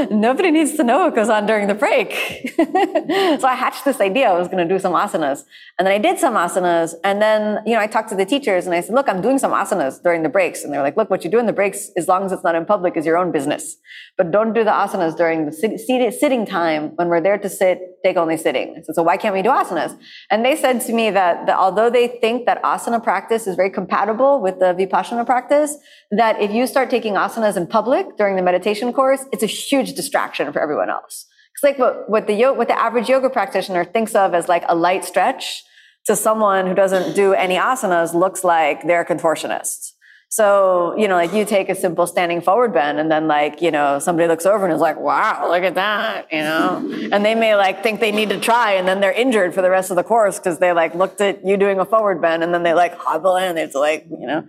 nobody 0.09 0.49
needs 0.49 0.75
to 0.77 0.83
know 0.83 1.05
what 1.05 1.13
goes 1.13 1.29
on 1.29 1.45
during 1.45 1.67
the 1.67 1.75
break. 1.75 2.11
so 2.57 3.47
I 3.47 3.53
hatched 3.53 3.85
this 3.85 4.01
idea 4.01 4.31
I 4.31 4.33
was 4.33 4.47
going 4.47 4.67
to 4.67 4.73
do 4.73 4.79
some 4.79 4.93
asanas, 4.93 5.43
and 5.77 5.85
then 5.85 5.93
I 5.93 5.99
did 5.99 6.17
some 6.17 6.33
asanas, 6.33 6.95
and 7.03 7.21
then 7.21 7.59
you 7.67 7.75
know 7.75 7.81
I 7.81 7.85
talked 7.85 8.09
to 8.09 8.15
the 8.15 8.25
teachers 8.25 8.65
and 8.65 8.73
I 8.73 8.81
said, 8.81 8.95
look, 8.95 9.07
I'm 9.07 9.21
doing 9.21 9.37
some 9.37 9.51
asanas 9.51 10.01
during 10.01 10.23
the 10.23 10.29
breaks, 10.29 10.63
and 10.63 10.73
they're 10.73 10.81
like, 10.81 10.97
look, 10.97 11.11
what 11.11 11.23
you 11.23 11.29
do 11.29 11.37
in 11.37 11.45
the 11.45 11.53
breaks, 11.53 11.91
as 11.95 12.07
long 12.07 12.25
as 12.25 12.31
it's 12.31 12.43
not 12.43 12.55
in 12.55 12.65
public, 12.65 12.97
is 12.97 13.05
your 13.05 13.17
own 13.17 13.31
business, 13.31 13.77
but 14.17 14.31
don't 14.31 14.53
do 14.53 14.63
the 14.63 14.71
asanas 14.71 15.15
during 15.15 15.45
the 15.45 15.51
sit- 15.51 15.79
sitting 16.19 16.47
time 16.47 16.95
when 16.95 17.09
we're 17.09 17.21
there 17.21 17.37
to 17.37 17.49
sit. 17.49 17.79
Take 18.03 18.17
only 18.17 18.37
sitting. 18.37 18.83
So, 18.85 18.93
so 18.93 19.03
why 19.03 19.17
can't 19.17 19.33
we 19.33 19.41
do 19.41 19.49
asanas? 19.49 19.97
And 20.29 20.45
they 20.45 20.55
said 20.55 20.81
to 20.81 20.93
me 20.93 21.09
that, 21.09 21.47
that 21.47 21.57
although 21.57 21.89
they 21.89 22.07
think 22.07 22.45
that 22.45 22.61
asana 22.61 23.03
practice 23.03 23.47
is 23.47 23.55
very 23.55 23.71
compatible 23.71 24.39
with 24.41 24.59
the 24.59 24.75
vipassana 24.75 24.94
practice, 25.25 25.77
that 26.12 26.41
if 26.41 26.51
you 26.51 26.67
start 26.67 26.89
taking 26.89 27.13
asanas 27.13 27.58
in 27.58 27.67
public 27.67 28.17
during 28.17 28.36
the 28.36 28.41
meditation 28.41 28.93
course, 28.93 29.25
it's 29.31 29.43
a 29.43 29.47
huge 29.47 29.93
distraction 29.93 30.51
for 30.53 30.62
everyone 30.62 30.89
else. 30.89 31.25
It's 31.53 31.63
like 31.63 31.79
what, 31.79 32.10
what 32.10 32.27
the 32.27 32.36
what 32.51 32.67
the 32.67 32.79
average 32.79 33.08
yoga 33.08 33.29
practitioner 33.29 33.86
thinks 33.86 34.13
of 34.13 34.34
as 34.34 34.47
like 34.49 34.63
a 34.67 34.75
light 34.75 35.05
stretch 35.05 35.63
to 36.05 36.15
someone 36.15 36.67
who 36.67 36.75
doesn't 36.75 37.15
do 37.15 37.34
any 37.34 37.55
asanas 37.55 38.13
looks 38.13 38.43
like 38.43 38.86
they're 38.86 39.01
a 39.01 39.05
contortionist. 39.05 39.93
So, 40.29 40.97
you 40.97 41.08
know, 41.08 41.15
like 41.15 41.34
you 41.34 41.45
take 41.45 41.69
a 41.69 41.75
simple 41.75 42.08
standing 42.08 42.41
forward 42.41 42.73
bend 42.73 42.99
and 42.99 43.10
then 43.10 43.27
like, 43.27 43.62
you 43.62 43.71
know, 43.71 43.99
somebody 43.99 44.27
looks 44.27 44.45
over 44.45 44.65
and 44.65 44.73
is 44.73 44.81
like, 44.81 44.99
wow, 44.99 45.47
look 45.49 45.63
at 45.63 45.75
that, 45.75 46.27
you 46.31 46.39
know, 46.39 47.10
and 47.12 47.23
they 47.23 47.36
may 47.36 47.55
like 47.55 47.84
think 47.84 48.01
they 48.01 48.12
need 48.12 48.29
to 48.29 48.39
try 48.39 48.73
and 48.73 48.86
then 48.86 48.99
they're 48.99 49.13
injured 49.13 49.53
for 49.53 49.62
the 49.62 49.69
rest 49.69 49.91
of 49.91 49.95
the 49.95 50.03
course 50.03 50.38
because 50.38 50.60
they 50.60 50.73
like 50.73 50.93
looked 50.93 51.21
at 51.21 51.45
you 51.45 51.55
doing 51.55 51.79
a 51.79 51.86
forward 51.86 52.21
bend 52.21 52.43
and 52.43 52.53
then 52.53 52.63
they 52.63 52.73
like 52.73 52.97
hobble 52.97 53.38
in. 53.38 53.58
It's 53.58 53.75
like, 53.75 54.08
you 54.10 54.27
know, 54.27 54.45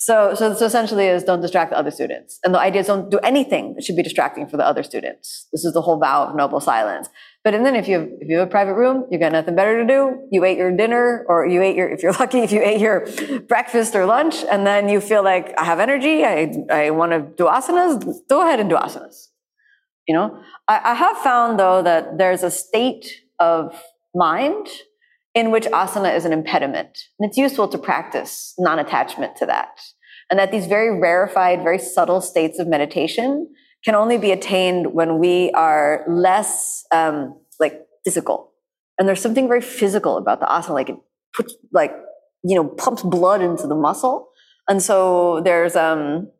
so, 0.00 0.32
so, 0.32 0.54
so 0.54 0.64
essentially 0.64 1.06
is 1.06 1.24
don't 1.24 1.40
distract 1.40 1.72
the 1.72 1.78
other 1.78 1.90
students. 1.90 2.38
And 2.44 2.54
the 2.54 2.60
idea 2.60 2.82
is 2.82 2.86
don't 2.86 3.10
do 3.10 3.18
anything 3.18 3.74
that 3.74 3.82
should 3.82 3.96
be 3.96 4.02
distracting 4.04 4.46
for 4.46 4.56
the 4.56 4.64
other 4.64 4.84
students. 4.84 5.48
This 5.52 5.64
is 5.64 5.72
the 5.72 5.82
whole 5.82 5.98
vow 5.98 6.28
of 6.28 6.36
noble 6.36 6.60
silence. 6.60 7.08
But 7.42 7.54
and 7.54 7.66
then 7.66 7.74
if 7.74 7.88
you 7.88 7.98
have, 7.98 8.08
if 8.20 8.28
you 8.28 8.38
have 8.38 8.46
a 8.46 8.50
private 8.50 8.74
room, 8.74 9.06
you 9.10 9.18
got 9.18 9.32
nothing 9.32 9.56
better 9.56 9.80
to 9.80 9.86
do. 9.86 10.28
You 10.30 10.44
ate 10.44 10.56
your 10.56 10.70
dinner 10.70 11.24
or 11.28 11.46
you 11.46 11.62
ate 11.62 11.74
your, 11.74 11.88
if 11.88 12.04
you're 12.04 12.12
lucky, 12.20 12.38
if 12.38 12.52
you 12.52 12.62
ate 12.62 12.80
your 12.80 13.08
breakfast 13.48 13.96
or 13.96 14.06
lunch 14.06 14.44
and 14.48 14.64
then 14.64 14.88
you 14.88 15.00
feel 15.00 15.24
like 15.24 15.52
I 15.58 15.64
have 15.64 15.80
energy. 15.80 16.24
I, 16.24 16.54
I 16.70 16.90
want 16.90 17.10
to 17.10 17.20
do 17.36 17.46
asanas. 17.46 18.00
Go 18.30 18.46
ahead 18.46 18.60
and 18.60 18.70
do 18.70 18.76
asanas. 18.76 19.28
You 20.06 20.14
know, 20.14 20.40
I, 20.68 20.80
I 20.84 20.94
have 20.94 21.18
found 21.18 21.58
though 21.58 21.82
that 21.82 22.18
there's 22.18 22.44
a 22.44 22.52
state 22.52 23.10
of 23.40 23.82
mind 24.14 24.68
in 25.38 25.50
which 25.50 25.64
asana 25.66 26.14
is 26.14 26.24
an 26.24 26.32
impediment. 26.32 26.98
And 27.18 27.28
it's 27.28 27.38
useful 27.38 27.68
to 27.68 27.78
practice 27.78 28.54
non-attachment 28.58 29.36
to 29.36 29.46
that. 29.46 29.80
And 30.30 30.38
that 30.38 30.50
these 30.50 30.66
very 30.66 30.98
rarefied, 30.98 31.62
very 31.62 31.78
subtle 31.78 32.20
states 32.20 32.58
of 32.58 32.66
meditation 32.66 33.48
can 33.84 33.94
only 33.94 34.18
be 34.18 34.32
attained 34.32 34.92
when 34.92 35.18
we 35.18 35.50
are 35.52 36.04
less 36.08 36.84
um, 36.92 37.40
like 37.60 37.80
physical. 38.04 38.52
And 38.98 39.08
there's 39.08 39.22
something 39.22 39.46
very 39.46 39.60
physical 39.60 40.16
about 40.16 40.40
the 40.40 40.46
asana, 40.46 40.74
like 40.74 40.88
it 40.90 40.96
puts 41.34 41.54
like, 41.72 41.92
you 42.42 42.56
know, 42.56 42.64
pumps 42.64 43.02
blood 43.02 43.40
into 43.40 43.66
the 43.66 43.76
muscle. 43.76 44.28
And 44.68 44.82
so 44.82 45.40
there's, 45.44 45.76
um, 45.76 46.30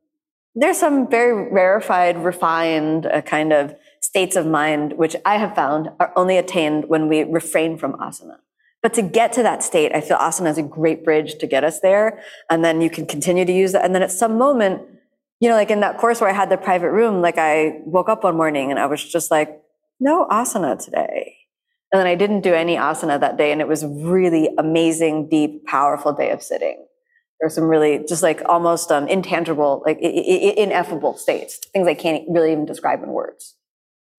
there's 0.54 0.78
some 0.78 1.08
very 1.08 1.50
rarefied, 1.50 2.22
refined 2.24 3.06
uh, 3.06 3.22
kind 3.22 3.52
of 3.52 3.74
states 4.00 4.34
of 4.34 4.44
mind, 4.44 4.94
which 4.96 5.14
I 5.24 5.36
have 5.36 5.54
found 5.54 5.90
are 6.00 6.12
only 6.16 6.36
attained 6.36 6.88
when 6.88 7.08
we 7.08 7.22
refrain 7.22 7.78
from 7.78 7.92
asana. 7.92 8.38
But 8.82 8.94
to 8.94 9.02
get 9.02 9.32
to 9.34 9.42
that 9.42 9.62
state, 9.62 9.92
I 9.94 10.00
feel 10.00 10.18
asana 10.18 10.50
is 10.50 10.58
a 10.58 10.62
great 10.62 11.04
bridge 11.04 11.38
to 11.38 11.46
get 11.46 11.64
us 11.64 11.80
there. 11.80 12.22
And 12.48 12.64
then 12.64 12.80
you 12.80 12.90
can 12.90 13.06
continue 13.06 13.44
to 13.44 13.52
use 13.52 13.74
it. 13.74 13.82
And 13.82 13.94
then 13.94 14.02
at 14.02 14.12
some 14.12 14.38
moment, 14.38 14.82
you 15.40 15.48
know, 15.48 15.56
like 15.56 15.70
in 15.70 15.80
that 15.80 15.98
course 15.98 16.20
where 16.20 16.30
I 16.30 16.32
had 16.32 16.50
the 16.50 16.56
private 16.56 16.90
room, 16.90 17.20
like 17.20 17.38
I 17.38 17.80
woke 17.84 18.08
up 18.08 18.24
one 18.24 18.36
morning 18.36 18.70
and 18.70 18.78
I 18.78 18.86
was 18.86 19.04
just 19.04 19.30
like, 19.30 19.60
no 20.00 20.26
asana 20.30 20.82
today. 20.82 21.36
And 21.92 21.98
then 21.98 22.06
I 22.06 22.14
didn't 22.14 22.42
do 22.42 22.54
any 22.54 22.76
asana 22.76 23.18
that 23.20 23.36
day. 23.36 23.50
And 23.50 23.60
it 23.60 23.68
was 23.68 23.84
really 23.84 24.50
amazing, 24.58 25.28
deep, 25.28 25.66
powerful 25.66 26.12
day 26.12 26.30
of 26.30 26.42
sitting. 26.42 26.84
There 27.40 27.46
were 27.46 27.50
some 27.50 27.64
really 27.64 28.04
just 28.06 28.22
like 28.22 28.42
almost 28.46 28.90
um, 28.90 29.08
intangible, 29.08 29.82
like 29.86 29.98
ineffable 30.00 31.16
states, 31.16 31.58
things 31.72 31.86
I 31.86 31.94
can't 31.94 32.24
really 32.28 32.52
even 32.52 32.66
describe 32.66 33.02
in 33.02 33.10
words. 33.10 33.54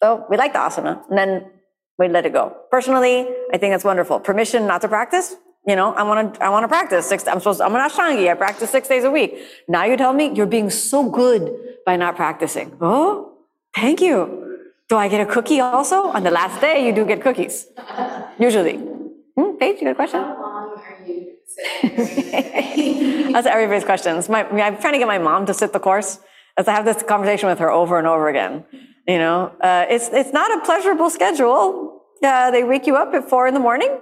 So 0.03 0.25
we 0.31 0.37
like 0.37 0.53
the 0.53 0.61
asana. 0.61 1.03
And 1.09 1.19
then 1.19 1.51
we 1.99 2.09
let 2.09 2.25
it 2.25 2.33
go. 2.33 2.57
Personally, 2.71 3.27
I 3.53 3.59
think 3.59 3.73
that's 3.73 3.85
wonderful. 3.85 4.21
Permission 4.21 4.67
not 4.67 4.81
to 4.83 4.89
practice. 4.89 5.35
You 5.67 5.77
know, 5.77 5.93
I 5.93 6.03
want 6.05 6.35
to, 6.35 6.43
I 6.43 6.49
want 6.49 6.65
to 6.65 6.69
practice 6.69 7.07
six, 7.07 7.27
I'm 7.27 7.41
supposed 7.41 7.59
to, 7.59 7.65
I'm 7.65 7.75
an 7.75 7.83
Ashtangi. 7.91 8.31
I 8.31 8.35
practice 8.35 8.71
six 8.71 8.89
days 8.89 9.05
a 9.05 9.11
week. 9.11 9.39
Now 9.67 9.85
you 9.85 9.97
tell 9.97 10.13
me 10.13 10.33
you're 10.33 10.47
being 10.47 10.71
so 10.71 11.11
good 11.11 11.55
by 11.85 11.97
not 11.97 12.17
practicing. 12.17 12.77
Oh, 12.81 13.35
thank 13.75 14.01
you. 14.01 14.61
Do 14.89 14.97
I 14.97 15.09
get 15.09 15.21
a 15.21 15.31
cookie 15.31 15.61
also? 15.61 16.07
On 16.07 16.23
the 16.23 16.31
last 16.31 16.61
day, 16.63 16.87
you 16.87 16.95
do 16.95 17.05
get 17.05 17.21
cookies. 17.21 17.67
Usually. 18.39 18.77
Hmm, 18.77 19.57
Paige, 19.59 19.81
you 19.81 19.85
got 19.85 19.91
a 19.91 19.95
question? 19.95 20.21
How 20.21 20.41
long 20.41 20.79
are 20.79 21.07
you? 21.07 21.35
That's 23.33 23.47
everybody's 23.47 23.85
questions. 23.85 24.29
My, 24.29 24.45
I'm 24.49 24.79
trying 24.79 24.95
to 24.95 24.99
get 24.99 25.09
my 25.09 25.19
mom 25.19 25.45
to 25.47 25.53
sit 25.55 25.73
the 25.73 25.81
course 25.81 26.21
as 26.57 26.69
I 26.69 26.73
have 26.73 26.85
this 26.87 27.03
conversation 27.03 27.49
with 27.49 27.59
her 27.59 27.71
over 27.71 27.99
and 27.99 28.07
over 28.07 28.29
again. 28.29 28.65
You 29.09 29.17
know, 29.17 29.53
uh, 29.63 29.87
it's, 29.89 30.11
it's 30.13 30.35
not 30.35 30.51
a 30.57 30.61
pleasurable 30.67 31.09
schedule. 31.09 32.03
Uh, 32.23 32.51
they 32.51 32.63
wake 32.63 32.87
you 32.87 32.95
up 32.95 33.15
at 33.15 33.27
four 33.29 33.47
in 33.49 33.55
the 33.55 33.61
morning. 33.61 34.01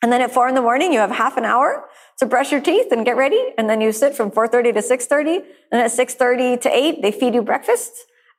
And 0.00 0.10
then 0.10 0.22
at 0.22 0.32
four 0.32 0.48
in 0.48 0.54
the 0.54 0.62
morning, 0.62 0.94
you 0.94 0.98
have 0.98 1.10
half 1.10 1.36
an 1.36 1.44
hour 1.44 1.84
to 2.18 2.26
brush 2.26 2.50
your 2.50 2.60
teeth 2.62 2.90
and 2.90 3.04
get 3.04 3.16
ready. 3.18 3.52
And 3.58 3.68
then 3.68 3.82
you 3.82 3.92
sit 3.92 4.14
from 4.14 4.30
4.30 4.30 4.74
to 4.74 4.80
6.30. 4.80 5.44
And 5.72 5.80
at 5.82 5.90
6.30 5.90 6.60
to 6.62 6.74
8, 6.74 7.02
they 7.02 7.12
feed 7.12 7.34
you 7.34 7.42
breakfast. 7.42 7.92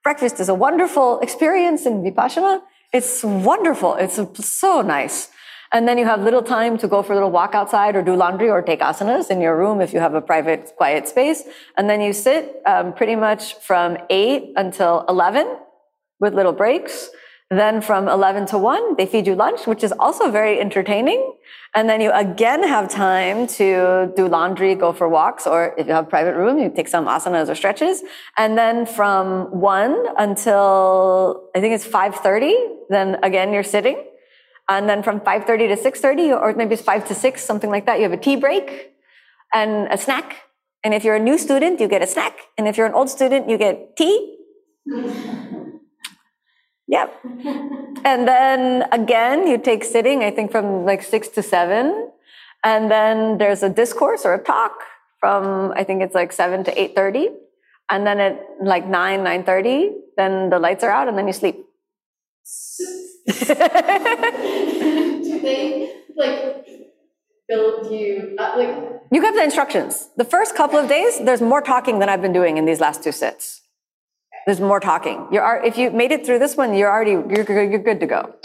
Breakfast 0.03 0.39
is 0.39 0.49
a 0.49 0.55
wonderful 0.55 1.19
experience 1.19 1.85
in 1.85 2.01
Vipassana. 2.01 2.61
It's 2.91 3.23
wonderful. 3.23 3.95
It's 3.95 4.19
so 4.47 4.81
nice. 4.81 5.29
And 5.71 5.87
then 5.87 5.97
you 5.97 6.05
have 6.05 6.21
little 6.21 6.43
time 6.43 6.77
to 6.79 6.87
go 6.87 7.03
for 7.03 7.13
a 7.13 7.15
little 7.15 7.31
walk 7.31 7.53
outside 7.53 7.95
or 7.95 8.01
do 8.01 8.15
laundry 8.15 8.49
or 8.49 8.61
take 8.61 8.79
asanas 8.79 9.29
in 9.29 9.41
your 9.41 9.57
room 9.57 9.81
if 9.81 9.93
you 9.93 9.99
have 9.99 10.13
a 10.13 10.21
private, 10.21 10.71
quiet 10.77 11.07
space. 11.07 11.43
And 11.77 11.89
then 11.89 12.01
you 12.01 12.13
sit 12.13 12.61
um, 12.65 12.93
pretty 12.93 13.15
much 13.15 13.55
from 13.59 13.97
8 14.09 14.53
until 14.55 15.05
11 15.09 15.57
with 16.19 16.33
little 16.33 16.53
breaks. 16.53 17.09
Then 17.51 17.79
from 17.79 18.07
11 18.07 18.47
to 18.47 18.57
1, 18.57 18.95
they 18.95 19.05
feed 19.05 19.27
you 19.27 19.35
lunch, 19.35 19.67
which 19.67 19.83
is 19.83 19.91
also 19.99 20.31
very 20.31 20.59
entertaining. 20.59 21.33
And 21.75 21.87
then 21.87 22.01
you 22.01 22.11
again 22.11 22.63
have 22.63 22.89
time 22.89 23.45
to 23.59 24.11
do 24.15 24.27
laundry, 24.27 24.73
go 24.73 24.91
for 24.91 25.07
walks, 25.07 25.45
or 25.45 25.75
if 25.77 25.85
you 25.85 25.93
have 25.93 26.09
private 26.09 26.33
room, 26.33 26.57
you 26.57 26.71
take 26.75 26.87
some 26.87 27.05
asanas 27.05 27.47
or 27.47 27.53
stretches. 27.53 28.01
And 28.37 28.57
then 28.57 28.87
from 28.87 29.51
1 29.59 30.05
until 30.17 31.49
I 31.55 31.59
think 31.59 31.75
it's 31.75 31.85
5.30, 31.85 32.53
then 32.89 33.17
again 33.21 33.53
you're 33.53 33.63
sitting. 33.63 34.03
And 34.67 34.89
then 34.89 35.03
from 35.03 35.19
5.30 35.19 35.75
to 35.75 35.91
6.30, 35.91 36.41
or 36.41 36.53
maybe 36.55 36.73
it's 36.73 36.81
5 36.81 37.07
to 37.09 37.13
6, 37.13 37.43
something 37.43 37.69
like 37.69 37.85
that, 37.85 37.97
you 37.97 38.03
have 38.03 38.13
a 38.13 38.17
tea 38.17 38.37
break 38.37 38.93
and 39.53 39.87
a 39.91 39.97
snack. 39.97 40.37
And 40.83 40.95
if 40.95 41.03
you're 41.03 41.15
a 41.15 41.19
new 41.19 41.37
student, 41.37 41.79
you 41.79 41.87
get 41.87 42.01
a 42.01 42.07
snack. 42.07 42.39
And 42.57 42.67
if 42.67 42.75
you're 42.75 42.87
an 42.87 42.93
old 42.93 43.09
student, 43.09 43.47
you 43.49 43.59
get 43.59 43.95
tea. 43.95 44.37
Yep. 46.87 47.19
and 48.05 48.27
then 48.27 48.83
again, 48.91 49.47
you 49.47 49.57
take 49.57 49.83
sitting, 49.83 50.23
I 50.23 50.31
think 50.31 50.51
from 50.51 50.85
like 50.85 51.01
six 51.03 51.27
to 51.29 51.41
seven. 51.41 52.11
And 52.63 52.89
then 52.89 53.37
there's 53.37 53.61
a 53.61 53.69
discourse 53.69 54.25
or 54.25 54.33
a 54.33 54.43
talk 54.43 54.73
from, 55.19 55.71
I 55.75 55.83
think 55.83 56.01
it's 56.01 56.15
like 56.15 56.31
7 56.31 56.63
to 56.65 56.73
8.30. 56.73 57.27
And 57.91 58.05
then 58.05 58.19
at 58.19 58.41
like 58.61 58.87
9, 58.87 59.19
9.30, 59.19 59.91
then 60.17 60.49
the 60.49 60.57
lights 60.57 60.83
are 60.83 60.89
out 60.89 61.07
and 61.07 61.17
then 61.17 61.27
you 61.27 61.33
sleep. 61.33 61.57
Do 63.27 63.43
they 65.41 65.93
like 66.15 66.67
build 67.47 67.91
you 67.91 68.35
up 68.39 68.55
like 68.57 69.01
You 69.11 69.21
have 69.21 69.35
the 69.35 69.43
instructions. 69.43 70.09
The 70.17 70.25
first 70.25 70.55
couple 70.55 70.79
of 70.79 70.89
days, 70.89 71.23
there's 71.23 71.41
more 71.41 71.61
talking 71.61 71.99
than 71.99 72.09
I've 72.09 72.21
been 72.21 72.33
doing 72.33 72.57
in 72.57 72.65
these 72.65 72.79
last 72.79 73.03
two 73.03 73.11
sits. 73.11 73.61
There's 74.45 74.59
more 74.59 74.79
talking. 74.79 75.27
You're, 75.31 75.61
if 75.63 75.77
you 75.77 75.89
made 75.91 76.11
it 76.11 76.25
through 76.25 76.39
this 76.39 76.55
one, 76.55 76.73
you're 76.75 76.91
already, 76.91 77.11
you're, 77.11 77.43
good- 77.43 77.71
you're 77.71 77.79
good 77.79 77.99
to 77.99 78.05
go. 78.05 78.35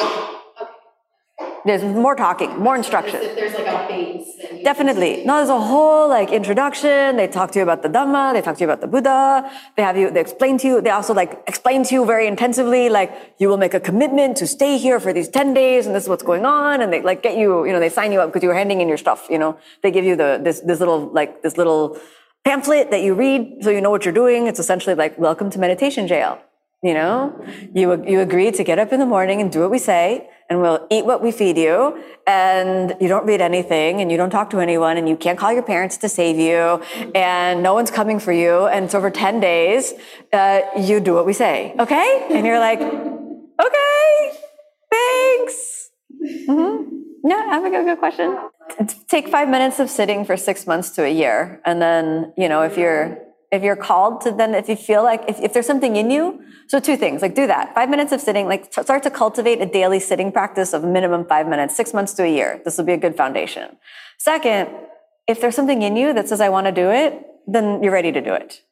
There's 1.66 1.82
more 1.82 2.16
talking, 2.16 2.59
more 2.59 2.74
instruction. 2.74 3.20
if 3.22 3.34
there's 3.34 3.53
like 3.53 3.66
a 3.66 3.86
base 3.86 4.40
Definitely. 4.64 5.24
No, 5.24 5.36
there's 5.36 5.48
a 5.48 5.61
whole 5.61 6.09
like 6.09 6.30
introduction. 6.30 7.16
They 7.16 7.28
talk 7.28 7.51
to 7.53 7.59
you 7.59 7.62
about 7.62 7.82
the 7.82 7.88
Dhamma. 7.88 8.32
They 8.32 8.42
talk 8.42 8.57
to 8.57 8.61
you 8.61 8.66
about 8.66 8.80
the 8.80 8.86
Buddha. 8.86 9.51
They 9.76 9.82
have 9.82 9.96
you, 9.96 10.11
they 10.11 10.20
explain 10.20 10.59
to 10.59 10.66
you, 10.66 10.80
they 10.80 10.90
also 10.90 11.14
like 11.14 11.42
explain 11.46 11.84
to 11.84 11.94
you 11.94 12.05
very 12.05 12.26
intensively, 12.26 12.88
like 12.88 13.34
you 13.38 13.48
will 13.48 13.57
make 13.57 13.74
a 13.74 13.80
commitment 13.80 14.36
to 14.38 14.46
stay 14.46 14.78
here 14.78 15.01
for 15.01 15.12
these 15.12 15.28
10 15.28 15.55
days 15.55 15.86
and 15.86 15.94
this 15.94 16.05
is 16.05 16.09
what's 16.09 16.22
going 16.22 16.44
on. 16.44 16.82
And 16.82 16.92
they 16.92 17.03
like 17.03 17.22
get 17.22 17.36
you, 17.36 17.64
you 17.66 17.72
know, 17.72 17.80
they 17.80 17.88
sign 17.88 18.12
you 18.12 18.20
up 18.20 18.28
because 18.30 18.42
you 18.42 18.48
were 18.48 18.55
handing 18.55 18.80
in 18.80 18.88
your 18.88 18.98
stuff, 18.98 19.26
you 19.30 19.38
know, 19.38 19.59
they 19.82 19.90
give 19.90 20.05
you 20.05 20.16
the, 20.16 20.40
this, 20.42 20.61
this 20.61 20.78
little, 20.78 21.11
like 21.12 21.42
this 21.42 21.57
little 21.57 21.98
pamphlet 22.45 22.91
that 22.91 23.03
you 23.03 23.14
read 23.14 23.59
so 23.62 23.70
you 23.70 23.80
know 23.80 23.91
what 23.91 24.05
you're 24.05 24.14
doing. 24.14 24.47
It's 24.47 24.59
essentially 24.59 24.95
like, 24.95 25.18
welcome 25.18 25.51
to 25.51 25.59
meditation 25.59 26.07
jail. 26.07 26.38
You 26.82 26.95
know, 26.95 27.38
you, 27.74 28.03
you 28.07 28.20
agree 28.20 28.51
to 28.53 28.64
get 28.64 28.78
up 28.78 28.91
in 28.91 29.01
the 29.01 29.07
morning 29.07 29.43
and 29.43 29.53
do 29.53 29.61
what 29.61 29.70
we 29.70 29.78
say, 29.78 30.30
and 30.49 30.62
we'll 30.62 30.86
eat 30.91 31.05
what 31.05 31.22
we 31.22 31.30
feed 31.30 31.59
you, 31.59 32.03
and 32.26 32.97
you 33.03 33.07
don't 33.07 33.26
read 33.26 33.43
anything, 33.43 34.01
and 34.01 34.11
you 34.11 34.16
don't 34.16 34.30
talk 34.30 34.49
to 34.51 34.61
anyone, 34.61 34.97
and 34.97 35.07
you 35.07 35.14
can't 35.14 35.38
call 35.38 35.53
your 35.53 35.62
parents 35.62 35.99
to 35.99 36.09
save 36.09 36.38
you, 36.38 36.82
and 37.14 37.62
no 37.62 37.74
one's 37.74 37.91
coming 37.91 38.18
for 38.18 38.32
you, 38.32 38.66
and 38.68 38.91
so 38.91 38.99
for 38.99 39.11
10 39.11 39.41
days, 39.41 39.93
uh, 40.32 40.62
you 40.78 41.01
do 41.01 41.12
what 41.12 41.26
we 41.26 41.34
say, 41.34 41.74
okay? 41.78 42.26
And 42.30 42.47
you're 42.47 42.59
like, 42.59 42.80
okay, 42.80 44.32
thanks. 44.91 45.91
hmm 46.47 46.76
Yeah, 47.24 47.45
I 47.51 47.59
have 47.59 47.64
a 47.66 47.70
good 47.70 47.99
question. 47.99 48.38
Take 49.08 49.28
five 49.28 49.48
minutes 49.48 49.78
of 49.78 49.90
sitting 49.90 50.24
for 50.24 50.36
six 50.36 50.66
months 50.66 50.90
to 50.90 51.04
a 51.04 51.12
year, 51.12 51.60
and 51.64 51.80
then, 51.80 52.32
you 52.36 52.48
know, 52.48 52.62
if 52.62 52.76
you're, 52.76 53.18
if 53.50 53.62
you're 53.62 53.76
called 53.76 54.20
to 54.20 54.30
then 54.30 54.54
if 54.54 54.68
you 54.68 54.76
feel 54.76 55.02
like 55.02 55.22
if, 55.28 55.40
if 55.40 55.52
there's 55.52 55.66
something 55.66 55.96
in 55.96 56.10
you 56.10 56.42
so 56.68 56.78
two 56.78 56.96
things 56.96 57.20
like 57.20 57.34
do 57.34 57.46
that. 57.46 57.74
Five 57.74 57.90
minutes 57.90 58.12
of 58.12 58.20
sitting 58.20 58.46
like 58.46 58.70
t- 58.70 58.82
start 58.82 59.02
to 59.02 59.10
cultivate 59.10 59.60
a 59.60 59.66
daily 59.66 59.98
sitting 59.98 60.30
practice 60.30 60.72
of 60.72 60.84
minimum 60.84 61.24
five 61.24 61.48
minutes 61.48 61.76
six 61.76 61.92
months 61.92 62.12
to 62.14 62.22
a 62.22 62.32
year. 62.32 62.60
This 62.64 62.78
will 62.78 62.84
be 62.84 62.92
a 62.92 62.98
good 62.98 63.16
foundation. 63.16 63.76
Second 64.18 64.68
if 65.26 65.40
there's 65.40 65.54
something 65.54 65.82
in 65.82 65.96
you 65.96 66.12
that 66.12 66.28
says 66.28 66.40
i 66.40 66.48
want 66.48 66.66
to 66.66 66.72
do 66.72 66.90
it 66.90 67.26
then 67.46 67.82
you're 67.82 67.92
ready 67.92 68.12
to 68.12 68.20
do 68.20 68.32
it. 68.32 68.62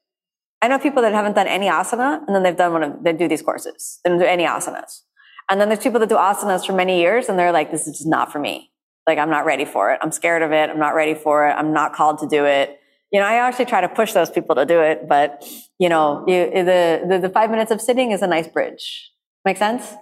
I 0.63 0.69
know 0.69 0.79
people 0.79 1.03
that 1.03 1.13
haven't 1.13 1.35
done 1.35 1.47
any 1.47 1.67
asana 1.67 2.25
and 2.27 2.35
then 2.35 2.43
they've 2.43 2.57
done 2.57 2.73
one 2.73 2.83
of 2.83 3.03
they 3.03 3.13
do 3.13 3.29
these 3.29 3.43
courses. 3.43 4.01
They 4.05 4.11
don't 4.11 4.19
do 4.19 4.25
any 4.25 4.45
asanas. 4.45 5.03
And 5.51 5.61
then 5.61 5.69
there's 5.69 5.83
people 5.83 6.01
that 6.01 6.09
do 6.09 6.17
asanas 6.17 6.67
for 6.67 6.73
many 6.73 7.01
years 7.01 7.29
and 7.29 7.39
they're 7.39 7.53
like 7.53 7.71
this 7.73 7.87
is 7.89 8.07
not 8.07 8.31
for 8.31 8.39
me 8.39 8.71
like 9.09 9.19
i'm 9.19 9.31
not 9.31 9.45
ready 9.45 9.65
for 9.65 9.91
it 9.93 9.99
i'm 10.03 10.13
scared 10.13 10.43
of 10.43 10.53
it 10.53 10.71
i'm 10.71 10.79
not 10.79 10.95
ready 10.95 11.15
for 11.15 11.49
it 11.49 11.53
i'm 11.53 11.73
not 11.73 11.93
called 11.93 12.19
to 12.19 12.29
do 12.29 12.45
it 12.45 12.79
you 13.13 13.21
know, 13.21 13.27
I 13.27 13.35
actually 13.35 13.65
try 13.65 13.81
to 13.81 13.89
push 13.89 14.13
those 14.13 14.31
people 14.31 14.55
to 14.57 14.67
do 14.67 14.81
it, 14.81 15.09
but 15.09 15.43
you 15.79 15.89
know, 15.89 16.25
you, 16.27 16.51
the, 16.51 17.07
the 17.09 17.19
the 17.23 17.29
five 17.31 17.51
minutes 17.51 17.71
of 17.71 17.81
sitting 17.81 18.11
is 18.11 18.21
a 18.23 18.27
nice 18.27 18.47
bridge. 18.47 19.11
Make 19.45 19.57
sense? 19.57 19.95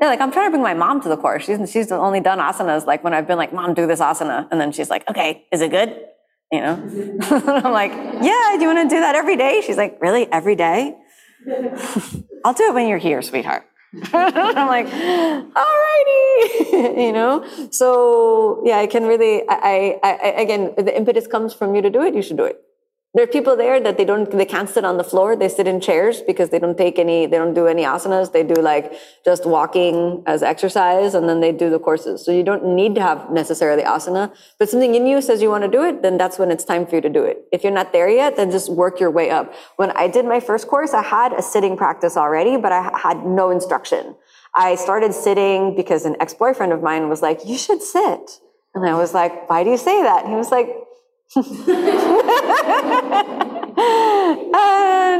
Yeah, 0.00 0.06
like 0.06 0.20
I'm 0.20 0.30
trying 0.30 0.46
to 0.46 0.50
bring 0.50 0.62
my 0.62 0.74
mom 0.74 1.00
to 1.02 1.08
the 1.08 1.16
course. 1.16 1.46
She's 1.46 1.58
she's 1.70 1.90
only 1.90 2.20
done 2.20 2.38
asanas 2.38 2.86
like 2.86 3.02
when 3.02 3.12
I've 3.12 3.26
been 3.26 3.38
like, 3.38 3.52
"Mom, 3.52 3.74
do 3.74 3.86
this 3.86 3.98
asana," 3.98 4.46
and 4.52 4.60
then 4.60 4.70
she's 4.70 4.90
like, 4.90 5.08
"Okay, 5.10 5.46
is 5.50 5.60
it 5.60 5.70
good?" 5.72 6.00
You 6.52 6.60
know, 6.60 6.74
I'm 7.64 7.72
like, 7.72 7.90
"Yeah, 7.90 8.54
do 8.56 8.60
you 8.60 8.68
want 8.68 8.88
to 8.88 8.94
do 8.94 9.00
that 9.00 9.16
every 9.16 9.36
day?" 9.36 9.60
She's 9.66 9.76
like, 9.76 9.98
"Really, 10.00 10.30
every 10.30 10.54
day?" 10.54 10.96
I'll 12.44 12.54
do 12.54 12.68
it 12.68 12.74
when 12.74 12.86
you're 12.86 12.98
here, 12.98 13.20
sweetheart. 13.22 13.67
I'm 14.12 14.68
like, 14.68 14.86
alrighty, 14.86 15.56
you 17.06 17.12
know. 17.12 17.44
So 17.70 18.62
yeah, 18.64 18.78
I 18.78 18.86
can 18.86 19.04
really. 19.04 19.48
I, 19.48 19.98
I, 20.02 20.10
I 20.10 20.28
again, 20.42 20.74
the 20.76 20.94
impetus 20.94 21.26
comes 21.26 21.54
from 21.54 21.74
you 21.74 21.82
to 21.82 21.90
do 21.90 22.02
it. 22.02 22.14
You 22.14 22.22
should 22.22 22.36
do 22.36 22.44
it. 22.44 22.62
There 23.14 23.24
are 23.24 23.26
people 23.26 23.56
there 23.56 23.80
that 23.80 23.96
they 23.96 24.04
don't, 24.04 24.30
they 24.30 24.44
can't 24.44 24.68
sit 24.68 24.84
on 24.84 24.98
the 24.98 25.02
floor. 25.02 25.34
They 25.34 25.48
sit 25.48 25.66
in 25.66 25.80
chairs 25.80 26.20
because 26.20 26.50
they 26.50 26.58
don't 26.58 26.76
take 26.76 26.98
any, 26.98 27.24
they 27.24 27.38
don't 27.38 27.54
do 27.54 27.66
any 27.66 27.82
asanas. 27.82 28.32
They 28.32 28.42
do 28.42 28.60
like 28.60 28.92
just 29.24 29.46
walking 29.46 30.22
as 30.26 30.42
exercise, 30.42 31.14
and 31.14 31.26
then 31.26 31.40
they 31.40 31.50
do 31.50 31.70
the 31.70 31.78
courses. 31.78 32.22
So 32.22 32.32
you 32.32 32.42
don't 32.42 32.76
need 32.76 32.94
to 32.96 33.00
have 33.00 33.30
necessarily 33.30 33.82
asana. 33.82 34.30
But 34.58 34.68
something 34.68 34.94
in 34.94 35.06
you 35.06 35.22
says 35.22 35.40
you 35.40 35.48
want 35.48 35.64
to 35.64 35.70
do 35.70 35.82
it, 35.84 36.02
then 36.02 36.18
that's 36.18 36.38
when 36.38 36.50
it's 36.50 36.64
time 36.64 36.86
for 36.86 36.96
you 36.96 37.00
to 37.00 37.08
do 37.08 37.24
it. 37.24 37.44
If 37.50 37.64
you're 37.64 37.72
not 37.72 37.94
there 37.94 38.10
yet, 38.10 38.36
then 38.36 38.50
just 38.50 38.70
work 38.70 39.00
your 39.00 39.10
way 39.10 39.30
up. 39.30 39.54
When 39.76 39.90
I 39.92 40.06
did 40.06 40.26
my 40.26 40.38
first 40.38 40.68
course, 40.68 40.92
I 40.92 41.02
had 41.02 41.32
a 41.32 41.40
sitting 41.40 41.78
practice 41.78 42.14
already, 42.14 42.58
but 42.58 42.72
I 42.72 42.90
had 42.94 43.24
no 43.24 43.48
instruction. 43.48 44.16
I 44.54 44.74
started 44.74 45.14
sitting 45.14 45.74
because 45.74 46.04
an 46.04 46.16
ex-boyfriend 46.20 46.74
of 46.74 46.82
mine 46.82 47.08
was 47.08 47.22
like, 47.22 47.40
you 47.46 47.56
should 47.56 47.82
sit. 47.82 48.40
And 48.74 48.86
I 48.86 48.94
was 48.94 49.14
like, 49.14 49.48
why 49.48 49.64
do 49.64 49.70
you 49.70 49.78
say 49.78 50.02
that? 50.02 50.24
And 50.24 50.32
he 50.32 50.36
was 50.36 50.50
like, 50.50 50.68
and 51.36 51.44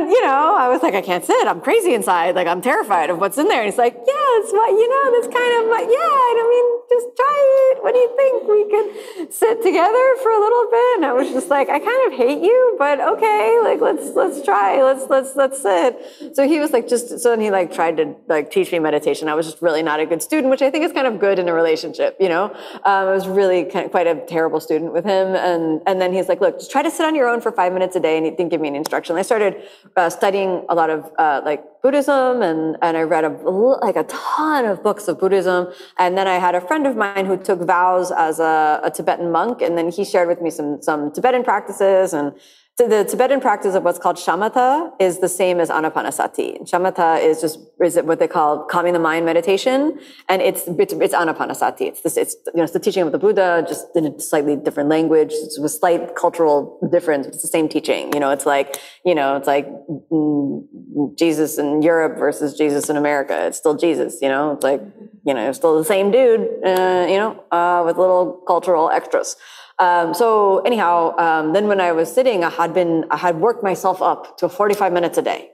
you 0.09 0.25
know, 0.25 0.57
I 0.57 0.69
was 0.69 0.83
like, 0.83 0.95
I 0.95 1.03
can't 1.03 1.25
sit. 1.25 1.47
I'm 1.47 1.61
crazy 1.61 1.93
inside. 1.93 2.35
Like 2.35 2.47
I'm 2.47 2.63
terrified 2.63 3.11
of 3.11 3.19
what's 3.19 3.37
in 3.37 3.47
there. 3.49 3.61
And 3.61 3.71
he's 3.71 3.79
like, 3.79 3.93
yeah, 3.93 4.41
it's 4.41 4.53
what 4.53 4.71
you 4.71 4.89
know. 4.89 5.13
That's 5.13 5.29
kind 5.29 5.63
of 5.63 5.69
like, 5.69 5.85
yeah. 5.85 6.01
I 6.01 6.45
mean, 6.49 6.65
just 6.89 7.15
try 7.15 7.73
it. 7.73 7.83
What 7.83 7.93
do 7.93 8.01
you 8.01 8.09
think? 8.17 8.49
We 8.49 8.65
could 8.73 9.35
sit 9.35 9.63
together 9.63 10.17
for 10.23 10.33
a 10.33 10.41
little 10.41 10.67
bit. 10.71 10.97
And 10.97 11.05
I 11.05 11.13
was 11.13 11.29
just 11.29 11.49
like, 11.49 11.69
I 11.69 11.79
kind 11.79 12.13
of 12.13 12.19
hate 12.19 12.43
you, 12.43 12.75
but 12.79 13.01
okay. 13.01 13.59
Like 13.63 13.81
let's 13.81 14.15
let's 14.17 14.43
try. 14.43 14.83
Let's 14.83 15.09
let's 15.11 15.37
let's 15.37 15.61
sit. 15.61 16.35
So 16.35 16.49
he 16.49 16.59
was 16.59 16.73
like, 16.73 16.89
just 16.89 17.21
so 17.21 17.31
then 17.31 17.41
he 17.41 17.51
like 17.51 17.73
tried 17.73 17.99
to 17.99 18.15
like 18.29 18.51
teach 18.51 18.73
me 18.73 18.79
meditation. 18.79 19.29
I 19.29 19.35
was 19.35 19.47
just 19.47 19.61
really 19.61 19.83
not 19.83 20.01
a 20.01 20.07
good 20.07 20.23
student, 20.23 20.51
which 20.51 20.63
I 20.63 20.71
think 20.71 20.85
is 20.85 20.93
kind 20.93 21.07
of 21.07 21.21
good 21.21 21.39
in 21.39 21.49
a 21.49 21.53
relationship. 21.53 22.17
You 22.19 22.31
know, 22.31 22.45
um, 22.45 22.55
I 22.85 23.13
was 23.13 23.29
really 23.29 23.65
kind 23.65 23.85
of 23.85 23.91
quite 23.91 24.07
a 24.07 24.25
terrible 24.27 24.61
student 24.61 24.93
with 24.93 25.05
him, 25.05 25.35
and 25.35 25.83
and 25.87 25.98
then 26.01 26.13
he's 26.13 26.29
like, 26.29 26.41
look, 26.41 26.59
just 26.59 26.71
try 26.71 26.83
to 26.83 26.91
sit 26.91 27.05
on 27.07 27.15
your 27.15 27.29
own 27.29 27.41
for 27.41 27.53
five 27.53 27.73
minutes 27.73 27.97
a 27.97 28.01
day, 28.01 28.17
and 28.17 28.25
he 28.25 28.31
didn't 28.31 28.51
give 28.51 28.61
me 28.61 28.69
any 28.69 28.79
instruction. 28.79 29.17
I 29.17 29.23
started 29.23 29.63
uh, 29.97 30.11
studying 30.11 30.65
a 30.69 30.75
lot 30.75 30.91
of 30.91 31.11
uh, 31.19 31.41
like 31.45 31.65
Buddhism, 31.83 32.43
and 32.43 32.77
and 32.83 32.97
I 32.97 33.03
read 33.03 33.25
a 33.25 33.29
like 33.29 33.97
a 33.97 34.05
ton 34.05 34.65
of 34.65 34.83
books 34.83 35.09
of 35.09 35.19
Buddhism, 35.19 35.73
and 35.99 36.17
then 36.19 36.27
I 36.27 36.39
had 36.39 36.55
a 36.55 36.61
friend 36.61 36.87
of 36.87 36.97
mine 36.97 37.27
who 37.27 37.37
took 37.37 37.61
vows 37.63 38.11
as 38.11 38.41
a, 38.41 38.81
a 38.85 38.91
Tibetan 38.91 39.31
monk, 39.31 39.63
and 39.63 39.77
then 39.79 39.91
he 39.91 40.05
shared 40.05 40.29
with 40.29 40.41
me 40.41 40.51
some 40.51 40.83
some 40.83 41.13
Tibetan 41.13 41.45
practices 41.45 42.13
and. 42.13 42.33
So 42.79 42.87
the 42.87 43.03
Tibetan 43.03 43.41
practice 43.41 43.75
of 43.75 43.83
what's 43.83 43.99
called 43.99 44.15
shamatha 44.15 44.93
is 45.01 45.19
the 45.19 45.29
same 45.29 45.59
as 45.59 45.69
anapanasati. 45.69 46.63
Shamatha 46.71 47.21
is 47.21 47.41
just 47.41 47.59
is 47.83 47.97
what 47.97 48.21
they 48.21 48.29
call 48.29 48.67
calming 48.67 48.93
the 48.93 49.01
mind 49.01 49.27
meditation, 49.27 49.99
and 50.29 50.41
it's 50.41 50.63
it's, 50.69 50.93
it's 50.93 51.13
anapanasati. 51.13 51.81
It's 51.81 52.03
this 52.03 52.17
it's 52.17 52.37
you 52.47 52.59
know 52.59 52.63
it's 52.63 52.73
the 52.73 52.79
teaching 52.79 53.03
of 53.03 53.11
the 53.11 53.19
Buddha, 53.19 53.65
just 53.67 53.87
in 53.97 54.07
a 54.07 54.21
slightly 54.21 54.55
different 54.55 54.91
language, 54.91 55.33
it's 55.33 55.59
with 55.59 55.73
slight 55.73 56.15
cultural 56.15 56.79
difference. 56.93 57.27
It's 57.27 57.43
the 57.43 57.49
same 57.49 57.69
teaching. 57.69 58.13
You 58.15 58.21
know, 58.21 58.31
it's 58.31 58.47
like 58.47 58.81
you 59.05 59.13
know 59.17 59.37
it's 59.37 59.49
like 59.49 59.67
mm, 60.13 61.19
Jesus 61.19 61.59
in 61.59 61.83
Europe 61.83 62.17
versus 62.17 62.57
Jesus 62.57 62.89
in 62.89 62.97
America. 62.97 63.47
It's 63.49 63.59
still 63.59 63.77
Jesus. 63.77 64.19
You 64.23 64.29
know, 64.29 64.53
it's 64.53 64.63
like 64.63 64.83
you 65.27 65.35
know 65.35 65.51
still 65.51 65.77
the 65.79 65.85
same 65.85 66.13
dude. 66.13 66.43
Uh, 66.65 67.07
you 67.09 67.19
know, 67.19 67.43
uh, 67.51 67.83
with 67.85 67.99
little 67.99 68.41
cultural 68.47 68.89
extras. 68.89 69.35
Um, 69.79 70.13
so 70.13 70.59
anyhow, 70.61 71.17
um, 71.19 71.53
then 71.53 71.69
when 71.69 71.81
I 71.81 71.93
was 71.93 72.13
sitting, 72.13 72.43
I 72.43 72.51
had 72.51 72.75
been, 72.75 73.05
I 73.11 73.17
had 73.17 73.37
worked 73.37 73.63
myself 73.63 74.03
up 74.03 74.37
to 74.39 74.49
45 74.49 74.93
minutes 74.93 75.19
a 75.19 75.23
day, 75.23 75.51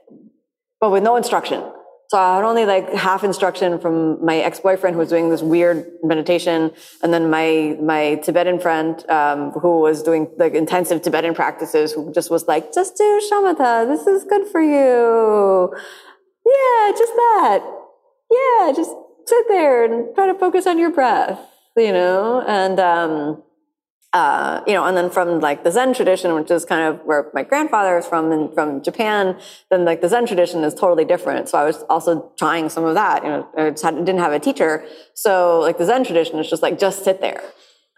but 0.79 0.91
with 0.91 1.03
no 1.03 1.15
instruction. 1.15 1.63
So 2.09 2.19
I 2.19 2.35
had 2.35 2.43
only 2.43 2.65
like 2.65 2.93
half 2.93 3.23
instruction 3.23 3.79
from 3.79 4.23
my 4.23 4.37
ex-boyfriend 4.37 4.93
who 4.93 4.99
was 4.99 5.09
doing 5.09 5.29
this 5.29 5.41
weird 5.41 5.87
meditation, 6.03 6.71
and 7.01 7.11
then 7.11 7.31
my 7.31 7.77
my 7.81 8.15
Tibetan 8.23 8.59
friend 8.59 9.03
um, 9.09 9.51
who 9.51 9.81
was 9.81 10.03
doing 10.03 10.29
like 10.37 10.53
intensive 10.53 11.01
Tibetan 11.01 11.33
practices, 11.33 11.93
who 11.93 12.13
just 12.13 12.29
was 12.29 12.47
like, 12.47 12.73
just 12.73 12.95
do 12.95 13.21
shamatha. 13.31 13.87
This 13.87 14.05
is 14.05 14.23
good 14.23 14.47
for 14.47 14.61
you. 14.61 15.73
Yeah, 16.45 16.91
just 16.91 17.13
that. 17.15 17.63
Yeah, 18.29 18.71
just 18.75 18.91
sit 19.25 19.47
there 19.47 19.85
and 19.85 20.13
try 20.13 20.27
to 20.27 20.37
focus 20.37 20.67
on 20.67 20.77
your 20.77 20.91
breath. 20.91 21.39
You 21.75 21.91
know, 21.91 22.43
and. 22.47 22.79
Um, 22.79 23.43
uh, 24.15 24.63
you 24.65 24.71
know, 24.71 24.85
and 24.85 24.95
then 24.95 25.09
from 25.09 25.41
like 25.41 25.65
the 25.65 25.71
Zen 25.71 25.93
tradition, 25.93 26.33
which 26.35 26.49
is 26.49 26.63
kind 26.63 26.83
of 26.87 27.05
where 27.05 27.29
my 27.33 27.43
grandfather 27.43 27.97
is 27.97 28.07
from, 28.07 28.31
and 28.31 28.53
from 28.53 28.81
Japan, 28.81 29.37
then 29.69 29.83
like 29.83 29.99
the 29.99 30.07
Zen 30.07 30.25
tradition 30.25 30.63
is 30.63 30.73
totally 30.73 31.03
different. 31.03 31.49
So 31.49 31.57
I 31.57 31.65
was 31.65 31.83
also 31.89 32.31
trying 32.37 32.69
some 32.69 32.85
of 32.85 32.95
that. 32.95 33.23
You 33.23 33.29
know, 33.29 33.47
I 33.57 33.63
had, 33.63 33.75
didn't 34.05 34.19
have 34.19 34.31
a 34.31 34.39
teacher, 34.39 34.85
so 35.15 35.59
like 35.59 35.77
the 35.77 35.83
Zen 35.83 36.05
tradition 36.05 36.39
is 36.39 36.49
just 36.49 36.63
like 36.63 36.79
just 36.79 37.03
sit 37.03 37.19
there, 37.19 37.43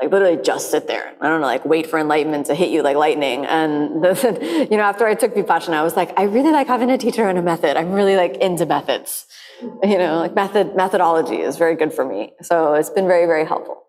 like 0.01 0.11
literally 0.11 0.41
just 0.41 0.71
sit 0.71 0.87
there. 0.87 1.13
I 1.21 1.29
don't 1.29 1.39
know, 1.39 1.45
like 1.45 1.65
wait 1.65 1.85
for 1.85 1.99
enlightenment 1.99 2.47
to 2.47 2.55
hit 2.55 2.71
you 2.71 2.81
like 2.81 2.97
lightning. 2.97 3.45
And 3.45 4.03
the, 4.03 4.67
you 4.71 4.77
know, 4.77 4.83
after 4.83 5.05
I 5.05 5.13
took 5.13 5.35
vipassana, 5.35 5.75
I 5.75 5.83
was 5.83 5.95
like, 5.95 6.17
I 6.19 6.23
really 6.23 6.51
like 6.51 6.65
having 6.65 6.89
a 6.89 6.97
teacher 6.97 7.29
and 7.29 7.37
a 7.37 7.43
method. 7.43 7.77
I'm 7.77 7.91
really 7.91 8.15
like 8.15 8.37
into 8.37 8.65
methods. 8.65 9.27
You 9.61 9.99
know, 9.99 10.17
like 10.17 10.33
method 10.33 10.75
methodology 10.75 11.41
is 11.41 11.57
very 11.57 11.75
good 11.75 11.93
for 11.93 12.03
me. 12.03 12.33
So 12.41 12.73
it's 12.73 12.89
been 12.89 13.05
very 13.05 13.27
very 13.27 13.45
helpful. 13.45 13.83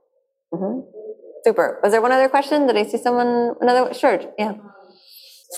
Mm-hmm. 0.52 0.97
Super. 1.48 1.80
Was 1.82 1.92
there 1.92 2.02
one 2.02 2.12
other 2.12 2.28
question? 2.28 2.66
Did 2.66 2.76
I 2.76 2.82
see 2.82 2.98
someone? 2.98 3.54
Another? 3.62 3.94
Sure. 3.94 4.20
Yeah. 4.38 4.52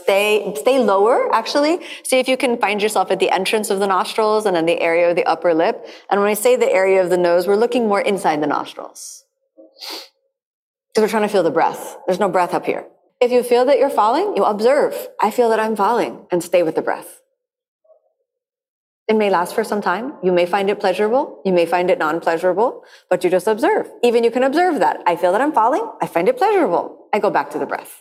Stay, 0.02 0.54
stay 0.56 0.78
lower, 0.78 1.34
actually. 1.34 1.80
See 2.04 2.20
if 2.20 2.28
you 2.28 2.36
can 2.36 2.58
find 2.58 2.80
yourself 2.80 3.10
at 3.10 3.18
the 3.18 3.28
entrance 3.28 3.70
of 3.70 3.80
the 3.80 3.88
nostrils 3.88 4.46
and 4.46 4.56
in 4.56 4.66
the 4.66 4.80
area 4.80 5.10
of 5.10 5.16
the 5.16 5.24
upper 5.24 5.52
lip. 5.52 5.84
And 6.08 6.20
when 6.20 6.30
I 6.30 6.34
say 6.34 6.54
the 6.54 6.70
area 6.70 7.02
of 7.02 7.10
the 7.10 7.18
nose, 7.18 7.48
we're 7.48 7.56
looking 7.56 7.88
more 7.88 8.00
inside 8.00 8.40
the 8.40 8.46
nostrils. 8.46 9.24
Because 10.94 11.02
we're 11.02 11.08
trying 11.08 11.24
to 11.24 11.28
feel 11.28 11.42
the 11.42 11.50
breath. 11.50 11.96
There's 12.06 12.20
no 12.20 12.28
breath 12.28 12.54
up 12.54 12.66
here. 12.66 12.86
If 13.20 13.32
you 13.32 13.42
feel 13.42 13.64
that 13.64 13.80
you're 13.80 13.90
falling, 13.90 14.36
you 14.36 14.44
observe. 14.44 15.08
I 15.20 15.32
feel 15.32 15.48
that 15.48 15.58
I'm 15.58 15.74
falling 15.74 16.24
and 16.30 16.40
stay 16.40 16.62
with 16.62 16.76
the 16.76 16.82
breath. 16.82 17.19
It 19.10 19.16
may 19.16 19.28
last 19.28 19.56
for 19.56 19.64
some 19.64 19.82
time. 19.82 20.14
You 20.22 20.30
may 20.30 20.46
find 20.46 20.70
it 20.70 20.78
pleasurable. 20.78 21.42
You 21.44 21.52
may 21.52 21.66
find 21.66 21.90
it 21.90 21.98
non-pleasurable, 21.98 22.84
but 23.10 23.24
you 23.24 23.28
just 23.28 23.48
observe. 23.48 23.90
Even 24.04 24.22
you 24.22 24.30
can 24.30 24.44
observe 24.44 24.78
that. 24.78 25.02
I 25.04 25.16
feel 25.16 25.32
that 25.32 25.40
I'm 25.40 25.52
falling. 25.52 25.84
I 26.00 26.06
find 26.06 26.28
it 26.28 26.38
pleasurable. 26.38 27.08
I 27.12 27.18
go 27.18 27.28
back 27.28 27.50
to 27.50 27.58
the 27.58 27.66
breath 27.66 27.92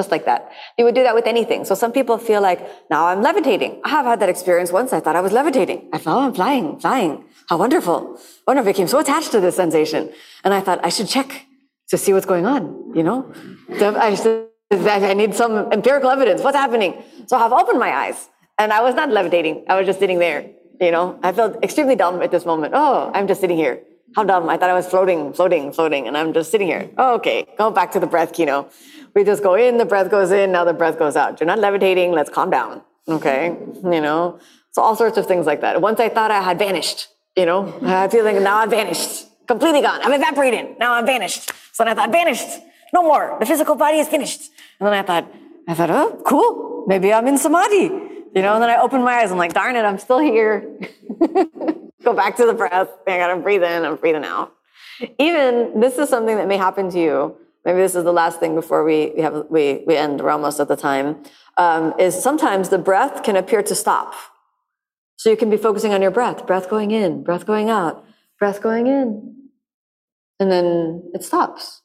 just 0.00 0.10
like 0.10 0.24
that. 0.24 0.50
You 0.78 0.84
would 0.86 0.94
do 0.94 1.02
that 1.02 1.14
with 1.14 1.26
anything. 1.26 1.64
So 1.64 1.74
some 1.74 1.92
people 1.92 2.16
feel 2.16 2.40
like, 2.40 2.60
now 2.90 3.06
I'm 3.06 3.22
levitating. 3.22 3.80
I 3.84 3.90
have 3.90 4.06
had 4.06 4.20
that 4.20 4.30
experience 4.30 4.72
once. 4.72 4.94
I 4.94 5.00
thought 5.00 5.16
I 5.16 5.20
was 5.20 5.32
levitating. 5.32 5.90
I 5.92 5.98
thought, 5.98 6.16
oh, 6.16 6.26
I'm 6.26 6.34
flying, 6.34 6.78
flying. 6.80 7.24
How 7.48 7.58
wonderful. 7.58 8.18
Oh, 8.46 8.52
no, 8.52 8.60
I 8.60 8.64
became 8.64 8.88
so 8.88 8.98
attached 8.98 9.30
to 9.32 9.40
this 9.40 9.56
sensation. 9.56 10.10
And 10.44 10.54
I 10.54 10.60
thought 10.60 10.80
I 10.82 10.90
should 10.90 11.08
check 11.08 11.46
to 11.90 11.98
see 11.98 12.12
what's 12.14 12.24
going 12.24 12.46
on, 12.46 12.92
you 12.94 13.02
know? 13.02 13.30
I, 13.80 14.16
I 14.72 15.14
need 15.14 15.34
some 15.34 15.70
empirical 15.70 16.08
evidence. 16.10 16.42
What's 16.42 16.56
happening? 16.56 17.02
So 17.26 17.36
I've 17.36 17.52
opened 17.52 17.78
my 17.78 17.92
eyes 18.04 18.28
and 18.60 18.74
I 18.74 18.82
was 18.82 18.94
not 18.94 19.08
levitating. 19.08 19.64
I 19.68 19.74
was 19.78 19.86
just 19.86 19.98
sitting 19.98 20.18
there, 20.18 20.50
you 20.80 20.90
know? 20.90 21.18
I 21.22 21.32
felt 21.32 21.64
extremely 21.64 21.96
dumb 21.96 22.20
at 22.20 22.30
this 22.30 22.44
moment. 22.44 22.74
Oh, 22.76 23.10
I'm 23.14 23.26
just 23.26 23.40
sitting 23.40 23.56
here. 23.56 23.80
How 24.14 24.22
dumb. 24.22 24.50
I 24.50 24.56
thought 24.58 24.68
I 24.68 24.74
was 24.74 24.86
floating, 24.86 25.32
floating, 25.32 25.72
floating, 25.72 26.06
and 26.06 26.16
I'm 26.16 26.34
just 26.34 26.50
sitting 26.50 26.66
here. 26.66 26.90
Oh, 26.98 27.14
okay. 27.14 27.46
Go 27.56 27.70
back 27.70 27.90
to 27.92 28.00
the 28.00 28.06
breath, 28.06 28.34
Kino. 28.34 28.68
We 29.14 29.24
just 29.24 29.42
go 29.42 29.54
in, 29.54 29.78
the 29.78 29.86
breath 29.86 30.10
goes 30.10 30.30
in, 30.30 30.52
now 30.52 30.64
the 30.64 30.74
breath 30.74 30.98
goes 30.98 31.16
out. 31.16 31.40
You're 31.40 31.46
not 31.46 31.58
levitating, 31.58 32.12
let's 32.12 32.28
calm 32.28 32.50
down. 32.50 32.82
Okay? 33.08 33.56
You 33.82 34.00
know? 34.06 34.38
So 34.72 34.82
all 34.82 34.94
sorts 34.94 35.16
of 35.16 35.26
things 35.26 35.46
like 35.46 35.62
that. 35.62 35.80
Once 35.80 35.98
I 35.98 36.10
thought 36.10 36.30
I 36.30 36.42
had 36.42 36.58
vanished, 36.58 37.08
you 37.36 37.46
know, 37.46 37.60
I 37.82 38.08
feel 38.08 38.24
like 38.24 38.36
now 38.42 38.56
I've 38.58 38.70
vanished. 38.70 39.26
Completely 39.46 39.80
gone. 39.80 40.00
I'm 40.02 40.12
evaporated. 40.12 40.78
Now 40.78 40.92
I'm 40.94 41.06
vanished. 41.06 41.50
So 41.72 41.82
then 41.82 41.88
I 41.88 41.94
thought, 41.94 42.12
vanished. 42.12 42.60
No 42.92 43.02
more. 43.02 43.36
The 43.40 43.46
physical 43.46 43.74
body 43.74 43.98
is 43.98 44.08
finished. 44.08 44.50
And 44.78 44.86
then 44.86 44.92
I 44.92 45.02
thought, 45.02 45.32
I 45.66 45.74
thought, 45.74 45.90
oh, 45.90 46.22
cool. 46.26 46.84
Maybe 46.86 47.12
I'm 47.12 47.26
in 47.26 47.38
samadhi. 47.38 48.09
You 48.34 48.42
know, 48.42 48.54
and 48.54 48.62
then 48.62 48.70
I 48.70 48.80
opened 48.80 49.04
my 49.04 49.14
eyes. 49.14 49.30
I'm 49.32 49.38
like, 49.38 49.52
darn 49.52 49.76
it, 49.76 49.84
I'm 49.84 49.98
still 49.98 50.20
here. 50.20 50.78
Go 52.04 52.14
back 52.14 52.36
to 52.36 52.46
the 52.46 52.54
breath. 52.54 52.88
I 53.06 53.18
gotta 53.18 53.40
breathe 53.40 53.62
in. 53.62 53.84
I'm 53.84 53.96
breathing 53.96 54.24
out. 54.24 54.54
Even 55.18 55.80
this 55.80 55.98
is 55.98 56.08
something 56.08 56.36
that 56.36 56.48
may 56.48 56.56
happen 56.56 56.90
to 56.90 56.98
you 56.98 57.36
maybe 57.64 57.78
this 57.78 57.94
is 57.94 58.04
the 58.04 58.12
last 58.12 58.40
thing 58.40 58.54
before 58.54 58.84
we, 58.84 59.12
we 59.16 59.22
have 59.22 59.46
we, 59.50 59.84
we 59.86 59.96
end 59.96 60.20
we're 60.20 60.30
almost 60.30 60.60
at 60.60 60.68
the 60.68 60.76
time 60.76 61.22
um, 61.56 61.94
is 61.98 62.20
sometimes 62.20 62.68
the 62.68 62.78
breath 62.78 63.22
can 63.22 63.36
appear 63.36 63.62
to 63.62 63.74
stop 63.74 64.14
so 65.16 65.30
you 65.30 65.36
can 65.36 65.50
be 65.50 65.56
focusing 65.56 65.92
on 65.92 66.02
your 66.02 66.10
breath 66.10 66.46
breath 66.46 66.68
going 66.68 66.90
in 66.90 67.22
breath 67.22 67.46
going 67.46 67.70
out 67.70 68.04
breath 68.38 68.62
going 68.62 68.86
in 68.86 69.36
and 70.38 70.50
then 70.50 71.02
it 71.14 71.22
stops 71.22 71.82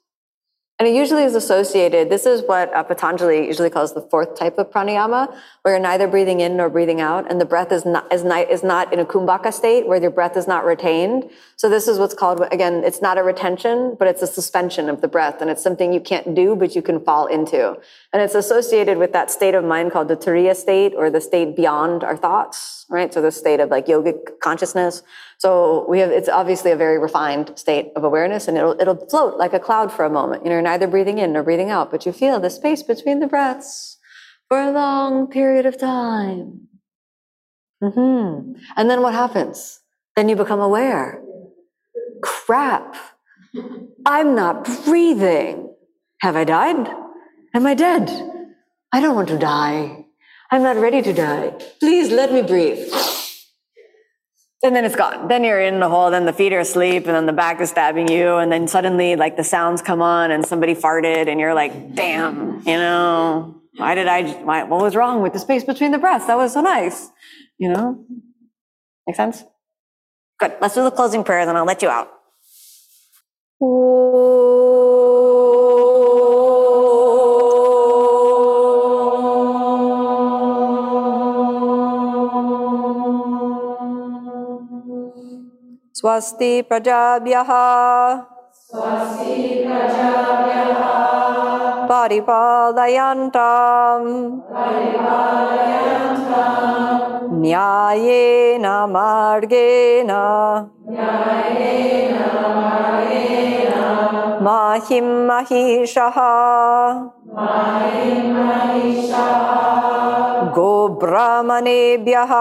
and 0.77 0.89
it 0.89 0.93
usually 0.93 1.23
is 1.23 1.35
associated, 1.35 2.09
this 2.09 2.25
is 2.25 2.41
what 2.41 2.73
uh, 2.73 2.83
Patanjali 2.83 3.47
usually 3.47 3.69
calls 3.69 3.93
the 3.93 4.01
fourth 4.01 4.35
type 4.35 4.57
of 4.57 4.69
pranayama, 4.71 5.33
where 5.61 5.75
you're 5.75 5.81
neither 5.81 6.05
breathing 6.05 6.41
in 6.41 6.57
nor 6.57 6.69
breathing 6.69 6.99
out, 6.99 7.31
and 7.31 7.39
the 7.39 7.45
breath 7.45 7.71
is 7.71 7.85
not, 7.85 8.11
is 8.11 8.25
not, 8.25 8.49
is 8.51 8.61
not 8.61 8.91
in 8.91 8.99
a 8.99 9.05
kumbhaka 9.05 9.53
state 9.53 9.87
where 9.87 10.01
your 10.01 10.11
breath 10.11 10.35
is 10.35 10.47
not 10.47 10.65
retained. 10.65 11.29
So 11.55 11.69
this 11.69 11.87
is 11.87 11.97
what's 11.97 12.13
called, 12.13 12.41
again, 12.51 12.83
it's 12.83 13.01
not 13.01 13.17
a 13.17 13.23
retention, 13.23 13.95
but 13.97 14.09
it's 14.09 14.21
a 14.21 14.27
suspension 14.27 14.89
of 14.89 14.99
the 14.99 15.07
breath, 15.07 15.41
and 15.41 15.49
it's 15.49 15.63
something 15.63 15.93
you 15.93 16.01
can't 16.01 16.35
do, 16.35 16.57
but 16.57 16.75
you 16.75 16.81
can 16.81 16.99
fall 16.99 17.27
into. 17.27 17.77
And 18.11 18.21
it's 18.21 18.35
associated 18.35 18.97
with 18.97 19.13
that 19.13 19.31
state 19.31 19.55
of 19.55 19.63
mind 19.63 19.93
called 19.93 20.09
the 20.09 20.17
turiya 20.17 20.57
state, 20.57 20.93
or 20.93 21.09
the 21.09 21.21
state 21.21 21.55
beyond 21.55 22.03
our 22.03 22.17
thoughts, 22.17 22.85
right? 22.89 23.13
So 23.13 23.21
the 23.21 23.31
state 23.31 23.61
of 23.61 23.69
like 23.69 23.85
yogic 23.85 24.39
consciousness. 24.41 25.03
So 25.37 25.85
we 25.89 25.99
have, 25.99 26.11
it's 26.11 26.29
obviously 26.29 26.71
a 26.71 26.75
very 26.75 26.97
refined 26.97 27.57
state 27.57 27.91
of 27.95 28.03
awareness 28.03 28.47
and 28.47 28.57
it'll, 28.57 28.79
it'll 28.79 29.07
float 29.07 29.37
like 29.37 29.53
a 29.53 29.59
cloud 29.59 29.91
for 29.91 30.05
a 30.05 30.09
moment. 30.09 30.43
You 30.43 30.49
know, 30.49 30.55
you're 30.55 30.61
neither 30.61 30.87
breathing 30.87 31.17
in 31.17 31.33
nor 31.33 31.43
breathing 31.43 31.69
out, 31.69 31.91
but 31.91 32.05
you 32.05 32.11
feel 32.11 32.39
the 32.39 32.49
space 32.49 32.83
between 32.83 33.19
the 33.19 33.27
breaths 33.27 33.97
for 34.47 34.59
a 34.59 34.71
long 34.71 35.27
period 35.27 35.65
of 35.65 35.77
time. 35.77 36.67
Mm-hmm. 37.83 38.53
And 38.77 38.89
then 38.89 39.01
what 39.01 39.13
happens? 39.13 39.81
Then 40.15 40.29
you 40.29 40.35
become 40.35 40.61
aware. 40.61 41.21
Crap. 42.21 42.95
I'm 44.05 44.35
not 44.35 44.65
breathing. 44.85 45.73
Have 46.21 46.35
I 46.35 46.43
died? 46.45 46.87
Am 47.53 47.65
I 47.65 47.73
dead? 47.73 48.09
I 48.91 49.01
don't 49.01 49.15
want 49.15 49.27
to 49.29 49.37
die. 49.37 50.05
I'm 50.51 50.63
not 50.63 50.77
ready 50.77 51.01
to 51.01 51.13
die. 51.13 51.53
Please 51.79 52.11
let 52.11 52.31
me 52.31 52.41
breathe 52.41 52.93
and 54.63 54.75
then 54.75 54.85
it's 54.85 54.95
gone. 54.95 55.27
Then 55.27 55.43
you're 55.43 55.61
in 55.61 55.79
the 55.79 55.89
hole, 55.89 56.09
then 56.11 56.25
the 56.25 56.33
feet 56.33 56.53
are 56.53 56.59
asleep, 56.59 57.05
and 57.05 57.15
then 57.15 57.25
the 57.25 57.33
back 57.33 57.61
is 57.61 57.69
stabbing 57.69 58.07
you, 58.07 58.35
and 58.35 58.51
then 58.51 58.67
suddenly 58.67 59.15
like 59.15 59.37
the 59.37 59.43
sounds 59.43 59.81
come 59.81 60.01
on 60.01 60.31
and 60.31 60.45
somebody 60.45 60.75
farted, 60.75 61.27
and 61.27 61.39
you're 61.39 61.53
like, 61.53 61.95
damn, 61.95 62.59
you 62.65 62.77
know, 62.77 63.61
why 63.77 63.95
did 63.95 64.07
I, 64.07 64.23
why, 64.43 64.63
what 64.63 64.81
was 64.81 64.95
wrong 64.95 65.21
with 65.21 65.33
the 65.33 65.39
space 65.39 65.63
between 65.63 65.91
the 65.91 65.97
breaths? 65.97 66.27
That 66.27 66.37
was 66.37 66.53
so 66.53 66.61
nice, 66.61 67.09
you 67.57 67.69
know? 67.69 68.05
Make 69.05 69.15
sense? 69.15 69.43
Good. 70.39 70.55
Let's 70.61 70.75
do 70.75 70.83
the 70.83 70.91
closing 70.91 71.23
prayer, 71.23 71.45
then 71.45 71.55
I'll 71.55 71.65
let 71.65 71.81
you 71.81 71.89
out. 71.89 72.09
Ooh. 73.63 74.84
स्वस्ति 86.05 86.61
प्रजाभ्यः। 86.61 87.49
परिपालयन्ताम्। 91.85 92.81
न्यायेन 97.41 98.67
मार्गेण। 98.67 100.07
माहिं 104.41 105.25
महिषः। 105.27 106.17
गोब्राह्मणेभ्यः। 110.53 112.31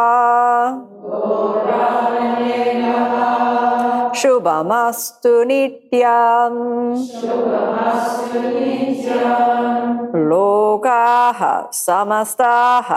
शुभमस्तु 4.20 5.34
नित्यम् 5.50 6.60
लोकाः 10.30 11.40
समस्ताः 11.72 12.90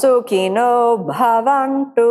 सुखिनो 0.00 0.72
भवन्तु 1.10 2.10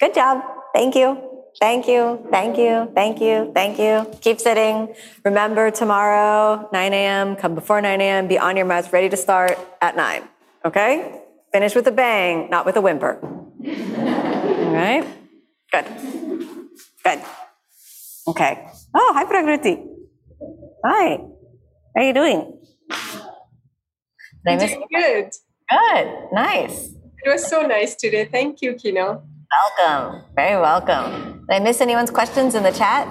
Good 0.00 0.14
job. 0.14 0.42
Thank 0.74 0.94
you. 0.96 1.34
Thank 1.60 1.86
you. 1.88 2.26
Thank 2.30 2.58
you. 2.58 2.90
Thank 2.94 3.20
you. 3.20 3.52
Thank 3.54 3.78
you. 3.78 4.10
Keep 4.20 4.40
sitting. 4.40 4.94
Remember 5.24 5.70
tomorrow, 5.70 6.68
9 6.72 6.92
a.m., 6.92 7.36
come 7.36 7.54
before 7.54 7.80
9 7.80 8.00
a.m., 8.00 8.26
be 8.26 8.38
on 8.38 8.56
your 8.56 8.66
mats, 8.66 8.92
ready 8.92 9.08
to 9.08 9.16
start 9.16 9.58
at 9.80 9.96
9. 9.96 10.22
Okay? 10.64 11.20
Finish 11.52 11.74
with 11.74 11.86
a 11.86 11.92
bang, 11.92 12.50
not 12.50 12.66
with 12.66 12.76
a 12.76 12.80
whimper. 12.80 13.18
All 13.22 14.74
right? 14.74 15.06
Good. 15.70 15.86
Good. 17.04 17.20
Okay. 18.28 18.68
Oh, 18.94 19.12
hi, 19.14 19.24
Prakriti. 19.24 19.84
Hi. 20.84 21.33
How 21.94 22.02
are 22.02 22.06
you 22.06 22.12
doing? 22.14 22.58
Did 22.90 22.98
I 24.52 24.56
miss- 24.56 24.72
Doing 24.72 24.86
good. 24.92 25.30
Good. 25.70 26.28
Nice. 26.32 26.90
It 27.24 27.30
was 27.30 27.46
so 27.46 27.62
nice 27.62 27.94
today. 27.94 28.24
Thank 28.26 28.60
you, 28.62 28.74
Kino. 28.74 29.22
Welcome. 29.78 30.22
Very 30.34 30.60
welcome. 30.60 31.44
Did 31.48 31.56
I 31.56 31.58
miss 31.60 31.80
anyone's 31.80 32.10
questions 32.10 32.54
in 32.54 32.62
the 32.62 32.72
chat? 32.72 33.08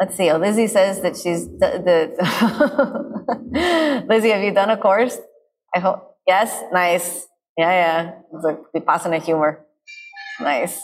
Let's 0.00 0.16
see. 0.16 0.30
Oh, 0.30 0.38
Lizzie 0.38 0.66
says 0.66 1.00
that 1.02 1.16
she's 1.16 1.46
the, 1.46 1.80
the 1.86 4.04
Lizzie, 4.08 4.30
have 4.30 4.42
you 4.42 4.52
done 4.52 4.70
a 4.70 4.76
course? 4.76 5.18
I 5.74 5.78
hope. 5.80 6.16
Yes. 6.26 6.62
Nice. 6.72 7.26
Yeah, 7.56 7.70
yeah. 7.70 8.12
It's 8.34 8.44
like 8.44 8.58
Vipassana 8.74 9.22
humor. 9.22 9.64
Nice. 10.40 10.80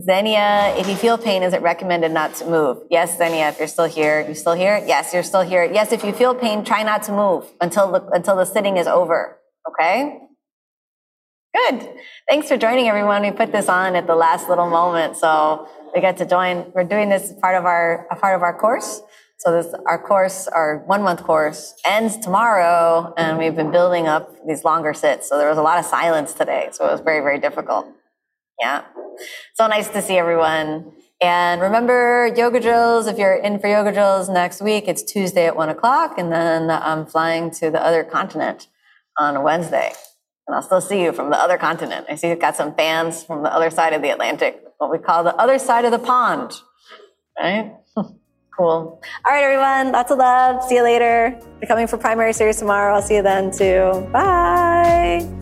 Xenia, 0.00 0.74
if 0.78 0.88
you 0.88 0.96
feel 0.96 1.18
pain, 1.18 1.42
is 1.42 1.52
it 1.52 1.60
recommended 1.60 2.12
not 2.12 2.34
to 2.36 2.46
move? 2.46 2.78
Yes, 2.90 3.18
Xenia, 3.18 3.50
if 3.50 3.58
you're 3.58 3.68
still 3.68 3.84
here, 3.84 4.26
you 4.26 4.34
still 4.34 4.54
here? 4.54 4.82
Yes, 4.86 5.12
you're 5.12 5.22
still 5.22 5.42
here. 5.42 5.64
Yes, 5.64 5.92
if 5.92 6.02
you 6.02 6.12
feel 6.14 6.34
pain, 6.34 6.64
try 6.64 6.82
not 6.82 7.02
to 7.04 7.12
move 7.12 7.44
until 7.60 7.92
the, 7.92 8.02
until 8.12 8.36
the 8.36 8.46
sitting 8.46 8.78
is 8.78 8.86
over. 8.86 9.38
Okay? 9.68 10.18
Good. 11.54 11.90
Thanks 12.26 12.48
for 12.48 12.56
joining 12.56 12.88
everyone. 12.88 13.20
We 13.20 13.32
put 13.32 13.52
this 13.52 13.68
on 13.68 13.94
at 13.94 14.06
the 14.06 14.14
last 14.14 14.48
little 14.48 14.70
moment. 14.70 15.18
So 15.18 15.68
we 15.94 16.00
get 16.00 16.16
to 16.18 16.26
join. 16.26 16.72
We're 16.74 16.84
doing 16.84 17.10
this 17.10 17.34
part 17.42 17.54
of 17.54 17.66
our, 17.66 18.06
a 18.10 18.16
part 18.16 18.34
of 18.34 18.42
our 18.42 18.58
course. 18.58 19.02
So 19.36 19.52
this, 19.52 19.74
our 19.84 19.98
course, 19.98 20.48
our 20.48 20.78
one 20.86 21.02
month 21.02 21.22
course 21.22 21.74
ends 21.84 22.16
tomorrow 22.16 23.12
and 23.18 23.36
we've 23.36 23.56
been 23.56 23.70
building 23.70 24.06
up 24.06 24.34
these 24.46 24.64
longer 24.64 24.94
sits. 24.94 25.28
So 25.28 25.36
there 25.36 25.50
was 25.50 25.58
a 25.58 25.62
lot 25.62 25.78
of 25.78 25.84
silence 25.84 26.32
today. 26.32 26.70
So 26.72 26.86
it 26.86 26.92
was 26.92 27.00
very, 27.00 27.20
very 27.20 27.38
difficult. 27.38 27.86
Yeah. 28.62 28.84
So 29.54 29.66
nice 29.66 29.88
to 29.88 30.00
see 30.00 30.16
everyone. 30.16 30.92
And 31.20 31.60
remember 31.60 32.32
yoga 32.36 32.60
drills. 32.60 33.08
If 33.08 33.18
you're 33.18 33.34
in 33.34 33.58
for 33.58 33.66
yoga 33.66 33.92
drills 33.92 34.28
next 34.28 34.62
week, 34.62 34.84
it's 34.86 35.02
Tuesday 35.02 35.46
at 35.46 35.56
one 35.56 35.68
o'clock. 35.68 36.16
And 36.16 36.32
then 36.32 36.70
I'm 36.70 37.04
flying 37.04 37.50
to 37.52 37.70
the 37.70 37.84
other 37.84 38.04
continent 38.04 38.68
on 39.18 39.42
Wednesday. 39.42 39.92
And 40.46 40.54
I'll 40.54 40.62
still 40.62 40.80
see 40.80 41.02
you 41.02 41.12
from 41.12 41.30
the 41.30 41.36
other 41.36 41.58
continent. 41.58 42.06
I 42.08 42.14
see 42.14 42.28
you've 42.28 42.40
got 42.40 42.56
some 42.56 42.74
fans 42.74 43.24
from 43.24 43.42
the 43.42 43.52
other 43.52 43.70
side 43.70 43.92
of 43.94 44.02
the 44.02 44.10
Atlantic, 44.10 44.62
what 44.78 44.90
we 44.90 44.98
call 44.98 45.24
the 45.24 45.34
other 45.36 45.58
side 45.58 45.84
of 45.84 45.90
the 45.90 45.98
pond. 45.98 46.52
Right? 47.38 47.72
cool. 47.96 48.06
All 48.58 49.00
right, 49.26 49.42
everyone. 49.42 49.92
Lots 49.92 50.12
of 50.12 50.18
love. 50.18 50.62
See 50.64 50.76
you 50.76 50.84
later. 50.84 51.36
You're 51.60 51.68
coming 51.68 51.88
for 51.88 51.98
primary 51.98 52.32
series 52.32 52.58
tomorrow. 52.58 52.94
I'll 52.94 53.02
see 53.02 53.16
you 53.16 53.22
then 53.22 53.50
too. 53.50 54.08
Bye. 54.12 55.41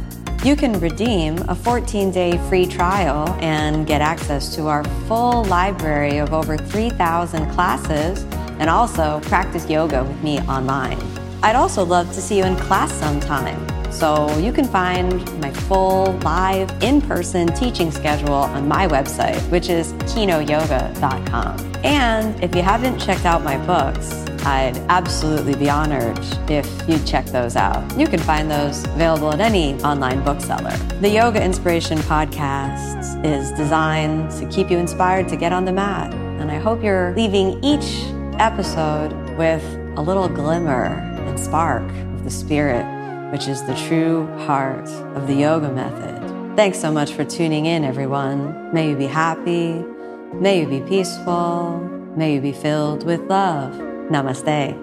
You 0.43 0.55
can 0.55 0.79
redeem 0.79 1.37
a 1.49 1.53
14 1.53 2.09
day 2.09 2.35
free 2.49 2.65
trial 2.65 3.29
and 3.41 3.85
get 3.85 4.01
access 4.01 4.55
to 4.55 4.65
our 4.65 4.83
full 5.07 5.43
library 5.45 6.17
of 6.17 6.33
over 6.33 6.57
3,000 6.57 7.51
classes 7.51 8.23
and 8.57 8.67
also 8.67 9.19
practice 9.25 9.69
yoga 9.69 10.03
with 10.03 10.23
me 10.23 10.39
online. 10.41 10.99
I'd 11.43 11.55
also 11.55 11.85
love 11.85 12.07
to 12.13 12.21
see 12.21 12.39
you 12.39 12.45
in 12.45 12.55
class 12.55 12.91
sometime. 12.91 13.55
So 13.91 14.35
you 14.39 14.51
can 14.51 14.65
find 14.65 15.13
my 15.41 15.51
full 15.51 16.13
live 16.23 16.71
in 16.81 17.01
person 17.01 17.45
teaching 17.53 17.91
schedule 17.91 18.33
on 18.33 18.67
my 18.67 18.87
website, 18.87 19.39
which 19.51 19.69
is 19.69 19.93
kinoyoga.com. 20.09 21.71
And 21.83 22.43
if 22.43 22.55
you 22.55 22.63
haven't 22.63 22.97
checked 22.97 23.25
out 23.25 23.43
my 23.43 23.63
books, 23.67 24.25
I'd 24.45 24.77
absolutely 24.89 25.55
be 25.55 25.69
honored 25.69 26.19
if 26.49 26.67
you'd 26.87 27.05
check 27.05 27.25
those 27.27 27.55
out. 27.55 27.97
You 27.97 28.07
can 28.07 28.19
find 28.19 28.49
those 28.49 28.83
available 28.85 29.31
at 29.33 29.39
any 29.39 29.75
online 29.83 30.23
bookseller. 30.23 30.75
The 30.99 31.09
Yoga 31.09 31.43
Inspiration 31.43 31.97
Podcast 31.99 33.25
is 33.25 33.51
designed 33.51 34.31
to 34.31 34.47
keep 34.47 34.71
you 34.71 34.77
inspired 34.77 35.27
to 35.29 35.35
get 35.35 35.53
on 35.53 35.65
the 35.65 35.71
mat. 35.71 36.13
And 36.13 36.51
I 36.51 36.57
hope 36.57 36.83
you're 36.83 37.13
leaving 37.15 37.63
each 37.63 38.03
episode 38.39 39.13
with 39.37 39.63
a 39.97 40.01
little 40.01 40.27
glimmer 40.27 40.85
and 41.27 41.39
spark 41.39 41.83
of 41.89 42.23
the 42.23 42.31
spirit 42.31 42.85
which 43.31 43.47
is 43.47 43.63
the 43.63 43.73
true 43.87 44.27
heart 44.39 44.87
of 45.15 45.25
the 45.25 45.33
yoga 45.33 45.71
method. 45.71 46.55
Thanks 46.57 46.77
so 46.77 46.91
much 46.91 47.13
for 47.13 47.23
tuning 47.23 47.65
in, 47.65 47.85
everyone. 47.85 48.73
May 48.73 48.89
you 48.89 48.97
be 48.97 49.07
happy. 49.07 49.85
May 50.33 50.59
you 50.59 50.67
be 50.67 50.81
peaceful. 50.81 51.79
May 52.17 52.35
you 52.35 52.41
be 52.41 52.51
filled 52.51 53.05
with 53.05 53.21
love. 53.21 53.90
Namaste. 54.11 54.80